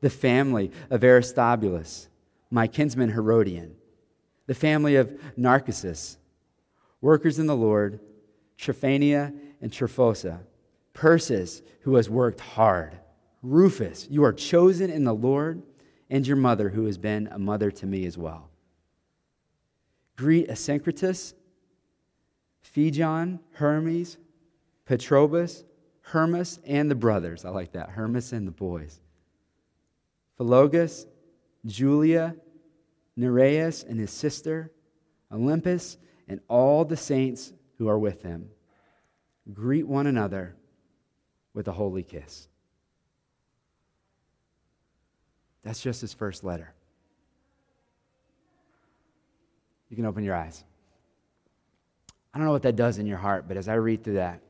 The 0.00 0.10
family 0.10 0.72
of 0.90 1.04
Aristobulus, 1.04 2.08
my 2.50 2.66
kinsman 2.66 3.10
Herodion, 3.10 3.76
the 4.46 4.54
family 4.54 4.96
of 4.96 5.20
Narcissus, 5.36 6.18
workers 7.00 7.38
in 7.38 7.46
the 7.46 7.56
Lord, 7.56 8.00
Tryphaena 8.58 9.32
and 9.62 9.70
Tryphosa, 9.70 10.40
Persis, 10.92 11.62
who 11.80 11.94
has 11.94 12.10
worked 12.10 12.40
hard, 12.40 12.98
Rufus, 13.42 14.06
you 14.10 14.24
are 14.24 14.32
chosen 14.32 14.90
in 14.90 15.04
the 15.04 15.14
Lord, 15.14 15.62
and 16.10 16.26
your 16.26 16.36
mother, 16.36 16.68
who 16.68 16.84
has 16.84 16.98
been 16.98 17.28
a 17.28 17.38
mother 17.38 17.70
to 17.70 17.86
me 17.86 18.04
as 18.04 18.18
well. 18.18 18.50
Greet 20.16 20.48
Asyncritus, 20.48 21.32
Phlegon, 22.62 23.40
Hermes, 23.52 24.18
Patrobas, 24.86 25.64
Hermas, 26.02 26.58
and 26.66 26.90
the 26.90 26.94
brothers. 26.94 27.44
I 27.44 27.48
like 27.48 27.72
that. 27.72 27.90
Hermas 27.90 28.32
and 28.32 28.46
the 28.46 28.52
boys. 28.52 29.00
Philologus, 30.38 31.06
Julia, 31.64 32.36
Nereus 33.16 33.82
and 33.82 33.98
his 33.98 34.10
sister, 34.10 34.70
Olympas, 35.32 35.96
and 36.28 36.40
all 36.48 36.84
the 36.84 36.96
saints 36.96 37.52
who 37.78 37.88
are 37.88 37.98
with 37.98 38.22
him. 38.22 38.50
Greet 39.50 39.86
one 39.86 40.06
another 40.06 40.54
with 41.54 41.68
a 41.68 41.72
holy 41.72 42.02
kiss. 42.02 42.48
That's 45.64 45.80
just 45.80 46.00
his 46.00 46.12
first 46.12 46.44
letter. 46.44 46.72
You 49.88 49.96
can 49.96 50.06
open 50.06 50.24
your 50.24 50.34
eyes. 50.34 50.64
I 52.32 52.38
don't 52.38 52.46
know 52.46 52.52
what 52.52 52.62
that 52.62 52.76
does 52.76 52.98
in 52.98 53.06
your 53.06 53.18
heart, 53.18 53.46
but 53.46 53.56
as 53.56 53.68
I 53.68 53.74
read 53.74 54.02
through 54.02 54.14
that, 54.14 54.40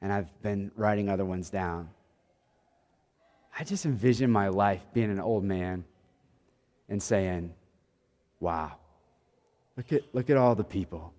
and 0.00 0.12
I've 0.12 0.42
been 0.42 0.70
writing 0.76 1.08
other 1.08 1.24
ones 1.24 1.50
down, 1.50 1.90
I 3.58 3.64
just 3.64 3.86
envision 3.86 4.30
my 4.30 4.48
life 4.48 4.82
being 4.92 5.10
an 5.10 5.18
old 5.18 5.42
man 5.42 5.84
and 6.88 7.02
saying, 7.02 7.54
Wow, 8.40 8.76
look 9.76 9.92
at, 9.92 10.02
look 10.12 10.30
at 10.30 10.36
all 10.36 10.54
the 10.54 10.62
people 10.62 11.12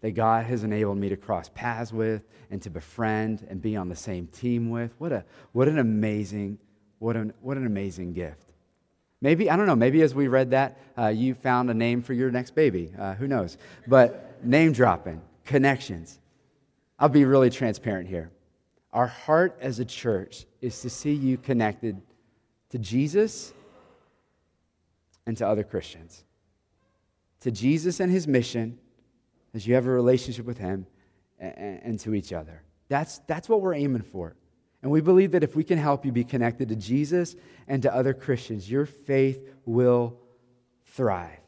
that 0.00 0.12
God 0.12 0.46
has 0.46 0.64
enabled 0.64 0.98
me 0.98 1.08
to 1.10 1.16
cross 1.16 1.50
paths 1.54 1.92
with 1.92 2.22
and 2.50 2.60
to 2.62 2.70
befriend 2.70 3.46
and 3.48 3.60
be 3.60 3.76
on 3.76 3.88
the 3.88 3.96
same 3.96 4.26
team 4.28 4.70
with. 4.70 4.92
What, 4.98 5.12
a, 5.12 5.24
what 5.52 5.68
an 5.68 5.78
amazing, 5.78 6.58
what 6.98 7.16
an, 7.16 7.32
what 7.40 7.56
an 7.56 7.66
amazing 7.66 8.12
gift. 8.12 8.46
Maybe, 9.20 9.50
I 9.50 9.56
don't 9.56 9.66
know, 9.66 9.76
maybe 9.76 10.00
as 10.00 10.14
we 10.14 10.28
read 10.28 10.50
that, 10.52 10.78
uh, 10.96 11.08
you 11.08 11.34
found 11.34 11.70
a 11.70 11.74
name 11.74 12.00
for 12.02 12.14
your 12.14 12.30
next 12.30 12.54
baby. 12.54 12.90
Uh, 12.98 13.14
who 13.14 13.28
knows? 13.28 13.58
But 13.86 14.42
name 14.42 14.72
dropping, 14.72 15.20
connections. 15.44 16.18
I'll 16.98 17.10
be 17.10 17.26
really 17.26 17.50
transparent 17.50 18.08
here. 18.08 18.30
Our 18.92 19.06
heart 19.06 19.58
as 19.60 19.78
a 19.78 19.84
church 19.84 20.46
is 20.62 20.80
to 20.80 20.90
see 20.90 21.12
you 21.12 21.36
connected 21.36 22.00
to 22.70 22.78
Jesus 22.78 23.52
and 25.26 25.36
to 25.36 25.46
other 25.46 25.64
Christians, 25.64 26.24
to 27.40 27.50
Jesus 27.50 28.00
and 28.00 28.10
his 28.10 28.26
mission 28.26 28.78
as 29.54 29.66
you 29.66 29.74
have 29.74 29.86
a 29.86 29.90
relationship 29.90 30.46
with 30.46 30.58
Him 30.58 30.86
and, 31.38 31.80
and 31.82 32.00
to 32.00 32.14
each 32.14 32.32
other. 32.32 32.62
That's, 32.88 33.18
that's 33.26 33.48
what 33.48 33.60
we're 33.60 33.74
aiming 33.74 34.02
for. 34.02 34.36
And 34.82 34.90
we 34.90 35.00
believe 35.00 35.32
that 35.32 35.44
if 35.44 35.54
we 35.54 35.64
can 35.64 35.78
help 35.78 36.04
you 36.04 36.12
be 36.12 36.24
connected 36.24 36.68
to 36.70 36.76
Jesus 36.76 37.36
and 37.68 37.82
to 37.82 37.94
other 37.94 38.14
Christians, 38.14 38.70
your 38.70 38.86
faith 38.86 39.46
will 39.66 40.18
thrive. 40.86 41.38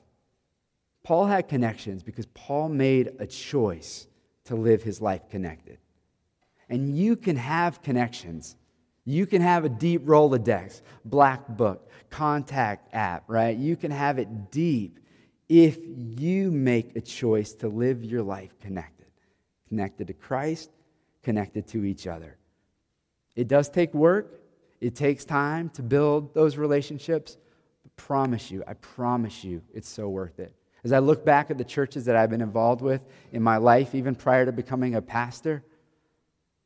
Paul 1.03 1.27
had 1.27 1.49
connections 1.49 2.03
because 2.03 2.27
Paul 2.27 2.69
made 2.69 3.13
a 3.19 3.27
choice 3.27 4.07
to 4.45 4.55
live 4.55 4.83
his 4.83 5.01
life 5.01 5.29
connected. 5.31 5.79
And 6.69 6.97
you 6.97 7.17
can 7.17 7.37
have 7.37 7.83
connections. 7.83 8.57
You 9.05 9.27
can 9.27 9.43
have 9.43 9.65
a 9.65 9.69
deep 9.69 10.05
Rolodex, 10.05 10.83
black 11.05 11.49
book, 11.49 11.91
contact 12.11 12.95
app, 12.95 13.25
right? 13.27 13.57
You 13.57 13.77
can 13.77 13.91
have 13.91 14.19
it 14.19 14.51
deep 14.51 15.01
if 15.53 15.79
you 15.87 16.51
make 16.51 16.97
a 16.97 17.01
choice 17.03 17.53
to 17.53 17.69
live 17.69 18.03
your 18.03 18.23
life 18.23 18.59
connected. 18.59 19.07
Connected 19.69 20.07
to 20.07 20.15
Christ, 20.15 20.71
connected 21.23 21.67
to 21.69 21.85
each 21.85 22.07
other. 22.07 22.39
It 23.37 23.49
does 23.49 23.69
take 23.69 23.93
work, 23.93 24.41
it 24.81 24.95
takes 24.95 25.27
time 25.27 25.69
to 25.71 25.83
build 25.83 26.33
those 26.33 26.57
relationships. 26.57 27.37
But 27.83 27.95
promise 27.97 28.51
you, 28.51 28.65
I 28.67 28.73
promise 28.75 29.45
you, 29.45 29.61
it's 29.75 29.91
so 29.91 30.09
worth 30.09 30.41
it. 30.41 30.55
As 30.85 30.93
I 30.93 31.01
look 31.01 31.23
back 31.23 31.51
at 31.51 31.59
the 31.59 31.65
churches 31.65 32.07
that 32.07 32.17
I've 32.17 32.31
been 32.31 32.41
involved 32.41 32.81
with 32.81 33.03
in 33.31 33.43
my 33.43 33.59
life, 33.59 33.95
even 33.95 34.15
prior 34.15 34.47
to 34.47 34.53
becoming 34.53 34.95
a 34.95 35.03
pastor, 35.03 35.63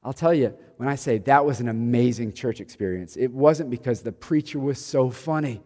I'll 0.05 0.12
tell 0.12 0.32
you, 0.32 0.57
when 0.76 0.89
I 0.89 0.95
say 0.95 1.18
that 1.18 1.45
was 1.45 1.59
an 1.59 1.68
amazing 1.68 2.34
church 2.34 2.61
experience, 2.61 3.16
it 3.16 3.32
wasn't 3.32 3.68
because 3.68 4.03
the 4.03 4.12
preacher 4.12 4.61
was 4.61 4.82
so 4.82 5.11
funny. 5.11 5.61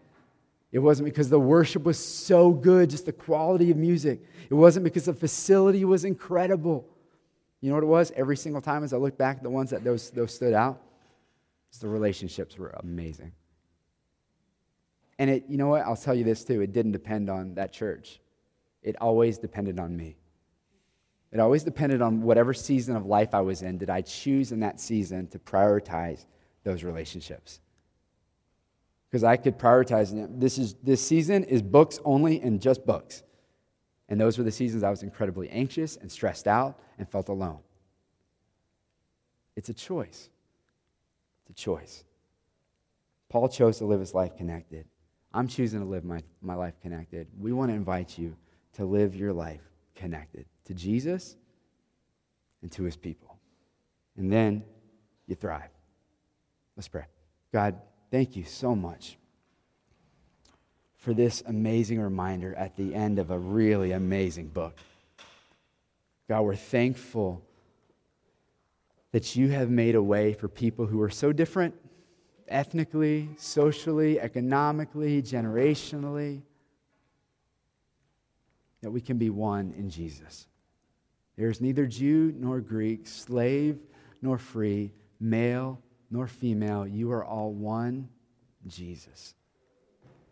It 0.73 0.79
wasn't 0.79 1.07
because 1.07 1.29
the 1.29 1.41
worship 1.41 1.83
was 1.83 1.99
so 1.99 2.53
good, 2.53 2.91
just 2.91 3.07
the 3.07 3.12
quality 3.12 3.71
of 3.71 3.77
music. 3.77 4.23
It 4.49 4.55
wasn't 4.55 4.85
because 4.85 5.07
the 5.07 5.14
facility 5.14 5.85
was 5.85 6.05
incredible. 6.05 6.89
You 7.61 7.71
know 7.71 7.75
what 7.75 7.85
it 7.85 7.89
was? 7.89 8.12
Every 8.14 8.37
single 8.37 8.62
time 8.62 8.85
as 8.85 8.93
I 8.93 8.97
look 8.97 9.18
back, 9.18 9.43
the 9.43 9.51
ones 9.51 9.71
that 9.71 9.83
those, 9.83 10.11
those 10.11 10.35
stood 10.35 10.55
out, 10.55 10.81
the 11.81 11.89
relationships 11.89 12.59
were 12.59 12.71
amazing. 12.81 13.33
And 15.18 15.31
it, 15.31 15.45
you 15.49 15.57
know 15.57 15.68
what? 15.68 15.83
I'll 15.83 15.97
tell 15.97 16.14
you 16.14 16.25
this 16.25 16.45
too. 16.45 16.61
It 16.61 16.73
didn't 16.73 16.93
depend 16.93 17.31
on 17.31 17.55
that 17.55 17.73
church. 17.73 18.21
It 18.83 18.97
always 19.01 19.39
depended 19.39 19.79
on 19.79 19.97
me. 19.97 20.16
It 21.33 21.39
always 21.39 21.62
depended 21.62 22.03
on 22.03 22.23
whatever 22.23 22.53
season 22.53 22.97
of 22.97 23.07
life 23.07 23.35
I 23.35 23.41
was 23.41 23.62
in. 23.62 23.79
Did 23.79 23.91
I 23.91 24.01
choose 24.01 24.51
in 24.51 24.61
that 24.61 24.81
season 24.81 25.27
to 25.29 25.39
prioritize 25.39 26.27
those 26.64 26.83
relationships? 26.83 27.61
Because 29.11 29.24
I 29.24 29.36
could 29.36 29.58
prioritize 29.58 30.38
this 30.38 30.56
is 30.56 30.74
this 30.82 31.04
season 31.04 31.42
is 31.44 31.62
books 31.62 31.98
only 32.04 32.40
and 32.40 32.61
just 32.61 32.86
books. 32.86 33.24
And 34.08 34.20
those 34.20 34.38
were 34.38 34.44
the 34.44 34.52
seasons 34.52 34.82
I 34.82 34.90
was 34.90 35.02
incredibly 35.02 35.48
anxious 35.50 35.96
and 35.96 36.11
stressed 36.11 36.46
out 36.46 36.78
and 36.98 37.08
felt 37.08 37.28
alone. 37.28 37.61
It's 39.56 39.68
a 39.68 39.74
choice. 39.74 40.30
It's 41.42 41.50
a 41.50 41.62
choice. 41.62 42.04
Paul 43.28 43.48
chose 43.48 43.78
to 43.78 43.84
live 43.84 44.00
his 44.00 44.14
life 44.14 44.36
connected. 44.36 44.86
I'm 45.32 45.46
choosing 45.46 45.80
to 45.80 45.86
live 45.86 46.04
my, 46.04 46.22
my 46.42 46.54
life 46.54 46.74
connected. 46.82 47.28
We 47.38 47.52
want 47.52 47.70
to 47.70 47.74
invite 47.74 48.18
you 48.18 48.36
to 48.74 48.84
live 48.84 49.14
your 49.14 49.32
life 49.32 49.61
connected 49.94 50.46
to 50.64 50.74
Jesus 50.74 51.36
and 52.62 52.70
to 52.72 52.82
his 52.82 52.96
people. 52.96 53.38
And 54.16 54.32
then 54.32 54.64
you 55.26 55.36
thrive. 55.36 55.70
Let's 56.76 56.88
pray. 56.88 57.04
God, 57.52 57.80
thank 58.11 58.36
you 58.36 58.44
so 58.44 58.74
much 58.74 59.16
for 60.96 61.14
this 61.14 61.42
amazing 61.46 62.00
reminder 62.00 62.54
at 62.54 62.76
the 62.76 62.94
end 62.94 63.18
of 63.18 63.30
a 63.30 63.38
really 63.38 63.92
amazing 63.92 64.48
book. 64.48 64.76
God, 66.28 66.42
we're 66.42 66.54
thankful 66.54 67.42
that 69.12 69.34
you 69.34 69.48
have 69.48 69.70
made 69.70 69.94
a 69.94 70.02
way 70.02 70.34
for 70.34 70.48
people 70.48 70.86
who 70.86 71.00
are 71.00 71.11
so 71.11 71.32
different 71.32 71.74
ethnically, 72.48 73.30
socially, 73.36 74.20
economically, 74.20 75.22
generationally 75.22 76.42
that 78.82 78.90
we 78.90 79.00
can 79.00 79.18
be 79.18 79.30
one 79.30 79.72
in 79.76 79.88
Jesus. 79.88 80.46
There 81.36 81.48
is 81.48 81.61
neither 81.61 81.86
Jew 81.86 82.34
nor 82.36 82.61
Greek, 82.61 83.06
slave 83.06 83.78
nor 84.20 84.36
free, 84.36 84.92
male 85.18 85.80
nor 86.11 86.26
female. 86.26 86.86
You 86.86 87.12
are 87.12 87.24
all 87.24 87.52
one, 87.52 88.08
Jesus. 88.66 89.34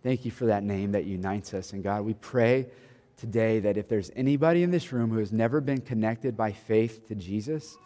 Thank 0.02 0.24
you 0.24 0.30
for 0.30 0.46
that 0.46 0.62
name 0.62 0.92
that 0.92 1.04
unites 1.04 1.54
us. 1.54 1.72
And 1.72 1.82
God, 1.82 2.02
we 2.04 2.14
pray 2.14 2.66
today 3.16 3.60
that 3.60 3.76
if 3.76 3.88
there's 3.88 4.10
anybody 4.14 4.62
in 4.62 4.70
this 4.70 4.92
room 4.92 5.10
who 5.10 5.18
has 5.18 5.32
never 5.32 5.60
been 5.60 5.80
connected 5.80 6.36
by 6.36 6.52
faith 6.52 7.06
to 7.08 7.14
Jesus, 7.14 7.76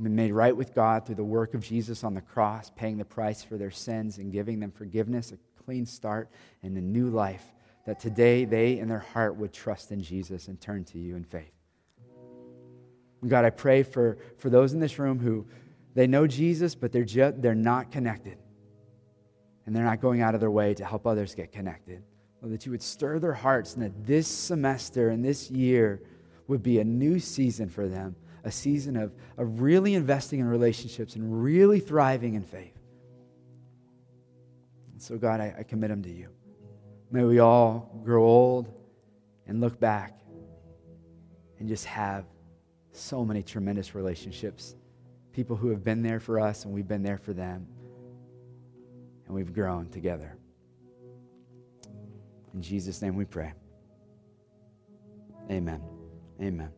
been 0.00 0.16
made 0.16 0.32
right 0.32 0.56
with 0.56 0.74
God 0.74 1.06
through 1.06 1.14
the 1.14 1.24
work 1.24 1.54
of 1.54 1.62
Jesus 1.62 2.02
on 2.02 2.14
the 2.14 2.20
cross, 2.20 2.70
paying 2.74 2.98
the 2.98 3.04
price 3.04 3.42
for 3.42 3.56
their 3.56 3.70
sins 3.70 4.18
and 4.18 4.32
giving 4.32 4.58
them 4.58 4.72
forgiveness, 4.72 5.32
a 5.32 5.62
clean 5.64 5.86
start, 5.86 6.30
and 6.62 6.76
a 6.76 6.80
new 6.80 7.10
life 7.10 7.44
that 7.86 8.00
today 8.00 8.44
they 8.44 8.78
in 8.78 8.88
their 8.88 8.98
heart 8.98 9.36
would 9.36 9.52
trust 9.52 9.92
in 9.92 10.02
Jesus 10.02 10.48
and 10.48 10.60
turn 10.60 10.84
to 10.84 10.98
you 10.98 11.14
in 11.16 11.24
faith. 11.24 11.52
And 13.20 13.30
God, 13.30 13.44
I 13.44 13.50
pray 13.50 13.82
for, 13.82 14.18
for 14.38 14.50
those 14.50 14.72
in 14.72 14.80
this 14.80 14.98
room 14.98 15.18
who 15.18 15.46
they 15.94 16.06
know 16.06 16.26
Jesus, 16.26 16.74
but 16.74 16.92
they're, 16.92 17.04
just, 17.04 17.40
they're 17.40 17.54
not 17.54 17.90
connected. 17.92 18.38
And 19.66 19.74
they're 19.74 19.84
not 19.84 20.00
going 20.00 20.20
out 20.20 20.34
of 20.34 20.40
their 20.40 20.50
way 20.50 20.74
to 20.74 20.84
help 20.84 21.06
others 21.06 21.34
get 21.34 21.52
connected. 21.52 22.02
Lord, 22.42 22.52
that 22.52 22.66
you 22.66 22.72
would 22.72 22.82
stir 22.82 23.18
their 23.18 23.32
hearts 23.32 23.74
and 23.74 23.82
that 23.82 24.06
this 24.06 24.28
semester 24.28 25.08
and 25.08 25.24
this 25.24 25.50
year 25.50 26.02
would 26.46 26.62
be 26.62 26.78
a 26.78 26.84
new 26.84 27.18
season 27.18 27.70
for 27.70 27.88
them, 27.88 28.16
a 28.44 28.50
season 28.50 28.96
of, 28.96 29.14
of 29.38 29.62
really 29.62 29.94
investing 29.94 30.40
in 30.40 30.46
relationships 30.46 31.16
and 31.16 31.42
really 31.42 31.80
thriving 31.80 32.34
in 32.34 32.42
faith. 32.42 32.76
And 34.92 35.00
so, 35.00 35.16
God, 35.16 35.40
I, 35.40 35.54
I 35.60 35.62
commit 35.62 35.88
them 35.88 36.02
to 36.02 36.10
you. 36.10 36.28
May 37.10 37.24
we 37.24 37.38
all 37.38 37.98
grow 38.04 38.24
old 38.24 38.68
and 39.46 39.60
look 39.60 39.80
back 39.80 40.20
and 41.58 41.68
just 41.68 41.86
have 41.86 42.26
so 42.92 43.24
many 43.24 43.42
tremendous 43.42 43.94
relationships. 43.94 44.74
People 45.34 45.56
who 45.56 45.70
have 45.70 45.82
been 45.82 46.02
there 46.02 46.20
for 46.20 46.38
us 46.38 46.64
and 46.64 46.72
we've 46.72 46.88
been 46.88 47.02
there 47.02 47.18
for 47.18 47.32
them. 47.32 47.66
And 49.26 49.34
we've 49.34 49.52
grown 49.52 49.88
together. 49.88 50.36
In 52.54 52.62
Jesus' 52.62 53.02
name 53.02 53.16
we 53.16 53.24
pray. 53.24 53.52
Amen. 55.50 55.82
Amen. 56.40 56.70